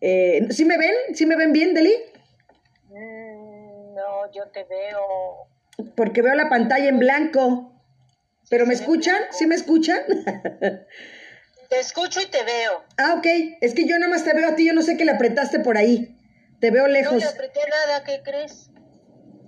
eh, 0.00 0.46
¿sí 0.50 0.64
me 0.64 0.78
ven? 0.78 0.94
¿Sí 1.14 1.26
me 1.26 1.36
ven 1.36 1.52
bien, 1.52 1.74
Deli? 1.74 1.92
Mm, 2.88 3.94
no, 3.94 4.32
yo 4.32 4.48
te 4.52 4.64
veo. 4.64 5.48
Porque 5.94 6.22
veo 6.22 6.34
la 6.34 6.48
pantalla 6.48 6.88
en 6.88 6.98
blanco. 6.98 7.72
¿Pero 8.48 8.66
me 8.66 8.74
escuchan? 8.74 9.20
¿Sí 9.30 9.46
me 9.46 9.54
escuchan? 9.54 10.02
te 11.68 11.78
escucho 11.78 12.20
y 12.20 12.26
te 12.26 12.42
veo. 12.42 12.84
Ah, 12.96 13.14
ok. 13.18 13.26
Es 13.60 13.74
que 13.74 13.86
yo 13.86 13.98
nada 13.98 14.10
más 14.10 14.24
te 14.24 14.32
veo 14.32 14.48
a 14.48 14.56
ti, 14.56 14.66
yo 14.66 14.72
no 14.72 14.82
sé 14.82 14.96
qué 14.96 15.04
le 15.04 15.12
apretaste 15.12 15.60
por 15.60 15.76
ahí. 15.76 16.16
Te 16.60 16.70
veo 16.70 16.86
lejos. 16.86 17.14
No 17.14 17.18
le 17.18 17.24
apreté 17.24 17.60
nada, 17.68 18.04
¿qué 18.04 18.20
crees? 18.22 18.70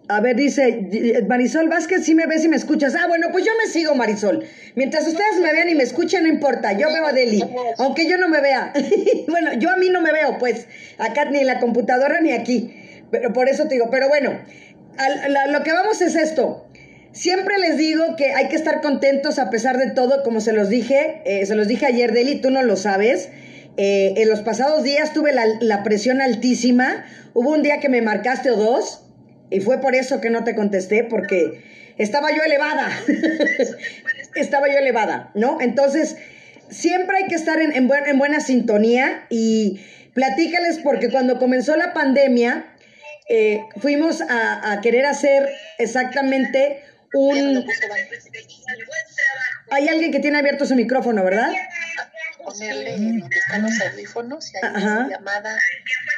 A 0.08 0.20
ver, 0.20 0.34
dice 0.36 1.22
Marisol 1.28 1.68
Vázquez, 1.68 2.04
sí 2.04 2.14
me 2.14 2.26
ves 2.26 2.44
y 2.44 2.48
me 2.48 2.56
escuchas. 2.56 2.94
Ah, 2.96 3.06
bueno, 3.06 3.28
pues 3.30 3.44
yo 3.44 3.52
me 3.62 3.70
sigo, 3.70 3.94
Marisol. 3.94 4.44
Mientras 4.74 5.06
ustedes 5.06 5.38
me 5.40 5.52
vean 5.52 5.68
y 5.68 5.74
me 5.74 5.84
escuchen, 5.84 6.24
no 6.24 6.28
importa. 6.28 6.72
Yo 6.72 6.92
veo 6.92 7.06
a 7.06 7.12
Deli, 7.12 7.42
aunque 7.78 8.08
yo 8.08 8.18
no 8.18 8.28
me 8.28 8.40
vea. 8.40 8.72
bueno, 9.28 9.52
yo 9.54 9.70
a 9.70 9.76
mí 9.76 9.90
no 9.90 10.00
me 10.00 10.12
veo, 10.12 10.38
pues, 10.38 10.66
acá 10.98 11.26
ni 11.26 11.38
en 11.38 11.46
la 11.46 11.60
computadora 11.60 12.20
ni 12.20 12.32
aquí. 12.32 12.74
Pero 13.10 13.32
por 13.32 13.48
eso 13.48 13.68
te 13.68 13.74
digo, 13.74 13.90
pero 13.90 14.08
bueno, 14.08 14.38
lo 15.48 15.62
que 15.62 15.72
vamos 15.72 16.00
es 16.00 16.16
esto. 16.16 16.66
Siempre 17.12 17.58
les 17.58 17.76
digo 17.76 18.16
que 18.16 18.32
hay 18.32 18.48
que 18.48 18.56
estar 18.56 18.80
contentos 18.80 19.38
a 19.38 19.50
pesar 19.50 19.76
de 19.76 19.90
todo, 19.90 20.22
como 20.22 20.40
se 20.40 20.52
los 20.52 20.70
dije, 20.70 21.20
eh, 21.26 21.44
se 21.44 21.54
los 21.54 21.68
dije 21.68 21.86
ayer, 21.86 22.12
Deli, 22.12 22.40
tú 22.40 22.50
no 22.50 22.62
lo 22.62 22.76
sabes. 22.76 23.28
Eh, 23.76 24.14
en 24.16 24.28
los 24.28 24.40
pasados 24.40 24.82
días 24.82 25.12
tuve 25.12 25.32
la, 25.32 25.46
la 25.60 25.82
presión 25.82 26.20
altísima. 26.20 27.04
Hubo 27.34 27.50
un 27.50 27.62
día 27.62 27.80
que 27.80 27.88
me 27.88 28.02
marcaste 28.02 28.50
o 28.50 28.56
dos 28.56 29.02
y 29.50 29.60
fue 29.60 29.80
por 29.80 29.94
eso 29.94 30.20
que 30.20 30.30
no 30.30 30.44
te 30.44 30.54
contesté, 30.54 31.04
porque 31.04 31.62
estaba 31.98 32.30
yo 32.34 32.42
elevada. 32.42 32.88
estaba 34.34 34.68
yo 34.68 34.78
elevada, 34.78 35.30
¿no? 35.34 35.60
Entonces, 35.60 36.16
siempre 36.70 37.18
hay 37.18 37.26
que 37.26 37.34
estar 37.34 37.60
en, 37.60 37.72
en, 37.74 38.18
buena 38.18 38.40
sintonía 38.40 39.26
y 39.28 39.80
platícales 40.14 40.78
porque 40.78 41.10
cuando 41.10 41.38
comenzó 41.38 41.76
la 41.76 41.92
pandemia, 41.92 42.66
eh, 43.28 43.64
fuimos 43.76 44.22
a, 44.28 44.80
querer 44.82 45.06
hacer 45.06 45.48
exactamente 45.78 46.82
un... 47.12 47.64
Hay 49.70 49.88
alguien 49.88 50.12
que 50.12 50.20
tiene 50.20 50.38
abierto 50.38 50.66
su 50.66 50.74
micrófono, 50.74 51.24
¿verdad? 51.24 51.50
Ponerle 52.45 53.22
están 53.30 53.62
los 53.62 53.80
audífonos 53.80 54.53
y 54.53 54.57
hay 54.57 54.82
una 54.82 55.09
llamada, 55.09 55.59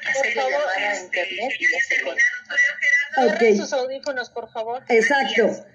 hacer 0.08 0.34
llamada 0.34 0.58
a 0.76 1.00
internet 1.00 1.52
y 1.58 1.64
ya 1.64 1.80
se 1.88 3.54
Ok. 3.54 3.56
sus 3.56 3.72
audífonos, 3.72 4.30
por 4.30 4.50
favor. 4.50 4.82
Exacto. 4.88 5.66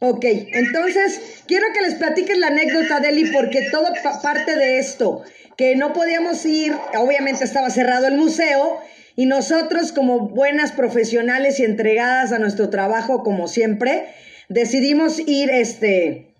Ok, 0.00 0.24
entonces 0.24 1.42
quiero 1.46 1.66
que 1.72 1.80
les 1.80 1.94
platiques 1.94 2.36
la 2.36 2.48
anécdota, 2.48 3.00
Deli, 3.00 3.30
porque 3.32 3.70
todo 3.70 3.88
parte 4.22 4.56
de 4.56 4.78
esto, 4.78 5.24
que 5.56 5.76
no 5.76 5.92
podíamos 5.92 6.44
ir, 6.44 6.74
obviamente 6.98 7.44
estaba 7.44 7.70
cerrado 7.70 8.08
el 8.08 8.16
museo, 8.16 8.80
y 9.16 9.26
nosotros 9.26 9.92
como 9.92 10.28
buenas 10.28 10.72
profesionales 10.72 11.60
y 11.60 11.64
entregadas 11.64 12.32
a 12.32 12.38
nuestro 12.38 12.68
trabajo, 12.68 13.22
como 13.22 13.46
siempre, 13.48 14.08
decidimos 14.48 15.20
ir, 15.20 15.50
este, 15.50 16.34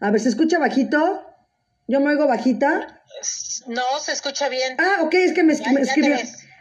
a 0.00 0.10
ver, 0.10 0.20
¿se 0.20 0.30
escucha 0.30 0.58
bajito? 0.58 1.27
¿Yo 1.88 2.00
me 2.00 2.10
oigo 2.10 2.26
bajita? 2.26 3.02
No, 3.66 3.82
se 4.00 4.12
escucha 4.12 4.48
bien. 4.48 4.76
Ah, 4.78 4.98
ok, 5.02 5.14
es 5.14 5.32
que 5.32 5.42
me, 5.42 5.54
me 5.72 5.80
escribió 5.80 6.16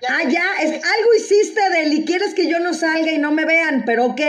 ah, 0.07 0.23
ya, 0.23 0.45
es, 0.61 0.69
algo 0.71 1.13
hiciste, 1.17 1.69
Deli, 1.69 2.05
quieres 2.05 2.33
que 2.33 2.47
yo 2.47 2.59
no 2.59 2.73
salga 2.73 3.11
y 3.11 3.17
no 3.17 3.31
me 3.31 3.45
vean, 3.45 3.83
pero 3.85 4.05
ok. 4.05 4.21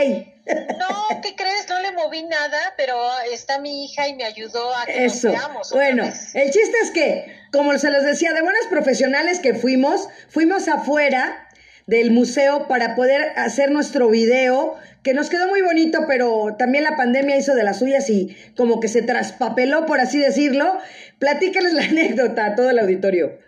No, 0.78 1.20
¿qué 1.22 1.36
crees? 1.36 1.68
No 1.68 1.78
le 1.80 1.92
moví 1.92 2.22
nada, 2.22 2.74
pero 2.76 2.99
está 3.30 3.59
mi 3.59 3.84
hija 3.84 4.09
y 4.09 4.14
me 4.14 4.24
ayudó 4.24 4.74
a 4.74 4.86
que 4.86 5.05
Eso. 5.05 5.30
Nos 5.30 5.70
bueno, 5.72 6.05
el 6.05 6.51
chiste 6.51 6.76
es 6.82 6.90
que, 6.90 7.36
como 7.53 7.76
se 7.78 7.90
les 7.90 8.03
decía, 8.03 8.32
de 8.32 8.40
buenas 8.40 8.66
profesionales 8.68 9.40
que 9.40 9.55
fuimos, 9.55 10.09
fuimos 10.30 10.66
afuera 10.68 11.47
del 11.89 12.11
museo 12.11 12.68
para 12.68 12.95
poder 12.95 13.32
hacer 13.36 13.70
nuestro 13.70 14.11
video, 14.11 14.76
que 15.03 15.14
nos 15.14 15.30
quedó 15.30 15.49
muy 15.49 15.62
bonito, 15.62 16.05
pero 16.07 16.55
también 16.59 16.84
la 16.84 16.99
pandemia 16.99 17.39
hizo 17.39 17.55
de 17.55 17.64
las 17.64 17.78
suyas 17.78 18.11
y 18.11 18.36
como 18.57 18.78
que 18.78 18.89
se 18.89 19.01
traspapeló, 19.03 19.86
por 19.86 19.99
así 19.99 20.18
decirlo. 20.18 20.78
Platícales 21.18 21.72
la 21.72 21.82
anécdota 21.91 22.45
a 22.45 22.55
todo 22.55 22.68
el 22.70 22.78
auditorio. 22.78 23.39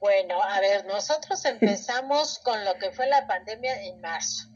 Bueno, 0.00 0.40
a 0.42 0.60
ver, 0.60 0.86
nosotros 0.86 1.44
empezamos 1.44 2.38
con 2.38 2.64
lo 2.64 2.74
que 2.78 2.92
fue 2.92 3.08
la 3.08 3.26
pandemia 3.26 3.82
en 3.82 4.00
marzo, 4.00 4.48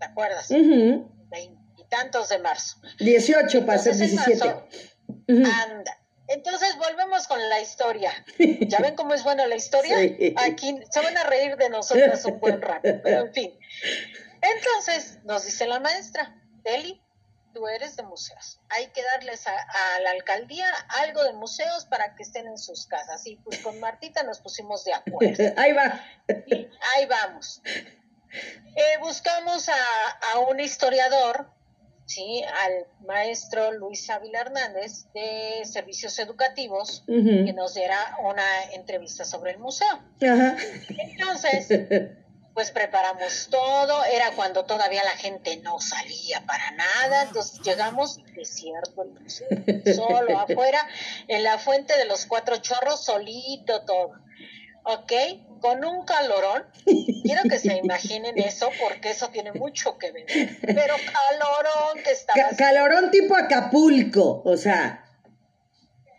¿te 0.00 0.06
acuerdas? 0.06 0.48
Veintitantos 0.50 2.30
de 2.30 2.38
marzo. 2.40 2.78
18 2.98 3.64
para 3.64 3.78
ser 3.78 3.94
17. 3.94 4.44
Anda. 5.28 6.03
Entonces 6.28 6.76
volvemos 6.78 7.26
con 7.26 7.48
la 7.48 7.60
historia. 7.60 8.12
¿Ya 8.38 8.78
ven 8.78 8.96
cómo 8.96 9.14
es 9.14 9.22
buena 9.24 9.46
la 9.46 9.56
historia? 9.56 9.96
Aquí 10.36 10.78
se 10.90 11.00
van 11.00 11.16
a 11.16 11.24
reír 11.24 11.56
de 11.56 11.68
nosotros 11.68 12.24
un 12.24 12.40
buen 12.40 12.62
rato, 12.62 12.88
pero 13.02 13.26
en 13.26 13.32
fin. 13.32 13.58
Entonces 14.40 15.18
nos 15.24 15.44
dice 15.44 15.66
la 15.66 15.80
maestra, 15.80 16.34
Deli, 16.62 17.00
tú 17.54 17.66
eres 17.68 17.96
de 17.96 18.02
museos. 18.02 18.60
Hay 18.68 18.88
que 18.88 19.02
darles 19.02 19.46
a, 19.46 19.52
la 20.02 20.10
alcaldía 20.10 20.66
algo 21.02 21.22
de 21.24 21.32
museos 21.32 21.86
para 21.86 22.14
que 22.14 22.24
estén 22.24 22.46
en 22.46 22.58
sus 22.58 22.86
casas. 22.86 23.26
Y 23.26 23.36
pues 23.36 23.60
con 23.60 23.80
Martita 23.80 24.22
nos 24.24 24.40
pusimos 24.40 24.84
de 24.84 24.92
acuerdo. 24.92 25.44
ahí 25.56 25.72
va. 25.72 26.04
ahí 26.94 27.06
vamos. 27.06 27.62
Eh, 28.76 28.98
buscamos 29.00 29.68
a, 29.68 30.38
un 30.50 30.58
historiador, 30.58 31.48
¿sí? 32.06 32.42
al 32.64 32.86
maestro 33.06 33.72
Luis 33.72 34.08
Ávila 34.10 34.40
Hernández 34.40 35.06
de 35.12 35.62
Servicios 35.64 36.18
Educativos, 36.18 37.02
que 37.06 37.52
nos 37.54 37.74
diera 37.74 38.16
una 38.24 38.64
entrevista 38.72 39.24
sobre 39.24 39.52
el 39.52 39.58
museo. 39.58 40.00
Entonces, 40.20 41.68
pues 42.54 42.70
preparamos 42.70 43.48
todo, 43.50 44.04
era 44.04 44.30
cuando 44.36 44.64
todavía 44.64 45.02
la 45.02 45.10
gente 45.10 45.56
no 45.58 45.80
salía 45.80 46.44
para 46.46 46.70
nada, 46.70 47.24
entonces 47.24 47.60
llegamos 47.62 48.20
desierto, 48.36 49.04
solo 49.94 50.38
afuera, 50.38 50.86
en 51.26 51.42
la 51.42 51.58
fuente 51.58 51.98
de 51.98 52.04
los 52.04 52.26
cuatro 52.26 52.56
chorros, 52.58 53.04
solito 53.04 53.82
todo, 53.82 54.12
¿ok? 54.84 55.12
Con 55.60 55.84
un 55.84 56.04
calorón, 56.04 56.64
quiero 57.22 57.42
que 57.48 57.58
se 57.58 57.76
imaginen 57.76 58.38
eso 58.38 58.70
porque 58.80 59.10
eso 59.10 59.28
tiene 59.30 59.52
mucho 59.52 59.98
que 59.98 60.12
ver, 60.12 60.26
pero 60.60 60.94
calorón 60.94 62.02
que 62.04 62.10
estaba... 62.12 62.50
calorón 62.56 63.10
tipo 63.10 63.34
Acapulco, 63.34 64.42
o 64.44 64.56
sea... 64.56 65.00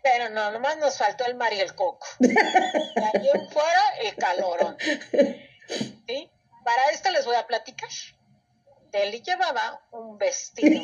Pero 0.02 0.28
no, 0.30 0.52
nomás 0.52 0.76
nos 0.78 0.98
faltó 0.98 1.26
el 1.26 1.34
mar 1.34 1.52
y 1.52 1.58
el 1.58 1.74
coco. 1.74 2.06
Ahí 2.20 3.28
fuera 3.50 3.82
el 4.04 4.14
calorón. 4.14 4.76
¿sí? 6.06 6.30
Para 6.64 6.90
esto 6.92 7.10
les 7.10 7.24
voy 7.24 7.34
a 7.34 7.46
platicar. 7.46 7.88
Deli 8.92 9.20
llevaba 9.20 9.82
un 9.90 10.16
vestido 10.16 10.80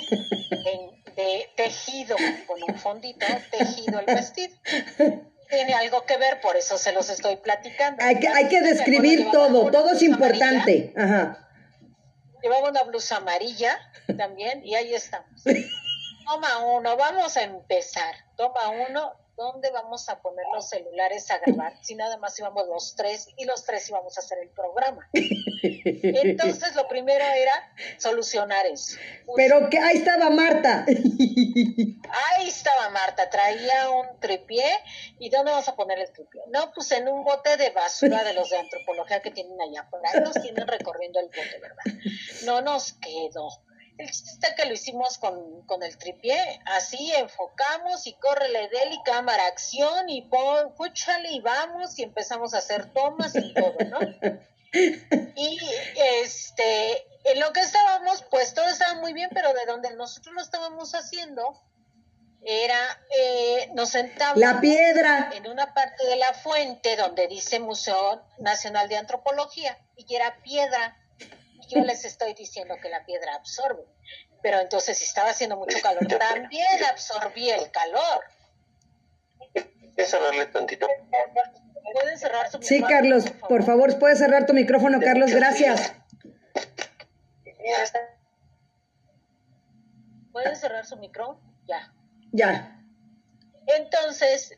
de 1.16 1.50
tejido 1.56 2.16
con 2.46 2.62
un 2.62 2.78
fondito, 2.78 3.24
tejido 3.50 4.00
el 4.00 4.06
vestido. 4.06 4.56
Tiene 5.52 5.74
algo 5.74 6.06
que 6.06 6.16
ver, 6.16 6.40
por 6.40 6.56
eso 6.56 6.78
se 6.78 6.92
los 6.92 7.10
estoy 7.10 7.36
platicando. 7.36 8.02
Hay 8.02 8.18
que, 8.18 8.26
hay 8.26 8.48
que 8.48 8.62
describir 8.62 9.30
todo, 9.30 9.70
todo 9.70 9.92
es 9.92 10.02
importante. 10.02 10.94
Llevaba 12.42 12.70
una 12.70 12.82
blusa 12.84 13.18
amarilla 13.18 13.78
también 14.16 14.64
y 14.64 14.74
ahí 14.74 14.94
estamos. 14.94 15.28
Toma 16.26 16.58
uno, 16.58 16.96
vamos 16.96 17.36
a 17.36 17.42
empezar. 17.42 18.14
Toma 18.34 18.70
uno, 18.88 19.12
¿dónde 19.36 19.70
vamos 19.70 20.08
a 20.08 20.20
poner 20.20 20.44
los 20.54 20.68
celulares 20.68 21.30
a 21.30 21.38
grabar? 21.38 21.72
Si 21.82 21.94
nada 21.94 22.16
más 22.18 22.38
íbamos 22.38 22.66
los 22.68 22.94
tres 22.96 23.28
y 23.36 23.44
los 23.44 23.64
tres 23.64 23.88
íbamos 23.88 24.16
a 24.16 24.20
hacer 24.20 24.38
el 24.42 24.50
programa. 24.50 25.08
Entonces 25.12 26.74
lo 26.74 26.88
primero 26.88 27.24
era 27.24 27.52
solucionar 27.98 28.66
eso. 28.66 28.96
Pero 29.36 29.68
que 29.70 29.78
ahí 29.78 29.98
estaba 29.98 30.30
Marta. 30.30 30.84
Ahí 30.86 32.48
estaba 32.48 32.90
Marta, 32.90 33.30
traía 33.30 33.90
un 33.90 34.20
tripié. 34.20 34.64
¿Y 35.18 35.30
dónde 35.30 35.50
vamos 35.52 35.68
a 35.68 35.76
poner 35.76 35.98
el 35.98 36.12
tripié? 36.12 36.42
No, 36.48 36.72
pues 36.72 36.90
en 36.92 37.08
un 37.08 37.24
bote 37.24 37.56
de 37.56 37.70
basura 37.70 38.22
de 38.24 38.34
los 38.34 38.50
de 38.50 38.58
antropología 38.58 39.20
que 39.20 39.30
tienen 39.30 39.60
allá 39.60 39.82
afuera. 39.82 40.10
Ahí 40.12 40.20
nos 40.20 40.34
tienen 40.34 40.66
recorriendo 40.66 41.20
el 41.20 41.26
bote, 41.26 41.58
¿verdad? 41.60 41.84
No 42.44 42.60
nos 42.60 42.94
quedó. 42.94 43.48
El 43.98 44.10
chiste 44.10 44.30
está 44.30 44.54
que 44.54 44.64
lo 44.64 44.72
hicimos 44.72 45.18
con, 45.18 45.62
con 45.66 45.82
el 45.82 45.96
tripié, 45.98 46.60
así 46.66 47.12
enfocamos 47.14 48.06
y 48.06 48.14
córrele 48.14 48.68
Deli, 48.68 48.98
cámara, 49.04 49.46
acción 49.46 50.08
y 50.08 50.22
pon, 50.22 50.74
púchale 50.74 51.30
y 51.30 51.40
vamos 51.40 51.98
y 51.98 52.02
empezamos 52.02 52.54
a 52.54 52.58
hacer 52.58 52.92
tomas 52.92 53.34
y 53.36 53.52
todo, 53.54 53.76
¿no? 53.90 53.98
Y 54.74 55.58
este, 56.22 57.06
en 57.24 57.40
lo 57.40 57.52
que 57.52 57.60
estábamos, 57.60 58.24
pues 58.30 58.54
todo 58.54 58.66
estaba 58.68 58.94
muy 59.00 59.12
bien, 59.12 59.28
pero 59.32 59.52
de 59.52 59.66
donde 59.66 59.94
nosotros 59.94 60.34
lo 60.34 60.40
estábamos 60.40 60.94
haciendo, 60.94 61.60
era, 62.44 63.00
eh, 63.16 63.70
nos 63.74 63.90
sentábamos 63.90 64.40
La 64.40 64.60
piedra. 64.60 65.30
en 65.34 65.46
una 65.48 65.74
parte 65.74 66.06
de 66.06 66.16
la 66.16 66.32
fuente 66.34 66.96
donde 66.96 67.28
dice 67.28 67.60
Museo 67.60 68.24
Nacional 68.38 68.88
de 68.88 68.96
Antropología 68.96 69.78
y 69.96 70.14
era 70.14 70.42
piedra. 70.42 70.96
Yo 71.74 71.80
les 71.82 72.04
estoy 72.04 72.34
diciendo 72.34 72.76
que 72.82 72.88
la 72.88 73.04
piedra 73.04 73.34
absorbe, 73.34 73.84
pero 74.42 74.60
entonces 74.60 74.98
si 74.98 75.04
estaba 75.04 75.30
haciendo 75.30 75.56
mucho 75.56 75.78
calor, 75.82 76.06
también 76.06 76.84
absorbía 76.90 77.56
el 77.56 77.70
calor. 77.70 78.24
¿Quieres 79.52 80.10
cerrarle 80.10 80.46
tantito? 80.46 80.86
¿Pueden 81.92 82.18
cerrar 82.18 82.50
su 82.50 82.62
Sí, 82.62 82.74
micrófono, 82.74 83.00
Carlos, 83.00 83.24
por 83.48 83.62
favor, 83.64 83.98
puedes 83.98 84.18
cerrar 84.18 84.46
tu 84.46 84.54
micrófono, 84.54 85.00
Carlos, 85.00 85.30
gracias. 85.32 85.92
¿Pueden 90.32 90.56
cerrar 90.56 90.86
su 90.86 90.96
micro? 90.96 91.38
Ya. 91.66 91.92
Ya. 92.32 92.78
Entonces, 93.66 94.56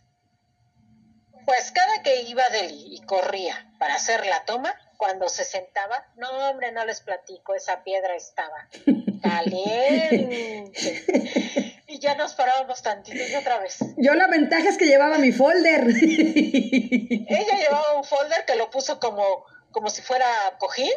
pues 1.45 1.73
cada 1.73 2.03
que 2.03 2.23
iba 2.23 2.43
Deli 2.51 2.95
y 2.95 3.01
corría 3.03 3.71
para 3.79 3.97
hacer 3.97 4.25
la 4.27 4.45
toma, 4.45 4.75
cuando 4.97 5.29
se 5.29 5.45
sentaba, 5.45 6.07
no 6.17 6.31
hombre, 6.51 6.73
no 6.73 6.85
les 6.85 7.01
platico, 7.01 7.55
esa 7.55 7.83
piedra 7.85 8.15
estaba 8.15 8.69
caliente. 9.23 11.03
Y 11.87 12.01
ya 12.01 12.17
nos 12.17 12.35
parábamos 12.35 12.83
tantito 12.83 13.23
y 13.25 13.35
otra 13.37 13.61
vez. 13.61 13.79
Yo 13.99 14.15
la 14.15 14.27
ventaja 14.27 14.69
es 14.69 14.77
que 14.77 14.87
llevaba 14.87 15.17
mi 15.19 15.31
folder. 15.31 15.85
Ella 15.87 17.57
llevaba 17.57 17.97
un 17.97 18.03
folder 18.03 18.45
que 18.47 18.57
lo 18.57 18.69
puso 18.69 18.99
como, 18.99 19.45
como 19.75 19.91
si 19.91 20.03
fuera 20.03 20.27
cojín. 20.59 20.89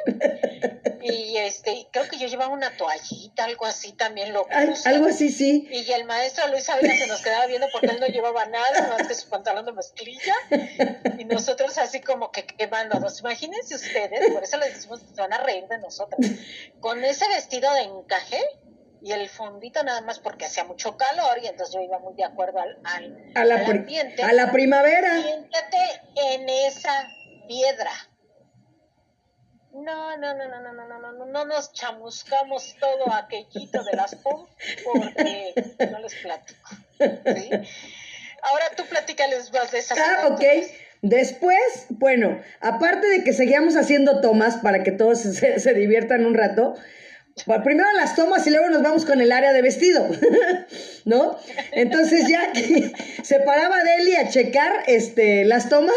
Y 1.01 1.38
este, 1.38 1.88
creo 1.91 2.07
que 2.07 2.17
yo 2.17 2.28
llevaba 2.28 2.53
una 2.53 2.78
toallita, 2.78 3.45
algo 3.45 3.65
así 3.65 3.93
también 3.93 4.34
lo 4.34 4.45
puse. 4.45 4.88
Algo 4.88 5.07
así, 5.07 5.30
sí. 5.30 5.67
Y 5.71 5.91
el 5.91 6.05
maestro 6.05 6.47
Luis 6.49 6.69
Ávila 6.69 6.95
se 6.95 7.07
nos 7.07 7.21
quedaba 7.21 7.47
viendo 7.47 7.67
porque 7.71 7.88
él 7.88 7.99
no 7.99 8.05
llevaba 8.07 8.45
nada 8.45 8.88
más 8.88 9.07
que 9.07 9.15
su 9.15 9.30
pantalón 9.30 9.65
de 9.65 9.73
mezclilla. 9.73 10.36
Y 11.17 11.25
nosotros 11.25 11.78
así 11.80 12.01
como 12.01 12.32
que 12.32 12.45
quemándonos. 12.45 13.19
Imagínense 13.21 13.75
ustedes, 13.75 14.32
por 14.32 14.43
eso 14.43 14.57
les 14.57 14.75
decimos 14.75 15.01
que 15.01 15.15
se 15.15 15.21
van 15.21 15.34
a 15.34 15.39
reír 15.39 15.67
de 15.67 15.80
nosotros. 15.80 16.19
Con 16.80 17.03
ese 17.03 17.28
vestido 17.30 17.73
de 17.73 17.82
encaje 17.82 18.39
y 19.01 19.11
el 19.11 19.28
fondito 19.30 19.84
nada 19.84 20.01
más 20.01 20.19
porque 20.19 20.45
hacía 20.45 20.65
mucho 20.65 20.97
calor 20.97 21.39
y 21.41 21.47
entonces 21.47 21.73
yo 21.73 21.82
iba 21.82 21.97
muy 21.99 22.13
de 22.13 22.25
acuerdo 22.25 22.59
al, 22.59 22.78
al, 22.84 23.32
A 23.36 23.43
la, 23.45 23.55
al 23.55 23.65
ambiente. 23.65 24.21
a 24.21 24.34
la 24.34 24.51
primavera. 24.51 25.21
Siéntate 25.21 25.78
en 26.34 26.49
esa 26.49 27.07
piedra. 27.47 27.91
No, 29.84 30.17
no, 30.17 30.34
no, 30.34 30.47
no, 30.47 30.61
no, 30.61 30.73
no, 30.73 30.88
no, 30.88 30.99
no, 30.99 31.11
no, 31.11 31.25
no 31.25 31.45
nos 31.45 31.71
chamuscamos 31.71 32.75
todo 32.80 33.13
aquellito 33.13 33.84
de 33.84 33.95
las 33.95 34.15
POM 34.15 34.47
porque 34.84 35.53
no 35.91 35.99
les 35.99 36.15
platico. 36.15 36.69
¿sí? 36.99 37.49
Ahora 38.41 38.65
tú 38.75 38.84
platícales 38.86 39.51
más 39.53 39.71
de 39.71 39.80
esas 39.80 39.99
Ah, 39.99 40.30
ok. 40.30 40.41
Después, 41.03 41.86
bueno, 41.89 42.41
aparte 42.59 43.07
de 43.07 43.23
que 43.23 43.34
seguíamos 43.34 43.75
haciendo 43.75 44.19
tomas 44.19 44.57
para 44.57 44.82
que 44.82 44.91
todos 44.91 45.19
se, 45.19 45.59
se 45.59 45.73
diviertan 45.75 46.25
un 46.25 46.34
rato, 46.34 46.73
bueno, 47.45 47.63
primero 47.63 47.91
las 47.93 48.15
tomas 48.15 48.47
y 48.47 48.49
luego 48.49 48.69
nos 48.69 48.82
vamos 48.82 49.05
con 49.05 49.21
el 49.21 49.32
área 49.32 49.53
de 49.53 49.61
vestido, 49.61 50.09
¿no? 51.05 51.38
Entonces 51.71 52.28
ya 52.28 52.51
se 53.23 53.39
paraba 53.41 53.84
Deli 53.84 54.15
a 54.15 54.28
checar 54.30 54.84
este, 54.88 55.45
las 55.45 55.69
tomas 55.69 55.95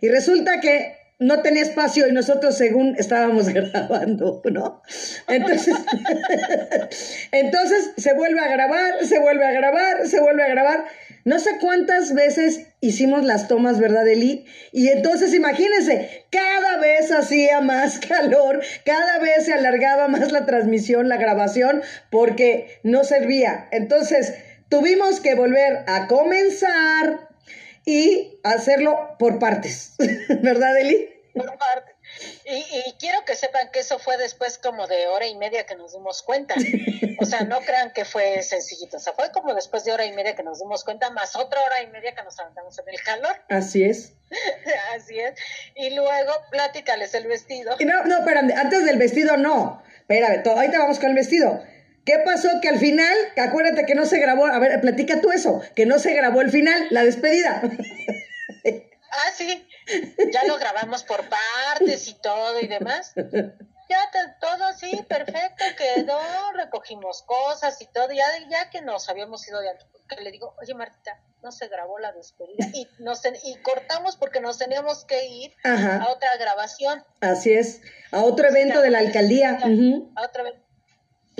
y 0.00 0.08
resulta 0.08 0.60
que 0.60 0.97
no 1.20 1.42
tenía 1.42 1.62
espacio 1.62 2.06
y 2.06 2.12
nosotros 2.12 2.56
según 2.56 2.94
estábamos 2.96 3.48
grabando, 3.52 4.40
¿no? 4.44 4.82
Entonces, 5.26 5.74
entonces 7.32 7.90
se 7.96 8.14
vuelve 8.14 8.40
a 8.40 8.48
grabar, 8.48 9.04
se 9.04 9.18
vuelve 9.18 9.44
a 9.44 9.50
grabar, 9.50 10.06
se 10.06 10.20
vuelve 10.20 10.44
a 10.44 10.48
grabar. 10.48 10.84
No 11.24 11.40
sé 11.40 11.58
cuántas 11.60 12.14
veces 12.14 12.68
hicimos 12.80 13.24
las 13.24 13.48
tomas, 13.48 13.80
¿verdad, 13.80 14.06
Eli? 14.06 14.46
Y 14.72 14.88
entonces 14.88 15.34
imagínense, 15.34 16.24
cada 16.30 16.78
vez 16.78 17.10
hacía 17.10 17.60
más 17.60 17.98
calor, 18.08 18.62
cada 18.84 19.18
vez 19.18 19.44
se 19.44 19.52
alargaba 19.52 20.08
más 20.08 20.30
la 20.30 20.46
transmisión, 20.46 21.08
la 21.08 21.16
grabación, 21.16 21.82
porque 22.10 22.78
no 22.84 23.02
servía. 23.02 23.68
Entonces 23.72 24.34
tuvimos 24.68 25.20
que 25.20 25.34
volver 25.34 25.80
a 25.86 26.06
comenzar 26.06 27.27
y 27.88 28.38
hacerlo 28.44 29.16
por 29.18 29.38
partes, 29.38 29.94
¿verdad, 30.42 30.76
Eli? 30.76 31.08
Por 31.32 31.46
parte. 31.56 31.94
Y, 32.44 32.56
y 32.56 32.94
quiero 33.00 33.24
que 33.24 33.34
sepan 33.34 33.70
que 33.70 33.80
eso 33.80 33.98
fue 33.98 34.18
después 34.18 34.58
como 34.58 34.86
de 34.86 35.06
hora 35.06 35.26
y 35.26 35.34
media 35.36 35.64
que 35.64 35.74
nos 35.74 35.94
dimos 35.94 36.22
cuenta. 36.22 36.54
O 37.18 37.24
sea, 37.24 37.42
no 37.42 37.60
crean 37.60 37.92
que 37.94 38.04
fue 38.04 38.42
sencillito. 38.42 38.98
O 38.98 39.00
sea, 39.00 39.14
fue 39.14 39.30
como 39.32 39.54
después 39.54 39.84
de 39.84 39.92
hora 39.92 40.04
y 40.04 40.12
media 40.12 40.36
que 40.36 40.42
nos 40.42 40.58
dimos 40.58 40.84
cuenta, 40.84 41.10
más 41.10 41.34
otra 41.34 41.62
hora 41.62 41.82
y 41.82 41.86
media 41.86 42.14
que 42.14 42.22
nos 42.22 42.38
aventamos 42.38 42.78
en 42.78 42.88
el 42.88 43.00
calor. 43.02 43.36
Así 43.48 43.84
es. 43.84 44.12
Así 44.94 45.18
es. 45.18 45.38
Y 45.74 45.90
luego, 45.90 46.32
pláticales 46.50 47.14
el 47.14 47.26
vestido. 47.26 47.74
Y 47.78 47.86
no, 47.86 48.04
no, 48.04 48.18
espérame, 48.18 48.52
antes 48.54 48.84
del 48.84 48.98
vestido 48.98 49.38
no. 49.38 49.82
Espérame, 50.00 50.46
ahorita 50.46 50.78
vamos 50.78 50.98
con 50.98 51.10
el 51.10 51.16
vestido. 51.16 51.62
¿Qué 52.08 52.18
pasó? 52.24 52.48
Que 52.62 52.70
al 52.70 52.78
final, 52.78 53.14
que 53.34 53.42
acuérdate 53.42 53.84
que 53.84 53.94
no 53.94 54.06
se 54.06 54.18
grabó, 54.18 54.46
a 54.46 54.58
ver, 54.58 54.80
platica 54.80 55.20
tú 55.20 55.30
eso, 55.30 55.60
que 55.76 55.84
no 55.84 55.98
se 55.98 56.14
grabó 56.14 56.40
el 56.40 56.50
final, 56.50 56.86
la 56.88 57.04
despedida. 57.04 57.60
Ah, 59.10 59.32
sí. 59.34 59.66
Ya 60.32 60.44
lo 60.44 60.58
grabamos 60.58 61.02
por 61.02 61.24
partes 61.28 62.06
y 62.08 62.14
todo 62.20 62.60
y 62.60 62.68
demás. 62.68 63.12
Ya 63.16 64.10
te- 64.12 64.34
todo 64.38 64.64
así, 64.66 65.02
perfecto, 65.08 65.64
quedó, 65.76 66.20
recogimos 66.54 67.22
cosas 67.22 67.80
y 67.80 67.86
todo, 67.86 68.12
ya, 68.12 68.26
ya 68.50 68.68
que 68.70 68.82
nos 68.82 69.08
habíamos 69.08 69.48
ido 69.48 69.60
de 69.60 69.70
antes, 69.70 69.86
que 70.08 70.20
le 70.22 70.30
digo, 70.30 70.54
oye 70.60 70.74
Martita, 70.74 71.18
no 71.42 71.50
se 71.50 71.68
grabó 71.68 71.98
la 71.98 72.12
despedida 72.12 72.66
y, 72.74 72.86
nos 72.98 73.22
y 73.44 73.56
cortamos 73.62 74.16
porque 74.16 74.40
nos 74.40 74.58
teníamos 74.58 75.06
que 75.06 75.26
ir 75.26 75.52
Ajá. 75.64 76.02
a 76.02 76.10
otra 76.10 76.28
grabación, 76.38 77.02
Así 77.22 77.54
es, 77.54 77.80
a 78.12 78.20
otro 78.22 78.46
evento 78.48 78.82
de 78.82 78.90
la 78.90 78.98
alcaldía. 78.98 79.58
A 80.16 80.22
otra 80.22 80.42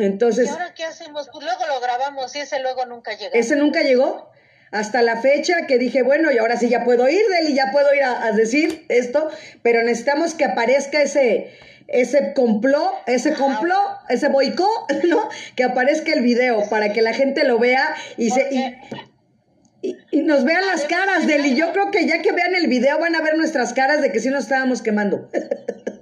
vez. 0.02 0.08
¿Y 0.08 0.12
Entonces, 0.12 0.48
ahora 0.50 0.72
qué 0.74 0.84
hacemos? 0.84 1.28
Pues 1.32 1.44
luego 1.44 1.66
lo 1.66 1.80
grabamos 1.80 2.34
y 2.36 2.40
ese 2.40 2.60
luego 2.60 2.86
nunca 2.86 3.12
llegó. 3.16 3.34
ese 3.34 3.56
nunca 3.56 3.82
llegó 3.82 4.30
hasta 4.70 5.00
la 5.02 5.20
fecha 5.20 5.66
que 5.66 5.78
dije, 5.78 6.02
bueno, 6.02 6.30
y 6.30 6.38
ahora 6.38 6.56
sí 6.58 6.68
ya 6.68 6.84
puedo 6.84 7.08
ir, 7.08 7.22
Deli, 7.40 7.54
ya 7.54 7.70
puedo 7.72 7.92
ir 7.94 8.02
a, 8.02 8.24
a 8.26 8.32
decir 8.32 8.84
esto, 8.88 9.30
pero 9.62 9.82
necesitamos 9.82 10.34
que 10.34 10.44
aparezca 10.44 11.00
ese, 11.02 11.50
ese 11.86 12.34
complot, 12.34 12.92
ese 13.06 13.32
complot, 13.32 14.00
ese 14.10 14.28
boicot, 14.28 14.92
¿no? 15.08 15.28
Que 15.56 15.64
aparezca 15.64 16.12
el 16.12 16.20
video 16.22 16.68
para 16.68 16.92
que 16.92 17.00
la 17.02 17.14
gente 17.14 17.44
lo 17.44 17.58
vea 17.58 17.94
y 18.16 18.30
se... 18.30 18.48
y- 18.50 18.76
Y, 19.80 19.96
y 20.10 20.22
nos 20.22 20.42
vean 20.44 20.66
las 20.66 20.82
caras, 20.86 21.28
Deli. 21.28 21.54
Yo 21.54 21.72
creo 21.72 21.92
que 21.92 22.04
ya 22.04 22.20
que 22.20 22.32
vean 22.32 22.52
el 22.56 22.66
video 22.66 22.98
van 22.98 23.14
a 23.14 23.22
ver 23.22 23.36
nuestras 23.36 23.72
caras 23.72 24.02
de 24.02 24.10
que 24.10 24.18
sí 24.18 24.28
nos 24.28 24.42
estábamos 24.42 24.82
quemando. 24.82 25.30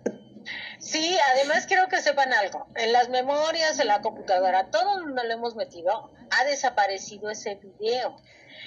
Sí, 0.86 1.18
además 1.34 1.66
quiero 1.66 1.88
que 1.88 2.00
sepan 2.00 2.32
algo. 2.32 2.68
En 2.76 2.92
las 2.92 3.08
memorias, 3.08 3.80
en 3.80 3.88
la 3.88 4.02
computadora, 4.02 4.70
todo 4.70 5.00
donde 5.00 5.24
lo 5.24 5.34
hemos 5.34 5.56
metido, 5.56 6.12
ha 6.30 6.44
desaparecido 6.44 7.28
ese 7.28 7.56
video. 7.56 8.16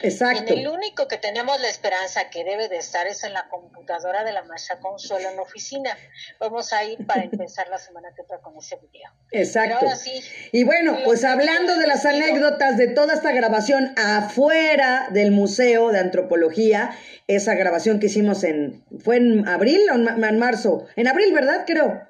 Exacto. 0.01 0.53
En 0.53 0.59
el 0.59 0.67
único 0.67 1.07
que 1.07 1.17
tenemos 1.17 1.59
la 1.61 1.69
esperanza 1.69 2.29
que 2.29 2.43
debe 2.43 2.67
de 2.67 2.77
estar 2.77 3.07
es 3.07 3.23
en 3.23 3.33
la 3.33 3.47
computadora 3.47 4.25
de 4.25 4.33
la 4.33 4.43
maestra 4.43 4.79
Consuelo 4.79 5.29
en 5.29 5.37
la 5.37 5.41
oficina. 5.41 5.97
Vamos 6.39 6.73
a 6.73 6.83
ir 6.83 7.05
para 7.05 7.23
empezar 7.31 7.69
la 7.69 7.77
semana 7.77 8.09
que 8.13 8.21
otra 8.21 8.39
con 8.39 8.57
ese 8.57 8.75
video. 8.75 9.11
Pero 9.31 9.43
Exacto. 9.43 9.75
ahora 9.81 9.95
sí. 9.95 10.21
Y 10.51 10.65
bueno, 10.65 10.97
pues 11.05 11.23
hablando 11.23 11.77
de 11.77 11.87
las 11.87 12.05
anécdotas 12.05 12.77
de 12.77 12.87
toda 12.87 13.13
esta 13.13 13.31
grabación 13.31 13.93
afuera 13.97 15.07
del 15.11 15.31
Museo 15.31 15.89
de 15.91 15.99
Antropología, 15.99 16.91
esa 17.27 17.55
grabación 17.55 18.01
que 18.01 18.07
hicimos 18.07 18.43
en, 18.43 18.83
¿fue 18.99 19.17
en 19.17 19.47
abril 19.47 19.81
o 19.89 19.95
en 19.95 20.39
marzo? 20.39 20.85
En 20.97 21.07
abril, 21.07 21.33
¿verdad? 21.33 21.63
Creo. 21.65 22.08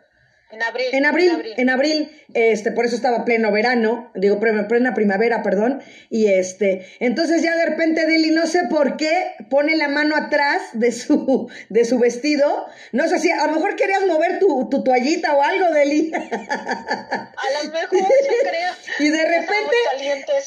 En 0.51 0.63
abril. 0.63 0.87
En 0.93 1.05
abril, 1.05 1.53
en 1.57 1.69
abril, 1.69 2.11
este, 2.33 2.71
por 2.71 2.83
eso 2.83 2.95
estaba 2.95 3.23
pleno 3.23 3.51
verano, 3.51 4.11
digo, 4.15 4.39
plena 4.39 4.95
primavera, 4.95 5.43
perdón, 5.43 5.79
y 6.09 6.25
este, 6.25 6.87
entonces 6.99 7.43
ya 7.43 7.55
de 7.55 7.67
repente 7.67 8.07
Deli, 8.07 8.31
no 8.31 8.47
sé 8.47 8.63
por 8.67 8.97
qué, 8.97 9.35
pone 9.51 9.75
la 9.75 9.89
mano 9.89 10.15
atrás 10.15 10.61
de 10.73 10.91
su, 10.91 11.51
de 11.69 11.85
su 11.85 11.99
vestido, 11.99 12.65
no 12.93 13.07
sé 13.07 13.19
si, 13.19 13.29
a 13.29 13.45
lo 13.45 13.53
mejor 13.53 13.75
querías 13.75 14.07
mover 14.07 14.39
tu, 14.39 14.69
tu 14.69 14.83
toallita 14.83 15.35
o 15.35 15.43
algo, 15.43 15.71
Deli, 15.71 16.11
A 16.13 17.29
lo 17.63 17.71
mejor 17.71 18.09
se 18.09 18.49
crea. 18.49 18.75
y 18.99 19.09
de 19.09 19.25
repente, 19.25 19.75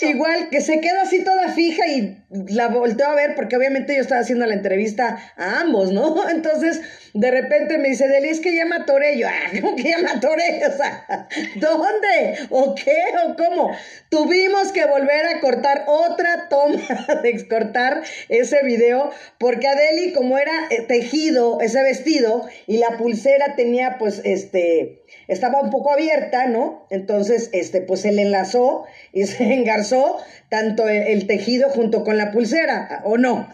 igual, 0.01 0.49
que 0.51 0.61
se 0.63 0.81
queda 0.81 1.03
así 1.03 1.23
toda 1.23 1.49
fija 1.51 1.87
y 1.87 2.19
la 2.49 2.69
volteo 2.69 3.07
a 3.07 3.15
ver, 3.15 3.37
porque 3.37 3.57
obviamente 3.57 3.95
yo 3.95 4.03
estaba 4.03 4.21
haciendo 4.21 4.47
la 4.47 4.55
entrevista 4.55 5.33
a 5.37 5.61
ambos, 5.61 5.93
¿no? 5.93 6.29
Entonces, 6.31 6.81
de 7.15 7.31
repente 7.31 7.77
me 7.77 7.91
dice, 7.91 8.09
Deli, 8.09 8.31
es 8.31 8.41
que 8.41 8.55
ya 8.55 8.65
me 8.65 8.77
ah, 8.77 8.85
¿cómo 9.61 9.77
que 9.77 9.83
ya 9.83 9.99
me 9.99 10.09
o 10.13 10.77
sea, 10.77 11.29
¿dónde? 11.57 12.39
¿O 12.51 12.75
qué? 12.75 12.97
¿O 13.27 13.37
cómo? 13.37 13.71
Tuvimos 14.09 14.73
que 14.73 14.87
volver 14.87 15.27
a 15.27 15.41
cortar 15.41 15.85
otra 15.87 16.49
toma 16.49 16.81
de 17.23 17.49
cortar 17.49 18.03
ese 18.29 18.63
video, 18.65 19.11
porque 19.39 19.69
Adeli, 19.69 20.13
como 20.13 20.39
era 20.39 20.53
eh, 20.71 20.83
tejido 20.83 21.61
ese 21.61 21.83
vestido 21.83 22.49
y 22.67 22.79
la 22.79 22.97
pulsera 22.97 23.57
tenía, 23.57 23.97
pues, 23.99 24.23
este, 24.25 25.03
estaba 25.29 25.61
un 25.61 25.71
poco 25.71 25.93
abierta, 25.93 26.47
¿no? 26.47 26.87
Entonces, 26.91 27.51
este, 27.53 27.83
pues 27.83 28.01
se 28.01 28.13
le 28.13 28.23
enlazó 28.23 28.85
y 29.13 29.25
se 29.25 29.53
engarzó 29.53 30.19
tanto 30.49 30.89
el, 30.89 31.27
tejido 31.27 31.69
junto 31.71 32.05
con 32.05 32.17
la 32.17 32.31
pulsera, 32.33 33.03
¿o 33.05 33.19
no? 33.19 33.49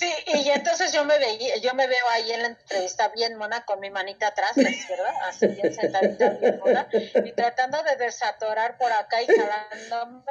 Sí, 0.00 0.10
y 0.26 0.48
entonces 0.48 0.92
yo 0.94 1.04
me 1.04 1.18
veía, 1.18 1.58
yo 1.58 1.74
me 1.74 1.86
veo 1.86 2.08
ahí 2.12 2.32
en 2.32 2.40
la 2.40 2.48
entrevista 2.48 3.08
bien 3.08 3.36
mona 3.36 3.66
con 3.66 3.80
mi 3.80 3.90
manita 3.90 4.28
atrás, 4.28 4.52
¿verdad? 4.56 5.12
Así 5.28 5.46
bien 5.48 5.74
sentadita, 5.74 6.30
bien 6.30 6.58
mona, 6.58 6.88
y 6.92 7.32
tratando 7.32 7.82
de 7.82 7.96
desatorar 7.96 8.78
por 8.78 8.90
acá 8.90 9.20
y 9.20 9.26
jalándome 9.26 10.24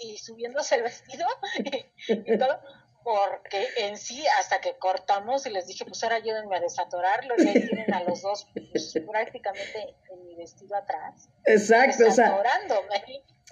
y 0.00 0.16
subiéndose 0.18 0.76
el 0.76 0.84
vestido 0.84 1.26
y 2.08 2.38
todo 2.38 2.60
porque 3.02 3.68
en 3.76 3.96
sí, 3.98 4.24
hasta 4.40 4.60
que 4.60 4.78
cortamos 4.78 5.46
y 5.46 5.50
les 5.50 5.68
dije, 5.68 5.84
pues 5.84 6.02
ahora 6.02 6.16
ayúdenme 6.16 6.56
a 6.56 6.60
desatorarlo, 6.60 7.36
y 7.38 7.46
ahí 7.46 7.68
tienen 7.68 7.94
a 7.94 8.02
los 8.02 8.20
dos 8.20 8.48
pues, 8.72 8.94
prácticamente 9.08 9.96
en 10.10 10.26
mi 10.26 10.34
vestido 10.34 10.74
atrás. 10.76 11.28
Exacto, 11.44 12.08
o 12.08 12.10
sea. 12.10 12.36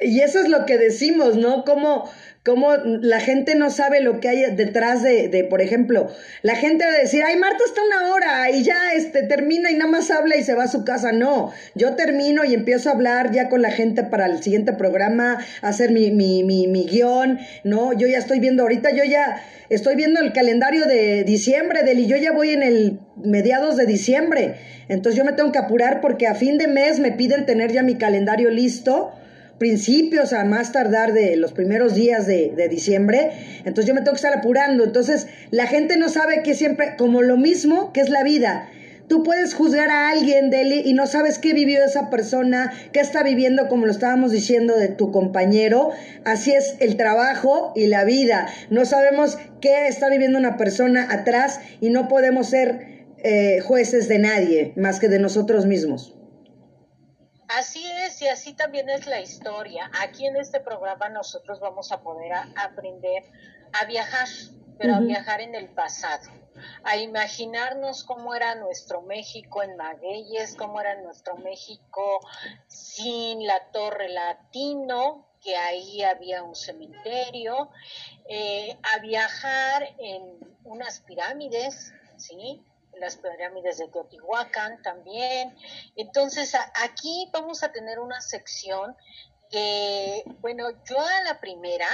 Y 0.00 0.20
eso 0.20 0.40
es 0.40 0.48
lo 0.48 0.66
que 0.66 0.76
decimos, 0.76 1.36
¿no? 1.36 1.64
Como, 1.64 2.10
como 2.44 2.74
la 2.74 3.20
gente 3.20 3.54
no 3.54 3.70
sabe 3.70 4.00
lo 4.00 4.18
que 4.18 4.28
hay 4.28 4.56
detrás 4.56 5.04
de, 5.04 5.28
de, 5.28 5.44
por 5.44 5.60
ejemplo, 5.60 6.10
la 6.42 6.56
gente 6.56 6.84
va 6.84 6.90
a 6.90 6.98
decir, 6.98 7.22
ay, 7.24 7.36
Marta 7.36 7.62
está 7.64 7.80
una 7.80 8.12
hora 8.12 8.50
y 8.50 8.64
ya 8.64 8.92
este, 8.96 9.22
termina 9.22 9.70
y 9.70 9.74
nada 9.74 9.88
más 9.88 10.10
habla 10.10 10.36
y 10.36 10.42
se 10.42 10.54
va 10.54 10.64
a 10.64 10.68
su 10.68 10.84
casa. 10.84 11.12
No, 11.12 11.52
yo 11.76 11.94
termino 11.94 12.44
y 12.44 12.54
empiezo 12.54 12.88
a 12.88 12.94
hablar 12.94 13.30
ya 13.30 13.48
con 13.48 13.62
la 13.62 13.70
gente 13.70 14.02
para 14.02 14.26
el 14.26 14.42
siguiente 14.42 14.72
programa, 14.72 15.38
hacer 15.62 15.92
mi, 15.92 16.10
mi, 16.10 16.42
mi, 16.42 16.66
mi 16.66 16.86
guion, 16.86 17.38
¿no? 17.62 17.92
Yo 17.92 18.08
ya 18.08 18.18
estoy 18.18 18.40
viendo, 18.40 18.64
ahorita 18.64 18.90
yo 18.90 19.04
ya 19.04 19.44
estoy 19.68 19.94
viendo 19.94 20.20
el 20.20 20.32
calendario 20.32 20.86
de 20.86 21.22
diciembre, 21.22 21.84
del, 21.84 22.00
y 22.00 22.08
yo 22.08 22.16
ya 22.16 22.32
voy 22.32 22.50
en 22.50 22.64
el 22.64 22.98
mediados 23.14 23.76
de 23.76 23.86
diciembre. 23.86 24.56
Entonces 24.88 25.16
yo 25.16 25.24
me 25.24 25.34
tengo 25.34 25.52
que 25.52 25.58
apurar 25.58 26.00
porque 26.00 26.26
a 26.26 26.34
fin 26.34 26.58
de 26.58 26.66
mes 26.66 26.98
me 26.98 27.12
piden 27.12 27.46
tener 27.46 27.70
ya 27.70 27.84
mi 27.84 27.94
calendario 27.94 28.50
listo 28.50 29.12
principios 29.58 30.32
a 30.32 30.44
más 30.44 30.72
tardar 30.72 31.12
de 31.12 31.36
los 31.36 31.52
primeros 31.52 31.94
días 31.94 32.26
de, 32.26 32.52
de, 32.56 32.68
diciembre, 32.68 33.30
entonces 33.64 33.86
yo 33.86 33.94
me 33.94 34.00
tengo 34.00 34.12
que 34.12 34.16
estar 34.16 34.36
apurando. 34.36 34.84
Entonces 34.84 35.26
la 35.50 35.66
gente 35.66 35.96
no 35.96 36.08
sabe 36.08 36.42
que 36.42 36.54
siempre, 36.54 36.96
como 36.96 37.22
lo 37.22 37.36
mismo 37.36 37.92
que 37.92 38.00
es 38.00 38.10
la 38.10 38.22
vida, 38.22 38.68
tú 39.08 39.22
puedes 39.22 39.54
juzgar 39.54 39.90
a 39.90 40.10
alguien, 40.10 40.50
Deli, 40.50 40.82
y 40.84 40.94
no 40.94 41.06
sabes 41.06 41.38
qué 41.38 41.52
vivió 41.52 41.84
esa 41.84 42.10
persona, 42.10 42.72
qué 42.92 43.00
está 43.00 43.22
viviendo, 43.22 43.68
como 43.68 43.86
lo 43.86 43.92
estábamos 43.92 44.32
diciendo 44.32 44.76
de 44.76 44.88
tu 44.88 45.12
compañero. 45.12 45.90
Así 46.24 46.52
es 46.52 46.76
el 46.80 46.96
trabajo 46.96 47.72
y 47.76 47.86
la 47.86 48.04
vida. 48.04 48.46
No 48.70 48.84
sabemos 48.84 49.38
qué 49.60 49.88
está 49.88 50.08
viviendo 50.08 50.38
una 50.38 50.56
persona 50.56 51.08
atrás 51.10 51.60
y 51.80 51.90
no 51.90 52.08
podemos 52.08 52.48
ser 52.48 52.94
eh, 53.18 53.60
jueces 53.60 54.08
de 54.08 54.18
nadie 54.18 54.72
más 54.76 55.00
que 55.00 55.08
de 55.08 55.18
nosotros 55.18 55.66
mismos. 55.66 56.16
Así 57.56 57.86
es, 57.86 58.20
y 58.20 58.26
así 58.26 58.54
también 58.54 58.90
es 58.90 59.06
la 59.06 59.20
historia. 59.20 59.88
Aquí 60.00 60.26
en 60.26 60.36
este 60.36 60.58
programa 60.58 61.08
nosotros 61.08 61.60
vamos 61.60 61.92
a 61.92 62.02
poder 62.02 62.32
aprender 62.56 63.22
a 63.80 63.84
viajar, 63.84 64.26
pero 64.76 64.96
a 64.96 64.98
viajar 64.98 65.40
en 65.40 65.54
el 65.54 65.68
pasado, 65.68 66.32
a 66.82 66.96
imaginarnos 66.96 68.02
cómo 68.02 68.34
era 68.34 68.56
nuestro 68.56 69.02
México 69.02 69.62
en 69.62 69.76
Magueyes, 69.76 70.56
cómo 70.56 70.80
era 70.80 71.00
nuestro 71.00 71.36
México 71.36 72.18
sin 72.66 73.46
la 73.46 73.70
Torre 73.70 74.08
Latino, 74.08 75.28
que 75.40 75.56
ahí 75.56 76.02
había 76.02 76.42
un 76.42 76.56
cementerio, 76.56 77.70
eh, 78.28 78.76
a 78.94 78.98
viajar 78.98 79.94
en 80.00 80.40
unas 80.64 80.98
pirámides, 81.02 81.92
¿sí? 82.16 82.64
Las 82.98 83.16
pirámides 83.16 83.78
de 83.78 83.88
Teotihuacán 83.88 84.82
también. 84.82 85.56
Entonces, 85.96 86.54
aquí 86.82 87.28
vamos 87.32 87.62
a 87.62 87.72
tener 87.72 87.98
una 87.98 88.20
sección 88.20 88.96
que, 89.50 90.22
bueno, 90.40 90.70
yo 90.84 90.98
a 91.00 91.22
la 91.22 91.40
primera, 91.40 91.86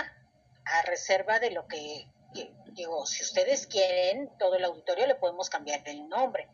a 0.65 0.83
reserva 0.83 1.39
de 1.39 1.51
lo 1.51 1.67
que, 1.67 2.07
digo, 2.73 3.07
si 3.07 3.23
ustedes 3.23 3.67
quieren, 3.67 4.31
todo 4.39 4.57
el 4.57 4.65
auditorio 4.65 5.07
le 5.07 5.15
podemos 5.15 5.51
cambiar 5.51 5.83
el 5.87 6.09
nombre, 6.09 6.49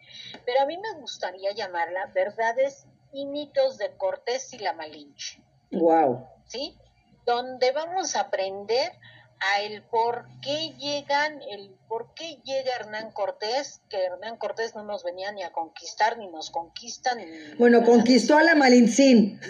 pero 0.44 0.62
a 0.62 0.66
mí 0.66 0.78
me 0.78 1.00
gustaría 1.00 1.52
llamarla 1.52 2.06
Verdades 2.14 2.86
y 3.12 3.26
mitos 3.26 3.78
de 3.78 3.96
Cortés 3.96 4.52
y 4.52 4.58
la 4.58 4.72
Malinche. 4.72 5.40
Wow. 5.72 6.26
¿Sí? 6.46 6.76
Donde 7.24 7.72
vamos 7.72 8.16
a 8.16 8.20
aprender 8.20 8.92
a 9.40 9.60
el 9.60 9.82
por 9.82 10.26
qué 10.42 10.74
llegan, 10.78 11.40
el 11.42 11.74
por 11.88 12.14
qué 12.14 12.38
llega 12.44 12.74
Hernán 12.74 13.10
Cortés, 13.12 13.80
que 13.88 14.04
Hernán 14.04 14.36
Cortés 14.36 14.74
no 14.74 14.84
nos 14.84 15.04
venía 15.04 15.32
ni 15.32 15.42
a 15.42 15.52
conquistar, 15.52 16.18
ni 16.18 16.28
nos 16.28 16.50
conquistan. 16.50 17.18
bueno, 17.58 17.84
conquistó 17.84 18.36
a 18.36 18.42
la 18.42 18.54
Malincín. 18.54 19.40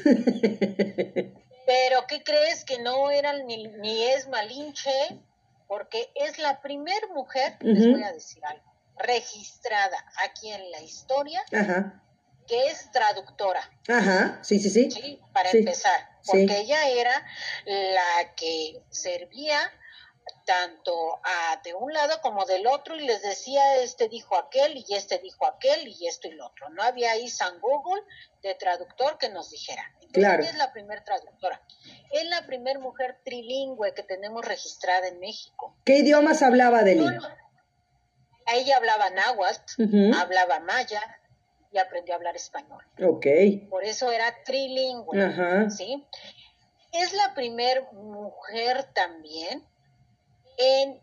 Pero 1.66 2.06
¿qué 2.08 2.22
crees 2.22 2.64
que 2.64 2.78
no 2.78 3.10
era 3.10 3.32
ni, 3.42 3.66
ni 3.68 4.02
es 4.04 4.28
Malinche? 4.28 5.18
Porque 5.66 6.10
es 6.14 6.38
la 6.38 6.60
primer 6.62 7.08
mujer, 7.12 7.56
les 7.60 7.90
voy 7.90 8.02
a 8.04 8.12
decir 8.12 8.44
algo, 8.44 8.72
registrada 8.96 9.98
aquí 10.24 10.50
en 10.50 10.70
la 10.70 10.80
historia, 10.80 11.42
que 12.46 12.66
es 12.66 12.90
traductora. 12.92 13.60
Ajá, 13.88 14.38
sí, 14.42 14.58
sí, 14.58 14.70
sí. 14.70 15.20
para 15.32 15.50
empezar 15.50 16.16
porque 16.26 16.58
ella 16.58 16.88
era 16.88 17.26
la 17.64 18.34
que 18.34 18.82
servía 18.90 19.58
tanto 20.44 21.20
a, 21.22 21.60
de 21.62 21.74
un 21.74 21.92
lado 21.92 22.20
como 22.20 22.44
del 22.46 22.66
otro 22.66 22.96
y 22.96 23.06
les 23.06 23.22
decía 23.22 23.76
este 23.76 24.08
dijo 24.08 24.36
aquel 24.36 24.76
y 24.76 24.94
este 24.94 25.18
dijo 25.18 25.46
aquel 25.46 25.86
y 25.86 26.06
esto 26.06 26.28
y 26.28 26.32
lo 26.32 26.46
otro. 26.46 26.68
No 26.70 26.82
había 26.82 27.12
ahí 27.12 27.28
San 27.28 27.60
Google 27.60 28.02
de 28.42 28.54
traductor 28.54 29.18
que 29.18 29.28
nos 29.28 29.50
dijera. 29.50 29.82
claro. 30.12 30.42
Ella 30.42 30.50
es 30.50 30.58
la 30.58 30.72
primera 30.72 31.04
traductora. 31.04 31.62
Es 32.10 32.24
la 32.24 32.44
primera 32.46 32.78
mujer 32.78 33.18
trilingüe 33.24 33.94
que 33.94 34.02
tenemos 34.02 34.44
registrada 34.44 35.08
en 35.08 35.20
México. 35.20 35.76
¿Qué 35.84 35.98
idiomas 35.98 36.42
hablaba 36.42 36.82
de 36.82 36.92
él? 36.92 37.20
ella 38.54 38.76
hablaba 38.76 39.10
náhuatl, 39.10 40.14
hablaba 40.14 40.60
maya, 40.60 41.02
y 41.76 41.78
aprendió 41.78 42.14
a 42.14 42.16
hablar 42.16 42.36
español. 42.36 42.82
Ok. 43.02 43.26
Por 43.68 43.84
eso 43.84 44.10
era 44.10 44.34
trilingüe, 44.44 45.70
¿sí? 45.70 46.04
Es 46.92 47.12
la 47.12 47.34
primer 47.34 47.92
mujer 47.92 48.84
también 48.94 49.62
en 50.56 50.98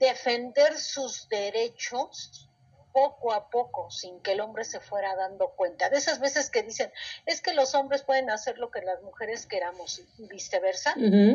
defender 0.00 0.78
sus 0.78 1.28
derechos 1.28 2.48
poco 2.92 3.32
a 3.32 3.50
poco, 3.50 3.90
sin 3.90 4.20
que 4.20 4.32
el 4.32 4.40
hombre 4.40 4.64
se 4.64 4.80
fuera 4.80 5.14
dando 5.16 5.50
cuenta. 5.50 5.90
De 5.90 5.98
esas 5.98 6.20
veces 6.20 6.48
que 6.48 6.62
dicen, 6.62 6.90
es 7.26 7.42
que 7.42 7.52
los 7.52 7.74
hombres 7.74 8.02
pueden 8.02 8.30
hacer 8.30 8.56
lo 8.58 8.70
que 8.70 8.80
las 8.80 9.02
mujeres 9.02 9.46
queramos 9.46 9.98
y 9.98 10.26
viceversa. 10.26 10.94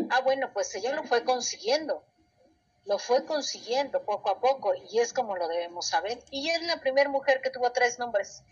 Ah, 0.09 0.21
bueno, 0.21 0.51
pues 0.53 0.73
ella 0.73 0.93
lo 0.93 1.03
fue 1.03 1.23
consiguiendo 1.23 2.03
lo 2.89 2.97
fue 2.97 3.23
consiguiendo 3.23 4.01
poco 4.03 4.31
a 4.31 4.39
poco 4.39 4.73
y 4.89 4.97
es 4.97 5.13
como 5.13 5.37
lo 5.37 5.47
debemos 5.47 5.85
saber. 5.85 6.23
Y 6.31 6.49
es 6.49 6.63
la 6.63 6.79
primera 6.79 7.07
mujer 7.07 7.39
que 7.39 7.51
tuvo 7.51 7.71
tres 7.71 7.99
nombres. 7.99 8.43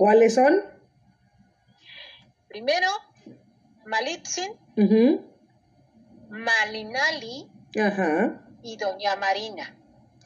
¿Cuáles 0.00 0.36
son? 0.36 0.62
Primero, 2.48 2.88
Malitzin, 3.84 4.50
Malinali 6.30 7.50
y 8.62 8.76
Doña 8.78 9.16
Marina. 9.16 9.76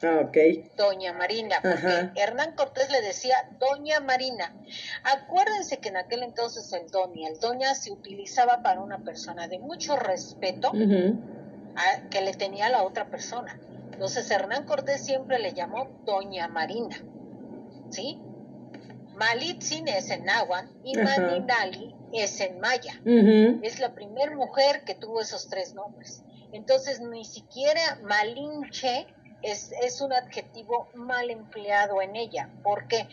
Ah, 0.01 0.21
ok. 0.23 0.37
Doña 0.77 1.11
Marina, 1.11 1.57
porque 1.61 2.09
Hernán 2.15 2.55
Cortés 2.55 2.89
le 2.89 3.01
decía 3.01 3.35
Doña 3.59 3.99
Marina. 3.99 4.55
Acuérdense 5.03 5.79
que 5.79 5.89
en 5.89 5.97
aquel 5.97 6.23
entonces 6.23 6.71
el 6.71 6.89
Doña, 6.89 7.27
el 7.27 7.37
Doña 7.41 7.75
se 7.75 7.91
utilizaba 7.91 8.63
para 8.63 8.79
una 8.79 8.99
persona 8.99 9.49
de 9.49 9.59
mucho 9.59 9.97
respeto 9.97 10.71
que 10.71 12.21
le 12.21 12.33
tenía 12.35 12.67
a 12.67 12.69
la 12.69 12.83
otra 12.83 13.09
persona. 13.09 13.59
Entonces 13.91 14.31
Hernán 14.31 14.63
Cortés 14.63 15.05
siempre 15.05 15.37
le 15.39 15.51
llamó 15.51 15.89
Doña 16.05 16.47
Marina. 16.47 16.95
¿Sí? 17.89 18.21
Malitzin 19.15 19.87
es 19.87 20.09
en 20.09 20.25
náhuatl 20.25 20.67
y 20.83 20.97
Maninali 20.97 21.95
es 22.13 22.39
en 22.39 22.59
maya. 22.59 22.93
Es 23.63 23.79
la 23.79 23.93
primera 23.93 24.35
mujer 24.35 24.83
que 24.85 24.95
tuvo 24.95 25.21
esos 25.21 25.47
tres 25.47 25.73
nombres. 25.73 26.23
Entonces, 26.51 27.01
ni 27.01 27.25
siquiera 27.25 27.99
Malinche 28.03 29.07
es, 29.41 29.71
es 29.81 30.01
un 30.01 30.13
adjetivo 30.13 30.89
mal 30.93 31.29
empleado 31.29 32.01
en 32.01 32.15
ella. 32.15 32.49
¿Por 32.63 32.87
qué? 32.87 33.07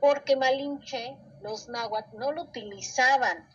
Porque 0.00 0.36
Malinche, 0.36 1.16
los 1.42 1.68
náhuatl, 1.68 2.16
no 2.18 2.32
lo 2.32 2.42
utilizaban. 2.42 3.46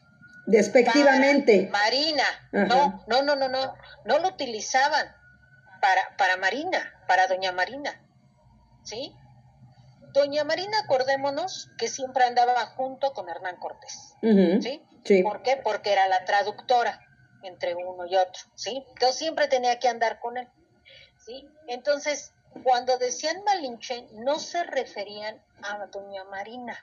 Despectivamente. 0.46 1.70
Marina. 1.72 2.26
No, 2.52 3.04
no, 3.08 3.22
no, 3.24 3.36
no, 3.36 3.50
no. 3.50 3.76
No 4.06 4.20
lo 4.20 4.28
utilizaban 4.28 5.08
para, 5.82 6.18
para 6.18 6.38
Marina, 6.38 6.80
para 7.08 7.28
Doña 7.28 7.52
Marina. 7.52 8.00
¿Sí? 8.84 9.16
Doña 10.14 10.43
Marina, 10.43 10.78
acordémonos 10.80 11.70
que 11.78 11.88
siempre 11.88 12.24
andaba 12.24 12.68
junto 12.68 13.14
con 13.14 13.30
Hernán 13.30 13.57
Cortés, 13.57 14.14
¿sí? 14.61 14.82
Sí. 15.03 15.24
¿Por 15.24 15.41
qué? 15.41 15.57
Porque 15.57 15.91
era 15.91 16.07
la 16.07 16.24
traductora 16.24 17.01
entre 17.41 17.76
uno 17.76 18.05
y 18.05 18.16
otro, 18.16 18.43
¿sí? 18.55 18.86
Entonces 18.89 19.18
siempre 19.18 19.47
tenía 19.47 19.80
que 19.80 19.89
andar 19.89 20.20
con 20.20 20.38
él, 20.38 20.47
¿sí? 21.26 21.49
Entonces, 21.68 22.32
cuando 22.64 22.97
decían 22.99 23.43
Malinche, 23.43 24.07
no 24.14 24.39
se 24.39 24.64
referían 24.64 25.43
a 25.64 25.88
Doña 25.88 26.24
Marina, 26.26 26.78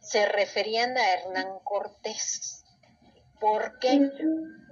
se 0.00 0.26
referían 0.26 0.98
a 0.98 1.12
Hernán 1.12 1.60
Cortés. 1.62 2.64
¿Por 3.38 3.78
qué? 3.78 4.10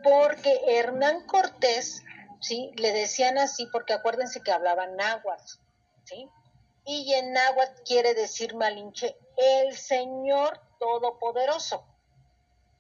Porque 0.03 0.61
Hernán 0.66 1.26
Cortés, 1.26 2.03
¿sí? 2.40 2.72
Le 2.76 2.92
decían 2.92 3.38
así 3.38 3.66
porque 3.72 3.92
acuérdense 3.92 4.40
que 4.40 4.51
hablaban 4.51 4.97
náhuatl, 4.97 5.59
¿sí? 6.05 6.28
Y 6.85 7.14
en 7.14 7.32
náhuatl 7.32 7.82
quiere 7.85 8.14
decir 8.14 8.55
Malinche, 8.55 9.16
el 9.37 9.76
Señor 9.76 10.61
Todopoderoso, 10.78 11.85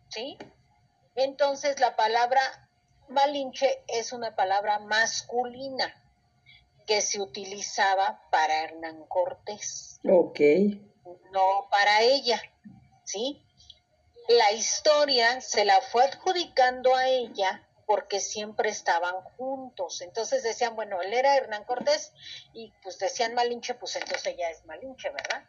¿sí? 0.08 0.36
Entonces 1.14 1.80
la 1.80 1.96
palabra 1.96 2.40
Malinche 3.08 3.82
es 3.88 4.12
una 4.12 4.34
palabra 4.36 4.78
masculina 4.80 5.94
que 6.86 7.00
se 7.00 7.20
utilizaba 7.20 8.22
para 8.30 8.64
Hernán 8.64 9.04
Cortés, 9.06 10.00
Ok. 10.06 10.40
no 11.32 11.68
para 11.70 12.02
ella, 12.02 12.40
¿sí? 13.04 13.40
La 14.28 14.52
historia 14.52 15.40
se 15.40 15.64
la 15.64 15.80
fue 15.80 16.04
adjudicando 16.04 16.94
a 16.94 17.08
ella 17.08 17.66
porque 17.86 18.20
siempre 18.20 18.70
estaban 18.70 19.20
juntos. 19.36 20.00
Entonces 20.00 20.42
decían, 20.42 20.76
bueno, 20.76 21.00
él 21.02 21.12
era 21.12 21.36
Hernán 21.36 21.64
Cortés 21.64 22.12
y 22.52 22.72
pues 22.82 22.98
decían 22.98 23.34
Malinche, 23.34 23.74
pues 23.74 23.96
entonces 23.96 24.26
ella 24.26 24.50
es 24.50 24.64
Malinche, 24.66 25.10
¿verdad? 25.10 25.44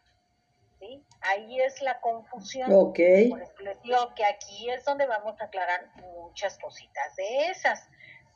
¿Sí? 0.80 1.04
Ahí 1.22 1.62
es 1.62 1.82
la 1.82 2.00
confusión. 2.02 2.72
Ok. 2.74 3.00
Por 3.30 3.42
eso 3.42 3.60
les 3.62 3.82
digo 3.82 4.14
que 4.16 4.26
aquí 4.26 4.70
es 4.70 4.84
donde 4.84 5.08
vamos 5.08 5.40
a 5.40 5.46
aclarar 5.46 5.90
muchas 6.02 6.58
cositas 6.60 7.16
de 7.16 7.48
esas, 7.48 7.88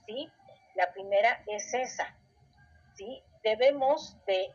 ¿sí? 0.06 0.32
La 0.76 0.92
primera 0.94 1.44
es 1.48 1.74
esa, 1.74 2.16
¿sí? 2.96 3.22
Debemos 3.44 4.16
de 4.26 4.54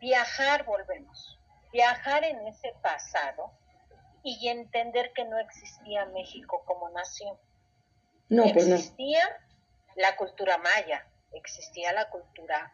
viajar, 0.00 0.64
volvemos, 0.64 1.38
viajar 1.72 2.24
en 2.24 2.46
ese 2.46 2.72
pasado 2.82 3.50
y 4.22 4.48
entender 4.48 5.12
que 5.12 5.24
no 5.24 5.38
existía 5.38 6.06
México 6.06 6.62
como 6.66 6.88
nación. 6.90 7.36
No, 8.28 8.44
pues 8.52 8.66
no. 8.66 8.76
existía 8.76 9.22
la 9.96 10.16
cultura 10.16 10.58
maya, 10.58 11.06
existía 11.32 11.92
la 11.92 12.08
cultura 12.10 12.72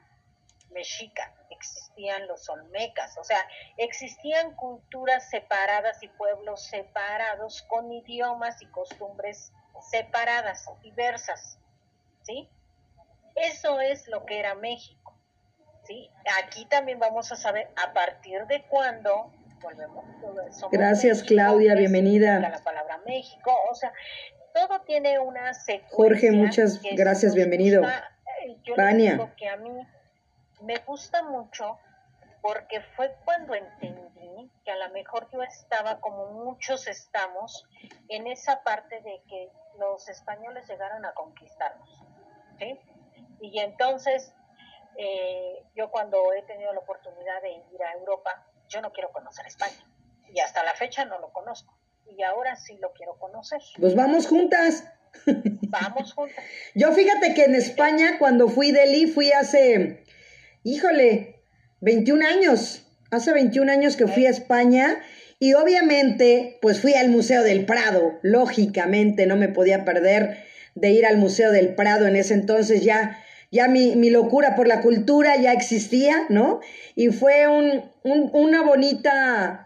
mexica, 0.70 1.32
existían 1.50 2.26
los 2.26 2.48
olmecas, 2.48 3.16
o 3.18 3.24
sea, 3.24 3.38
existían 3.76 4.54
culturas 4.56 5.30
separadas 5.30 6.02
y 6.02 6.08
pueblos 6.08 6.64
separados 6.64 7.62
con 7.62 7.92
idiomas 7.92 8.60
y 8.60 8.66
costumbres 8.66 9.52
separadas, 9.90 10.66
diversas, 10.82 11.58
¿sí? 12.22 12.48
Eso 13.36 13.80
es 13.80 14.06
lo 14.08 14.24
que 14.26 14.38
era 14.38 14.54
México, 14.54 15.16
¿sí? 15.84 16.10
Aquí 16.42 16.66
también 16.66 16.98
vamos 16.98 17.30
a 17.32 17.36
saber 17.36 17.70
a 17.76 17.92
partir 17.92 18.46
de 18.46 18.62
cuándo 18.66 19.32
volvemos. 19.60 20.04
somos 20.54 20.70
Gracias, 20.70 21.18
México, 21.18 21.34
Claudia, 21.34 21.74
bienvenida. 21.74 22.38
La 22.38 22.62
palabra 22.62 22.98
México, 23.06 23.52
o 23.70 23.74
sea, 23.74 23.92
todo 24.54 24.80
tiene 24.82 25.18
una 25.18 25.52
secuencia. 25.52 25.96
Jorge, 25.96 26.30
muchas 26.30 26.80
gracias, 26.92 27.34
bienvenido. 27.34 27.82
gusta, 27.82 28.08
eh, 28.44 28.56
Yo 28.62 28.76
Vania. 28.76 29.32
que 29.36 29.48
a 29.48 29.56
mí 29.56 29.70
me 30.62 30.78
gusta 30.86 31.22
mucho 31.24 31.78
porque 32.40 32.80
fue 32.96 33.14
cuando 33.24 33.54
entendí 33.54 34.50
que 34.64 34.70
a 34.70 34.76
lo 34.76 34.90
mejor 34.90 35.28
yo 35.32 35.42
estaba 35.42 36.00
como 36.00 36.26
muchos 36.44 36.86
estamos 36.86 37.66
en 38.08 38.28
esa 38.28 38.62
parte 38.62 39.00
de 39.00 39.22
que 39.28 39.50
los 39.78 40.08
españoles 40.08 40.68
llegaron 40.68 41.04
a 41.04 41.12
conquistarnos, 41.14 42.04
¿sí? 42.58 42.78
Y 43.40 43.58
entonces 43.58 44.32
eh, 44.96 45.64
yo 45.74 45.90
cuando 45.90 46.32
he 46.32 46.42
tenido 46.42 46.72
la 46.72 46.78
oportunidad 46.78 47.42
de 47.42 47.50
ir 47.50 47.82
a 47.82 47.92
Europa, 47.94 48.46
yo 48.68 48.80
no 48.80 48.92
quiero 48.92 49.10
conocer 49.10 49.46
España 49.46 49.84
y 50.32 50.38
hasta 50.38 50.62
la 50.62 50.74
fecha 50.74 51.04
no 51.04 51.18
lo 51.18 51.32
conozco 51.32 51.74
y 52.16 52.22
ahora 52.22 52.56
sí 52.56 52.76
lo 52.80 52.92
quiero 52.92 53.16
conocer. 53.18 53.60
Pues 53.80 53.94
vamos 53.94 54.26
juntas. 54.26 54.84
Vamos 55.68 56.12
juntas. 56.12 56.36
Yo 56.74 56.92
fíjate 56.92 57.34
que 57.34 57.44
en 57.44 57.54
España, 57.54 58.18
cuando 58.18 58.48
fui 58.48 58.72
Delhi, 58.72 59.06
fui 59.06 59.30
hace, 59.32 60.04
híjole, 60.62 61.42
21 61.80 62.24
años. 62.26 62.80
Hace 63.10 63.32
21 63.32 63.70
años 63.70 63.96
que 63.96 64.08
fui 64.08 64.26
a 64.26 64.30
España 64.30 64.98
y 65.38 65.54
obviamente, 65.54 66.58
pues 66.62 66.80
fui 66.80 66.94
al 66.94 67.10
Museo 67.10 67.42
del 67.42 67.64
Prado. 67.64 68.18
Lógicamente, 68.22 69.26
no 69.26 69.36
me 69.36 69.48
podía 69.48 69.84
perder 69.84 70.38
de 70.74 70.90
ir 70.90 71.06
al 71.06 71.18
Museo 71.18 71.52
del 71.52 71.74
Prado 71.76 72.06
en 72.06 72.16
ese 72.16 72.34
entonces 72.34 72.82
ya. 72.82 73.18
Ya 73.52 73.68
mi, 73.68 73.94
mi 73.94 74.10
locura 74.10 74.56
por 74.56 74.66
la 74.66 74.80
cultura 74.80 75.36
ya 75.36 75.52
existía, 75.52 76.24
¿no? 76.28 76.58
Y 76.96 77.10
fue 77.10 77.46
un, 77.46 77.84
un- 78.02 78.30
una 78.32 78.62
bonita, 78.62 79.63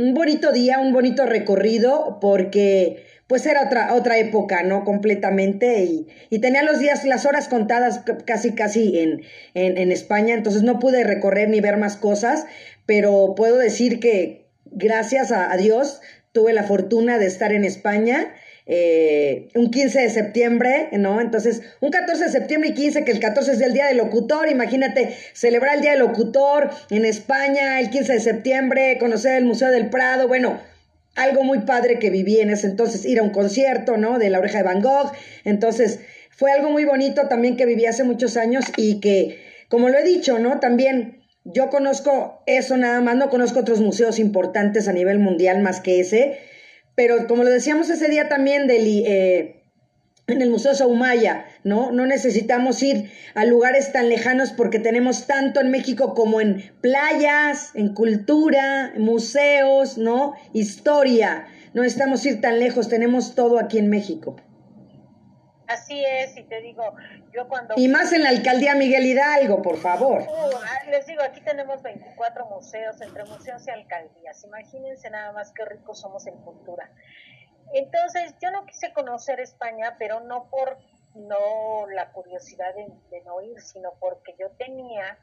un 0.00 0.14
bonito 0.14 0.52
día, 0.52 0.78
un 0.78 0.92
bonito 0.92 1.26
recorrido, 1.26 2.18
porque 2.20 3.04
pues 3.26 3.46
era 3.46 3.64
otra, 3.64 3.94
otra 3.94 4.18
época, 4.18 4.62
¿no? 4.64 4.84
Completamente, 4.84 5.84
y, 5.84 6.08
y 6.30 6.40
tenía 6.40 6.62
los 6.62 6.80
días, 6.80 7.04
las 7.04 7.26
horas 7.26 7.48
contadas 7.48 8.00
casi, 8.24 8.54
casi 8.54 8.98
en, 8.98 9.22
en, 9.54 9.78
en 9.78 9.92
España, 9.92 10.34
entonces 10.34 10.62
no 10.62 10.80
pude 10.80 11.04
recorrer 11.04 11.48
ni 11.48 11.60
ver 11.60 11.76
más 11.76 11.96
cosas, 11.96 12.46
pero 12.86 13.34
puedo 13.36 13.56
decir 13.58 14.00
que 14.00 14.46
gracias 14.64 15.30
a, 15.30 15.52
a 15.52 15.56
Dios 15.56 16.00
tuve 16.32 16.52
la 16.52 16.64
fortuna 16.64 17.18
de 17.18 17.26
estar 17.26 17.52
en 17.52 17.64
España. 17.64 18.34
Eh, 18.66 19.48
un 19.54 19.70
15 19.70 20.00
de 20.00 20.10
septiembre, 20.10 20.88
¿no? 20.92 21.20
Entonces, 21.20 21.62
un 21.80 21.90
14 21.90 22.24
de 22.24 22.30
septiembre 22.30 22.70
y 22.70 22.74
15, 22.74 23.04
que 23.04 23.12
el 23.12 23.20
14 23.20 23.52
es 23.52 23.60
el 23.60 23.72
Día 23.72 23.86
del 23.86 23.96
Locutor, 23.96 24.48
imagínate, 24.48 25.16
celebrar 25.32 25.76
el 25.76 25.82
Día 25.82 25.92
del 25.92 26.00
Locutor 26.00 26.70
en 26.90 27.04
España, 27.04 27.80
el 27.80 27.90
15 27.90 28.12
de 28.14 28.20
septiembre, 28.20 28.98
conocer 28.98 29.36
el 29.36 29.44
Museo 29.44 29.70
del 29.70 29.90
Prado, 29.90 30.28
bueno, 30.28 30.60
algo 31.16 31.42
muy 31.42 31.60
padre 31.60 31.98
que 31.98 32.10
viví 32.10 32.40
en 32.40 32.50
ese 32.50 32.66
entonces, 32.66 33.04
ir 33.04 33.18
a 33.18 33.22
un 33.22 33.30
concierto, 33.30 33.96
¿no? 33.96 34.18
De 34.18 34.30
la 34.30 34.38
oreja 34.38 34.58
de 34.58 34.64
Van 34.64 34.80
Gogh. 34.80 35.12
Entonces, 35.44 36.00
fue 36.30 36.52
algo 36.52 36.70
muy 36.70 36.84
bonito 36.84 37.28
también 37.28 37.56
que 37.56 37.66
viví 37.66 37.86
hace 37.86 38.04
muchos 38.04 38.36
años 38.36 38.64
y 38.76 39.00
que, 39.00 39.38
como 39.68 39.88
lo 39.88 39.98
he 39.98 40.04
dicho, 40.04 40.38
¿no? 40.38 40.60
También 40.60 41.20
yo 41.44 41.70
conozco 41.70 42.42
eso 42.46 42.76
nada 42.76 43.00
más, 43.00 43.16
no 43.16 43.30
conozco 43.30 43.60
otros 43.60 43.80
museos 43.80 44.18
importantes 44.18 44.88
a 44.88 44.92
nivel 44.92 45.18
mundial 45.18 45.60
más 45.60 45.80
que 45.80 46.00
ese, 46.00 46.38
pero 47.00 47.26
como 47.26 47.44
lo 47.44 47.50
decíamos 47.50 47.88
ese 47.88 48.08
día 48.08 48.28
también 48.28 48.66
del... 48.66 48.86
eh, 49.06 49.56
en 50.26 50.42
el 50.42 50.50
Museo 50.50 50.74
Saumaya, 50.74 51.46
¿no? 51.64 51.92
No 51.92 52.04
necesitamos 52.04 52.82
ir 52.82 53.10
a 53.34 53.46
lugares 53.46 53.90
tan 53.90 54.10
lejanos 54.10 54.52
porque 54.52 54.78
tenemos 54.78 55.26
tanto 55.26 55.60
en 55.60 55.70
México 55.70 56.12
como 56.14 56.42
en 56.42 56.62
playas, 56.82 57.70
en 57.74 57.94
cultura, 57.94 58.92
museos, 58.98 59.96
¿no? 59.96 60.34
Historia. 60.52 61.46
No 61.72 61.82
necesitamos 61.82 62.24
ir 62.26 62.42
tan 62.42 62.58
lejos, 62.58 62.90
tenemos 62.90 63.34
todo 63.34 63.58
aquí 63.58 63.78
en 63.78 63.88
México. 63.88 64.36
Así 65.70 66.04
es, 66.04 66.36
y 66.36 66.42
te 66.42 66.60
digo, 66.60 66.82
yo 67.32 67.46
cuando... 67.46 67.74
Y 67.76 67.86
más 67.86 68.12
en 68.12 68.24
la 68.24 68.30
alcaldía 68.30 68.74
Miguel 68.74 69.06
Hidalgo, 69.06 69.62
por 69.62 69.76
favor. 69.76 70.22
Uh, 70.22 70.90
les 70.90 71.06
digo, 71.06 71.22
aquí 71.22 71.40
tenemos 71.42 71.80
24 71.80 72.46
museos, 72.46 73.00
entre 73.00 73.24
museos 73.24 73.64
y 73.68 73.70
alcaldías. 73.70 74.42
Imagínense 74.42 75.08
nada 75.10 75.30
más 75.30 75.52
qué 75.52 75.64
ricos 75.64 76.00
somos 76.00 76.26
en 76.26 76.36
cultura. 76.38 76.90
Entonces, 77.72 78.34
yo 78.42 78.50
no 78.50 78.66
quise 78.66 78.92
conocer 78.92 79.38
España, 79.38 79.94
pero 79.96 80.18
no 80.18 80.50
por 80.50 80.78
no 81.14 81.86
la 81.94 82.10
curiosidad 82.10 82.74
de, 82.74 82.88
de 83.10 83.22
no 83.22 83.40
ir, 83.40 83.60
sino 83.60 83.92
porque 84.00 84.34
yo 84.40 84.50
tenía 84.58 85.18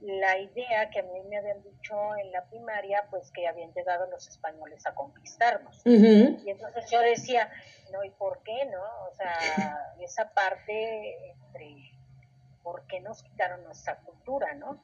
la 0.00 0.38
idea 0.38 0.90
que 0.90 1.00
a 1.00 1.02
mí 1.02 1.20
me 1.28 1.38
habían 1.38 1.62
dicho 1.62 2.16
en 2.16 2.30
la 2.32 2.44
primaria, 2.44 3.06
pues 3.10 3.30
que 3.32 3.48
habían 3.48 3.72
llegado 3.72 4.06
los 4.10 4.28
españoles 4.28 4.86
a 4.86 4.94
conquistarnos. 4.94 5.80
Y 5.84 6.50
entonces 6.50 6.90
yo 6.90 7.00
decía, 7.00 7.50
no, 7.92 8.04
¿y 8.04 8.10
por 8.10 8.42
qué 8.42 8.66
no? 8.66 8.82
O 9.10 9.14
sea, 9.14 9.38
esa 10.00 10.30
parte 10.30 11.30
entre, 11.30 11.92
¿por 12.62 12.86
qué 12.86 13.00
nos 13.00 13.22
quitaron 13.22 13.64
nuestra 13.64 13.96
cultura, 14.00 14.54
no? 14.54 14.82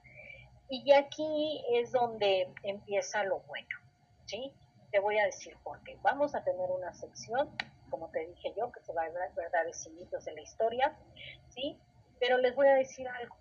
Y 0.69 0.93
aquí 0.93 1.63
es 1.75 1.93
donde 1.93 2.49
empieza 2.63 3.25
lo 3.25 3.41
bueno, 3.41 3.77
¿sí? 4.25 4.55
Te 4.91 4.99
voy 5.01 5.19
a 5.19 5.27
decir 5.27 5.55
por 5.63 5.83
qué. 5.83 5.99
Vamos 6.03 6.35
a 6.35 6.43
tener 6.43 6.71
una 6.71 6.95
sección, 6.95 7.51
como 7.91 8.09
te 8.09 8.27
dije 8.27 8.55
yo, 8.57 8.73
que 8.73 8.81
se 8.81 8.95
va 8.95 9.03
a 9.03 9.07
hablar 9.07 9.35
verdades 9.35 9.87
y 9.87 9.91
mitos 9.91 10.25
de 10.25 10.33
la 10.33 10.41
historia, 10.41 10.97
¿sí? 11.51 11.79
Pero 12.19 12.39
les 12.39 12.55
voy 12.55 12.69
a 12.69 12.75
decir 12.75 13.07
algo, 13.07 13.37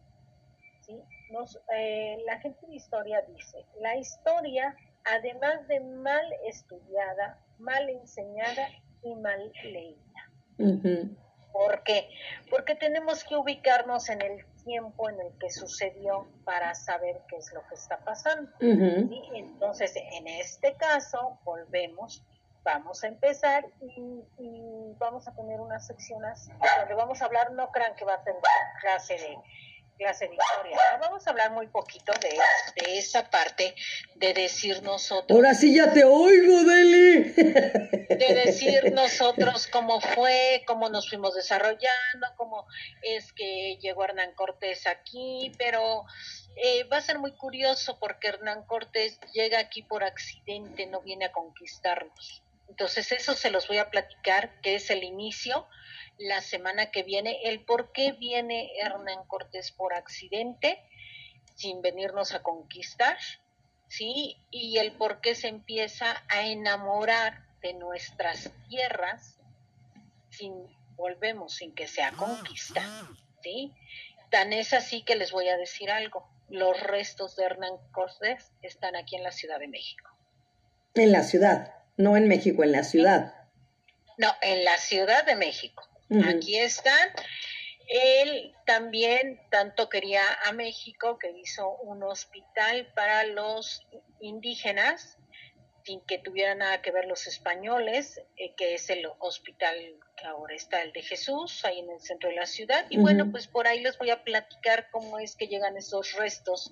¿sí? 0.82 1.01
Nos, 1.32 1.59
eh, 1.73 2.17
la 2.25 2.39
gente 2.39 2.65
de 2.67 2.75
historia 2.75 3.21
dice, 3.21 3.65
la 3.79 3.95
historia, 3.95 4.75
además 5.05 5.67
de 5.67 5.79
mal 5.79 6.25
estudiada, 6.45 7.39
mal 7.57 7.89
enseñada 7.89 8.67
y 9.03 9.15
mal 9.15 9.51
leída. 9.63 10.29
Ujú. 10.57 11.15
¿Por 11.51 11.84
qué? 11.84 12.09
Porque 12.49 12.75
tenemos 12.75 13.23
que 13.23 13.36
ubicarnos 13.36 14.09
en 14.09 14.21
el 14.21 14.45
tiempo 14.63 15.09
en 15.09 15.19
el 15.19 15.38
que 15.39 15.49
sucedió 15.49 16.27
para 16.45 16.73
saber 16.75 17.21
qué 17.27 17.38
es 17.38 17.51
lo 17.53 17.65
que 17.67 17.75
está 17.75 17.97
pasando. 17.99 18.51
Entonces, 18.59 19.93
en 19.95 20.27
este 20.27 20.75
caso, 20.75 21.39
volvemos, 21.43 22.23
vamos 22.63 23.03
a 23.03 23.07
empezar 23.07 23.65
y, 23.82 24.23
vamos 24.97 25.27
a 25.27 25.34
tener 25.34 25.59
unas 25.59 25.88
secciones 25.88 26.47
donde 26.77 26.93
vamos 26.93 27.21
a 27.21 27.25
hablar, 27.25 27.51
no 27.53 27.71
crean 27.71 27.95
que 27.95 28.05
va 28.05 28.13
a 28.13 28.23
ser 28.23 28.36
clase 28.82 29.15
de 29.15 29.38
clase 30.01 30.27
de 30.27 30.35
historia. 30.35 30.77
Vamos 30.99 31.27
a 31.27 31.29
hablar 31.29 31.51
muy 31.51 31.67
poquito 31.67 32.11
de, 32.19 32.29
de 32.81 32.97
esa 32.97 33.29
parte 33.29 33.75
de 34.15 34.33
decir 34.33 34.81
nosotros. 34.81 35.35
Ahora 35.35 35.53
sí 35.53 35.75
ya 35.75 35.93
te 35.93 36.03
oigo, 36.03 36.63
Deli. 36.63 37.23
De 37.31 38.41
decir 38.45 38.91
nosotros 38.93 39.67
cómo 39.67 40.01
fue, 40.01 40.63
cómo 40.65 40.89
nos 40.89 41.07
fuimos 41.07 41.35
desarrollando, 41.35 42.27
cómo 42.35 42.65
es 43.03 43.31
que 43.33 43.77
llegó 43.79 44.03
Hernán 44.03 44.33
Cortés 44.33 44.87
aquí, 44.87 45.51
pero 45.59 46.05
eh, 46.55 46.83
va 46.85 46.97
a 46.97 47.01
ser 47.01 47.19
muy 47.19 47.33
curioso 47.33 47.99
porque 47.99 48.29
Hernán 48.29 48.63
Cortés 48.65 49.19
llega 49.33 49.59
aquí 49.59 49.83
por 49.83 50.03
accidente, 50.03 50.87
no 50.87 51.01
viene 51.01 51.25
a 51.25 51.31
conquistarnos. 51.31 52.43
Entonces 52.72 53.11
eso 53.11 53.34
se 53.34 53.51
los 53.51 53.67
voy 53.67 53.80
a 53.80 53.89
platicar, 53.89 54.61
que 54.61 54.76
es 54.76 54.89
el 54.91 55.03
inicio 55.03 55.67
la 56.17 56.39
semana 56.39 56.89
que 56.89 57.03
viene 57.03 57.38
el 57.43 57.65
por 57.65 57.91
qué 57.91 58.13
viene 58.13 58.72
Hernán 58.80 59.26
Cortés 59.28 59.74
por 59.74 59.93
accidente, 59.93 60.82
sin 61.55 61.82
venirnos 61.82 62.34
a 62.34 62.41
conquistar, 62.41 63.17
¿sí? 63.89 64.38
Y 64.51 64.78
el 64.78 64.93
por 64.93 65.19
qué 65.19 65.36
se 65.36 65.49
empieza 65.49 66.24
a 66.30 66.47
enamorar 66.47 67.43
de 67.61 67.74
nuestras 67.74 68.49
tierras, 68.69 69.38
sin, 70.30 70.53
volvemos, 70.95 71.55
sin 71.55 71.76
que 71.76 71.89
sea 71.89 72.13
conquista, 72.13 72.86
¿sí? 73.43 73.74
Tan 74.30 74.53
es 74.53 74.72
así 74.72 75.01
que 75.01 75.17
les 75.17 75.34
voy 75.34 75.49
a 75.49 75.57
decir 75.57 75.91
algo. 75.91 76.26
Los 76.47 76.80
restos 76.80 77.36
de 77.36 77.43
Hernán 77.43 77.74
Cortés 77.91 78.49
están 78.61 78.95
aquí 78.95 79.17
en 79.17 79.24
la 79.24 79.34
Ciudad 79.34 79.59
de 79.59 79.67
México. 79.67 80.09
En 80.93 81.11
la 81.11 81.24
ciudad, 81.24 81.80
no 82.01 82.17
en 82.17 82.27
México, 82.27 82.63
en 82.63 82.71
la 82.71 82.83
ciudad. 82.83 83.33
No, 84.17 84.27
en 84.41 84.63
la 84.63 84.77
Ciudad 84.77 85.25
de 85.25 85.35
México. 85.35 85.87
Aquí 86.27 86.57
están. 86.57 87.09
Él 87.87 88.53
también 88.65 89.39
tanto 89.49 89.89
quería 89.89 90.23
a 90.45 90.51
México 90.51 91.17
que 91.17 91.31
hizo 91.31 91.69
un 91.77 92.03
hospital 92.03 92.91
para 92.93 93.23
los 93.23 93.87
indígenas 94.19 95.17
sin 95.83 96.01
que 96.01 96.19
tuvieran 96.19 96.59
nada 96.59 96.81
que 96.81 96.91
ver 96.91 97.05
los 97.05 97.27
españoles, 97.27 98.21
eh, 98.37 98.53
que 98.55 98.75
es 98.75 98.89
el 98.89 99.07
hospital 99.19 99.75
que 100.22 100.28
ahora 100.28 100.55
está 100.55 100.82
el 100.84 100.91
de 100.93 101.01
Jesús, 101.01 101.65
ahí 101.65 101.80
en 101.80 101.89
el 101.89 101.99
centro 101.99 102.30
de 102.30 102.36
la 102.36 102.45
ciudad. 102.45 102.86
Y 102.89 102.99
bueno, 102.99 103.32
pues 103.32 103.47
por 103.47 103.67
ahí 103.67 103.82
les 103.82 103.97
voy 103.97 104.11
a 104.11 104.24
platicar 104.24 104.89
cómo 104.91 105.17
es 105.17 105.36
que 105.36 105.47
llegan 105.47 105.78
esos 105.78 106.13
restos 106.13 106.72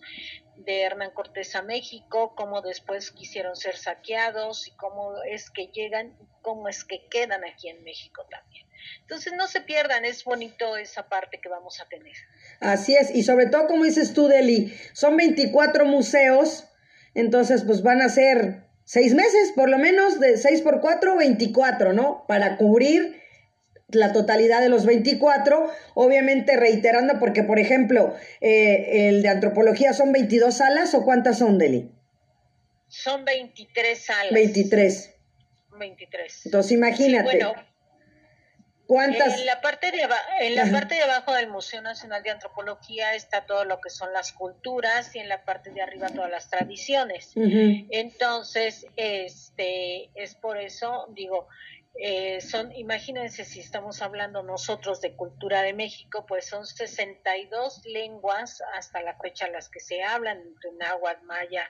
de 0.58 0.82
Hernán 0.82 1.12
Cortés 1.12 1.56
a 1.56 1.62
México, 1.62 2.36
cómo 2.36 2.62
después 2.62 3.12
quisieron 3.12 3.56
ser 3.56 3.76
saqueados 3.78 4.68
y 4.68 4.72
cómo 4.72 5.16
es 5.24 5.50
que 5.50 5.68
llegan 5.68 6.16
y 6.22 6.28
cómo 6.42 6.68
es 6.68 6.84
que 6.84 7.08
quedan 7.10 7.44
aquí 7.44 7.70
en 7.70 7.84
México 7.84 8.26
también. 8.30 8.68
Entonces 9.02 9.34
no 9.34 9.48
se 9.48 9.62
pierdan, 9.62 10.06
es 10.06 10.24
bonito 10.24 10.78
esa 10.78 11.10
parte 11.10 11.40
que 11.42 11.50
vamos 11.50 11.82
a 11.82 11.88
tener. 11.88 12.16
Así 12.60 12.96
es, 12.96 13.14
y 13.14 13.24
sobre 13.24 13.48
todo 13.48 13.68
como 13.68 13.84
dices 13.84 14.14
tú, 14.14 14.28
Deli, 14.28 14.74
son 14.94 15.18
24 15.18 15.86
museos, 15.86 16.68
entonces 17.16 17.64
pues 17.64 17.82
van 17.82 18.02
a 18.02 18.10
ser 18.10 18.70
seis 18.84 19.14
meses, 19.14 19.52
por 19.56 19.70
lo 19.70 19.78
menos 19.78 20.20
de 20.20 20.38
6 20.38 20.62
por 20.62 20.82
4, 20.82 21.16
24, 21.16 21.94
¿no? 21.94 22.26
Para 22.28 22.58
cubrir 22.58 23.20
la 23.92 24.14
totalidad 24.14 24.62
de 24.62 24.70
los 24.70 24.86
24, 24.86 25.72
obviamente 25.96 26.56
reiterando, 26.58 27.20
porque 27.20 27.44
por 27.44 27.60
ejemplo, 27.60 28.16
eh, 28.42 29.10
el 29.10 29.22
de 29.22 29.30
antropología 29.30 29.94
son 29.94 30.12
22 30.12 30.56
salas 30.56 30.94
o 30.94 31.04
cuántas 31.04 31.40
son, 31.40 31.58
Deli? 31.58 31.92
Son 32.88 33.24
23 33.26 34.00
salas. 34.00 34.34
23. 34.34 35.16
23. 35.78 36.46
Entonces 36.46 36.72
imagínate. 36.72 37.40
En 38.92 39.46
la 39.46 39.62
parte 39.62 39.92
de 39.92 40.00
en 40.40 40.56
la 40.56 40.66
parte 40.72 40.96
de 40.96 41.04
abajo 41.04 41.34
del 41.34 41.48
Museo 41.48 41.80
Nacional 41.80 42.24
de 42.24 42.32
Antropología 42.32 43.14
está 43.14 43.46
todo 43.46 43.64
lo 43.64 43.80
que 43.82 43.92
son 43.92 44.12
las 44.14 44.32
culturas 44.32 45.16
y 45.16 45.20
en 45.20 45.30
la 45.30 45.46
parte 45.46 45.70
de 45.70 45.84
arriba 45.84 46.08
todas 46.08 46.32
las 46.32 46.50
tradiciones. 46.50 47.34
Entonces, 47.36 48.88
este 48.96 50.10
es 50.16 50.34
por 50.34 50.58
eso 50.58 51.06
digo, 51.14 51.48
eh, 52.02 52.40
son, 52.40 52.72
imagínense 52.76 53.44
si 53.44 53.60
estamos 53.60 54.02
hablando 54.02 54.42
nosotros 54.42 55.02
de 55.02 55.18
cultura 55.18 55.62
de 55.64 55.74
México, 55.74 56.26
pues 56.26 56.48
son 56.48 56.66
62 56.66 57.82
lenguas 57.88 58.64
hasta 58.74 59.02
la 59.02 59.18
fecha 59.18 59.50
las 59.50 59.68
que 59.68 59.82
se 59.82 60.02
hablan, 60.02 60.38
entre 60.38 60.72
náhuatl, 60.80 61.26
maya 61.26 61.70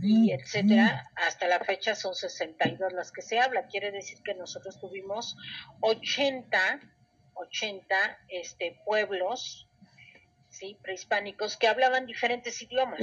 y 0.00 0.30
mm, 0.30 0.38
etcétera, 0.38 1.10
mm. 1.10 1.14
hasta 1.26 1.48
la 1.48 1.58
fecha 1.58 1.96
son 1.96 2.14
62 2.14 2.92
las 2.92 3.10
que 3.10 3.22
se 3.22 3.40
hablan. 3.40 3.66
Quiere 3.66 3.90
decir 3.90 4.18
que 4.24 4.34
nosotros 4.34 4.78
tuvimos 4.78 5.36
80, 5.80 6.80
80 7.34 7.96
este, 8.28 8.80
pueblos 8.84 9.68
¿sí? 10.50 10.78
prehispánicos 10.82 11.56
que 11.56 11.66
hablaban 11.66 12.06
diferentes 12.06 12.62
idiomas. 12.62 13.00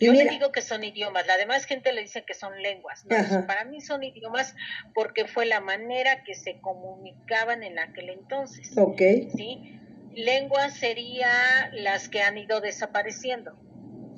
Yo 0.00 0.12
le 0.12 0.24
digo 0.24 0.50
que 0.50 0.62
son 0.62 0.82
idiomas, 0.82 1.26
la 1.26 1.36
demás 1.36 1.64
gente 1.66 1.92
le 1.92 2.02
dice 2.02 2.24
que 2.24 2.34
son 2.34 2.60
lenguas. 2.62 3.04
para 3.46 3.64
mí 3.64 3.80
son 3.80 4.02
idiomas 4.02 4.54
porque 4.94 5.26
fue 5.26 5.46
la 5.46 5.60
manera 5.60 6.24
que 6.24 6.34
se 6.34 6.60
comunicaban 6.60 7.62
en 7.62 7.78
aquel 7.78 8.08
entonces. 8.08 8.72
Ok. 8.76 9.00
¿sí? 9.36 9.78
Lenguas 10.14 10.74
sería 10.74 11.70
las 11.72 12.08
que 12.08 12.22
han 12.22 12.38
ido 12.38 12.60
desapareciendo. 12.60 13.52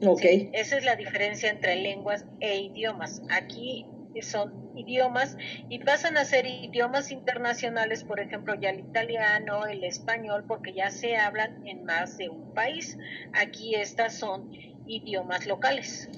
Ok. 0.07 0.23
Esa 0.53 0.77
es 0.77 0.85
la 0.85 0.97
diferencia 0.97 1.51
entre 1.51 1.77
lenguas 1.77 2.25
e 2.41 2.59
idiomas. 2.59 3.23
Aquí 3.31 3.87
son 4.21 4.73
idiomas 4.77 5.37
y 5.69 5.79
pasan 5.79 6.17
a 6.17 6.25
ser 6.25 6.47
idiomas 6.47 7.11
internacionales, 7.11 8.05
por 8.05 8.21
ejemplo, 8.21 8.55
ya 8.55 8.71
el 8.71 8.81
italiano, 8.81 9.67
el 9.67 9.85
español, 9.85 10.45
porque 10.47 10.73
ya 10.75 10.91
se 10.91 11.17
hablan 11.17 11.67
en 11.67 11.85
más 11.85 12.19
de 12.19 12.29
un 12.29 12.53
país. 12.53 12.99
Aquí 13.33 13.75
estas 13.75 14.19
son 14.19 14.51
idiomas 14.87 15.47
locales. 15.47 16.09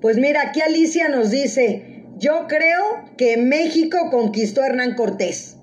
Pues 0.00 0.16
mira, 0.16 0.42
aquí 0.42 0.60
Alicia 0.60 1.08
nos 1.08 1.30
dice, 1.30 2.04
yo 2.16 2.46
creo 2.48 3.10
que 3.16 3.36
México 3.36 4.10
conquistó 4.10 4.62
a 4.62 4.66
Hernán 4.66 4.94
Cortés. 4.94 5.56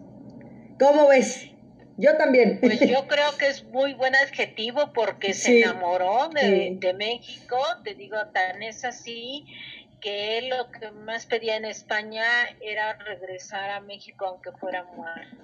¿Cómo 0.79 1.07
ves? 1.07 1.51
Yo 1.97 2.17
también. 2.17 2.59
Pues 2.59 2.79
yo 2.81 3.07
creo 3.07 3.37
que 3.37 3.47
es 3.47 3.63
muy 3.65 3.93
buen 3.93 4.15
adjetivo 4.15 4.91
porque 4.93 5.33
se 5.33 5.61
enamoró 5.61 6.29
de, 6.29 6.75
de, 6.79 6.93
México, 6.93 7.57
te 7.83 7.95
digo, 7.95 8.17
tan 8.33 8.61
es 8.61 8.83
así 8.83 9.45
que 10.01 10.37
él 10.37 10.49
lo 10.49 10.69
que 10.71 10.91
más 10.91 11.25
pedía 11.25 11.55
en 11.55 11.65
España 11.65 12.25
era 12.61 12.93
regresar 12.93 13.71
a 13.71 13.79
México 13.79 14.25
aunque 14.27 14.51
fuera 14.51 14.83
muerto. 14.83 15.35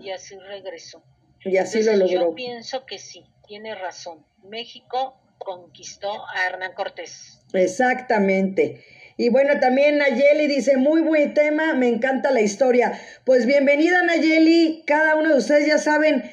Y 0.00 0.10
así 0.10 0.36
regresó. 0.38 1.02
Y 1.44 1.56
así 1.56 1.82
lo 1.82 1.96
logró. 1.96 2.20
Yo 2.30 2.34
pienso 2.34 2.84
que 2.86 2.98
sí, 2.98 3.24
tiene 3.46 3.74
razón. 3.74 4.24
México 4.42 5.21
conquistó 5.44 6.26
a 6.28 6.46
Hernán 6.46 6.72
Cortés. 6.74 7.40
Exactamente. 7.52 8.84
Y 9.16 9.28
bueno, 9.28 9.60
también 9.60 9.98
Nayeli 9.98 10.46
dice, 10.46 10.76
muy 10.76 11.00
buen 11.02 11.34
tema, 11.34 11.74
me 11.74 11.88
encanta 11.88 12.30
la 12.30 12.40
historia. 12.40 12.98
Pues 13.24 13.46
bienvenida 13.46 14.02
Nayeli, 14.02 14.84
cada 14.86 15.16
uno 15.16 15.30
de 15.30 15.36
ustedes 15.36 15.66
ya 15.66 15.78
saben, 15.78 16.30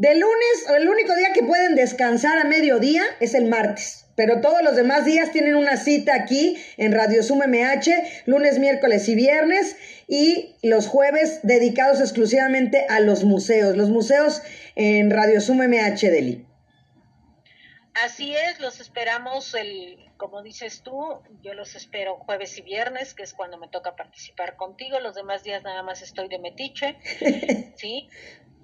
de 0.00 0.14
lunes, 0.14 0.66
el 0.78 0.88
único 0.88 1.14
día 1.14 1.32
que 1.34 1.42
pueden 1.42 1.74
descansar 1.74 2.38
a 2.38 2.44
mediodía 2.44 3.02
es 3.20 3.34
el 3.34 3.46
martes. 3.46 4.06
Pero 4.16 4.40
todos 4.40 4.62
los 4.62 4.76
demás 4.76 5.04
días 5.04 5.30
tienen 5.30 5.54
una 5.54 5.76
cita 5.76 6.14
aquí 6.14 6.56
en 6.76 6.92
Radio 6.92 7.22
Sum 7.22 7.38
MH, 7.38 8.24
lunes, 8.26 8.58
miércoles 8.58 9.08
y 9.08 9.14
viernes, 9.14 9.76
y 10.08 10.56
los 10.62 10.88
jueves 10.88 11.40
dedicados 11.42 12.00
exclusivamente 12.00 12.84
a 12.88 13.00
los 13.00 13.24
museos. 13.24 13.76
Los 13.76 13.90
museos 13.90 14.42
en 14.74 15.10
Radio 15.10 15.40
Sum 15.40 15.58
MH, 15.58 16.10
Deli. 16.10 16.46
Así 17.94 18.34
es, 18.34 18.60
los 18.60 18.80
esperamos 18.80 19.54
el, 19.54 19.98
como 20.16 20.42
dices 20.42 20.82
tú, 20.82 21.22
yo 21.42 21.54
los 21.54 21.74
espero 21.74 22.16
jueves 22.16 22.56
y 22.56 22.62
viernes, 22.62 23.14
que 23.14 23.24
es 23.24 23.34
cuando 23.34 23.58
me 23.58 23.68
toca 23.68 23.96
participar 23.96 24.56
contigo. 24.56 25.00
Los 25.00 25.16
demás 25.16 25.42
días 25.42 25.62
nada 25.62 25.82
más 25.82 26.00
estoy 26.00 26.28
de 26.28 26.38
metiche, 26.38 26.96
¿sí? 27.76 28.08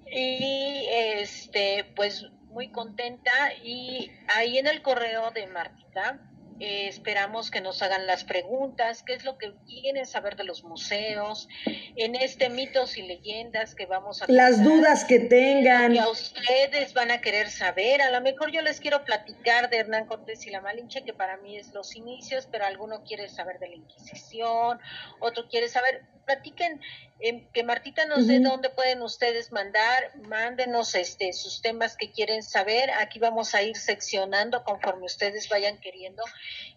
Y 0.07 0.87
este, 0.91 1.85
pues 1.97 2.27
muy 2.51 2.71
contenta. 2.71 3.33
Y 3.63 4.13
ahí 4.35 4.59
en 4.59 4.69
el 4.69 4.81
correo 4.83 5.33
de 5.33 5.47
Martita, 5.49 6.21
eh, 6.61 6.89
esperamos 6.89 7.51
que 7.51 7.61
nos 7.61 7.83
hagan 7.83 8.07
las 8.07 8.25
preguntas, 8.25 9.03
qué 9.03 9.15
es 9.15 9.25
lo 9.25 9.39
que 9.39 9.55
quieren 9.67 10.07
saber 10.07 10.37
de 10.37 10.45
los 10.45 10.65
museos, 10.65 11.49
en 11.97 12.15
este 12.15 12.49
mitos 12.49 12.97
y 12.97 13.03
leyendas 13.03 13.75
que 13.75 13.87
vamos 13.87 14.23
a... 14.23 14.27
Las 14.29 14.63
dudas 14.63 15.05
que 15.05 15.21
tengan. 15.21 15.93
Que 15.93 16.01
a 16.01 16.09
ustedes 16.09 16.95
van 16.95 17.11
a 17.11 17.21
querer 17.21 17.51
saber. 17.51 18.01
A 18.03 18.11
lo 18.11 18.21
mejor 18.21 18.51
yo 18.51 18.63
les 18.63 18.81
quiero 18.81 19.05
platicar 19.05 19.71
de 19.71 19.79
Hernán 19.79 20.07
Cortés 20.07 20.47
y 20.47 20.51
la 20.51 20.61
Malinche, 20.61 21.05
que 21.05 21.13
para 21.13 21.37
mí 21.39 21.57
es 21.57 21.73
los 21.73 21.95
inicios, 21.97 22.49
pero 22.51 22.65
alguno 22.65 23.03
quiere 23.05 23.29
saber 23.29 23.59
de 23.59 23.69
la 23.69 23.75
Inquisición, 23.77 24.79
otro 25.21 25.49
quiere 25.49 25.69
saber 25.69 26.05
platiquen, 26.27 26.81
eh, 27.21 27.49
que 27.55 27.63
Martita 27.63 28.05
nos 28.05 28.27
dé 28.27 28.41
dónde 28.41 28.69
pueden 28.69 29.01
ustedes 29.01 29.53
mandar, 29.53 30.13
mándenos 30.29 30.95
este 30.95 31.33
sus 31.33 31.63
temas 31.63 31.97
que 31.97 32.11
quieren 32.11 32.43
saber, 32.43 32.91
aquí 32.91 33.19
vamos 33.19 33.55
a 33.55 33.63
ir 33.63 33.77
seccionando 33.77 34.65
conforme 34.65 35.07
ustedes 35.07 35.49
vayan 35.49 35.79
queriendo 35.79 36.23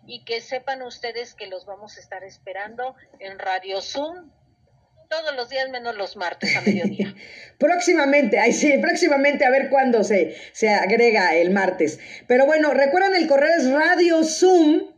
y 0.08 0.24
que 0.24 0.40
sepan 0.40 0.82
ustedes 0.84 1.34
que 1.34 1.48
los 1.48 1.66
vamos 1.66 1.98
a 1.98 2.00
estar 2.00 2.24
esperando 2.24 2.96
en 3.20 3.38
Radio 3.38 3.82
Zoom 3.82 4.32
todos 5.10 5.36
los 5.36 5.50
días 5.50 5.70
menos 5.70 5.98
los 5.98 6.16
martes 6.16 6.56
a 6.56 6.62
mediodía. 6.62 7.16
próximamente, 7.58 8.40
ahí 8.40 8.54
sí, 8.54 8.78
próximamente 8.78 9.44
a 9.44 9.50
ver 9.50 9.70
cuándo 9.70 10.04
se, 10.04 10.38
se 10.54 10.70
agrega 10.70 11.36
el 11.36 11.50
martes. 11.50 12.00
Pero 12.28 12.46
bueno, 12.46 12.74
recuerden 12.76 13.16
el 13.16 13.28
correo 13.28 13.50
es 13.58 13.70
Radio 13.72 14.24
Zoom, 14.24 14.94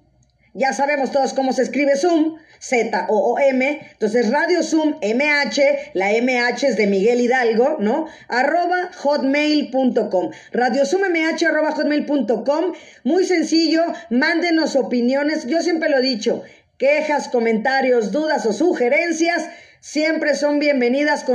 ya 0.54 0.74
sabemos 0.74 1.12
todos 1.12 1.34
cómo 1.34 1.54
se 1.54 1.62
escribe 1.62 1.96
Zoom, 1.96 2.38
Z-O-O-M, 2.62 3.90
entonces 3.92 4.30
Radio 4.30 4.62
Zoom 4.62 4.96
MH, 5.02 5.92
la 5.94 6.12
MH 6.12 6.68
es 6.68 6.78
de 6.78 6.86
Miguel 6.86 7.20
Hidalgo, 7.22 7.78
¿no? 7.80 8.08
Arroba 8.28 8.92
hotmail.com. 9.02 10.32
Radio 10.52 10.86
Zoom 10.86 11.02
MH 11.12 11.48
arroba 11.48 11.72
hotmail.com, 11.72 12.74
muy 13.04 13.26
sencillo, 13.26 13.82
mándenos 14.12 14.76
opiniones, 14.76 15.48
yo 15.48 15.62
siempre 15.62 15.90
lo 15.90 15.98
he 15.98 16.02
dicho, 16.02 16.44
quejas, 16.78 17.30
comentarios, 17.30 18.12
dudas 18.12 18.46
o 18.46 18.54
sugerencias 18.54 19.50
siempre 19.82 20.36
son 20.36 20.60
bienvenidas 20.60 21.24
con 21.24 21.30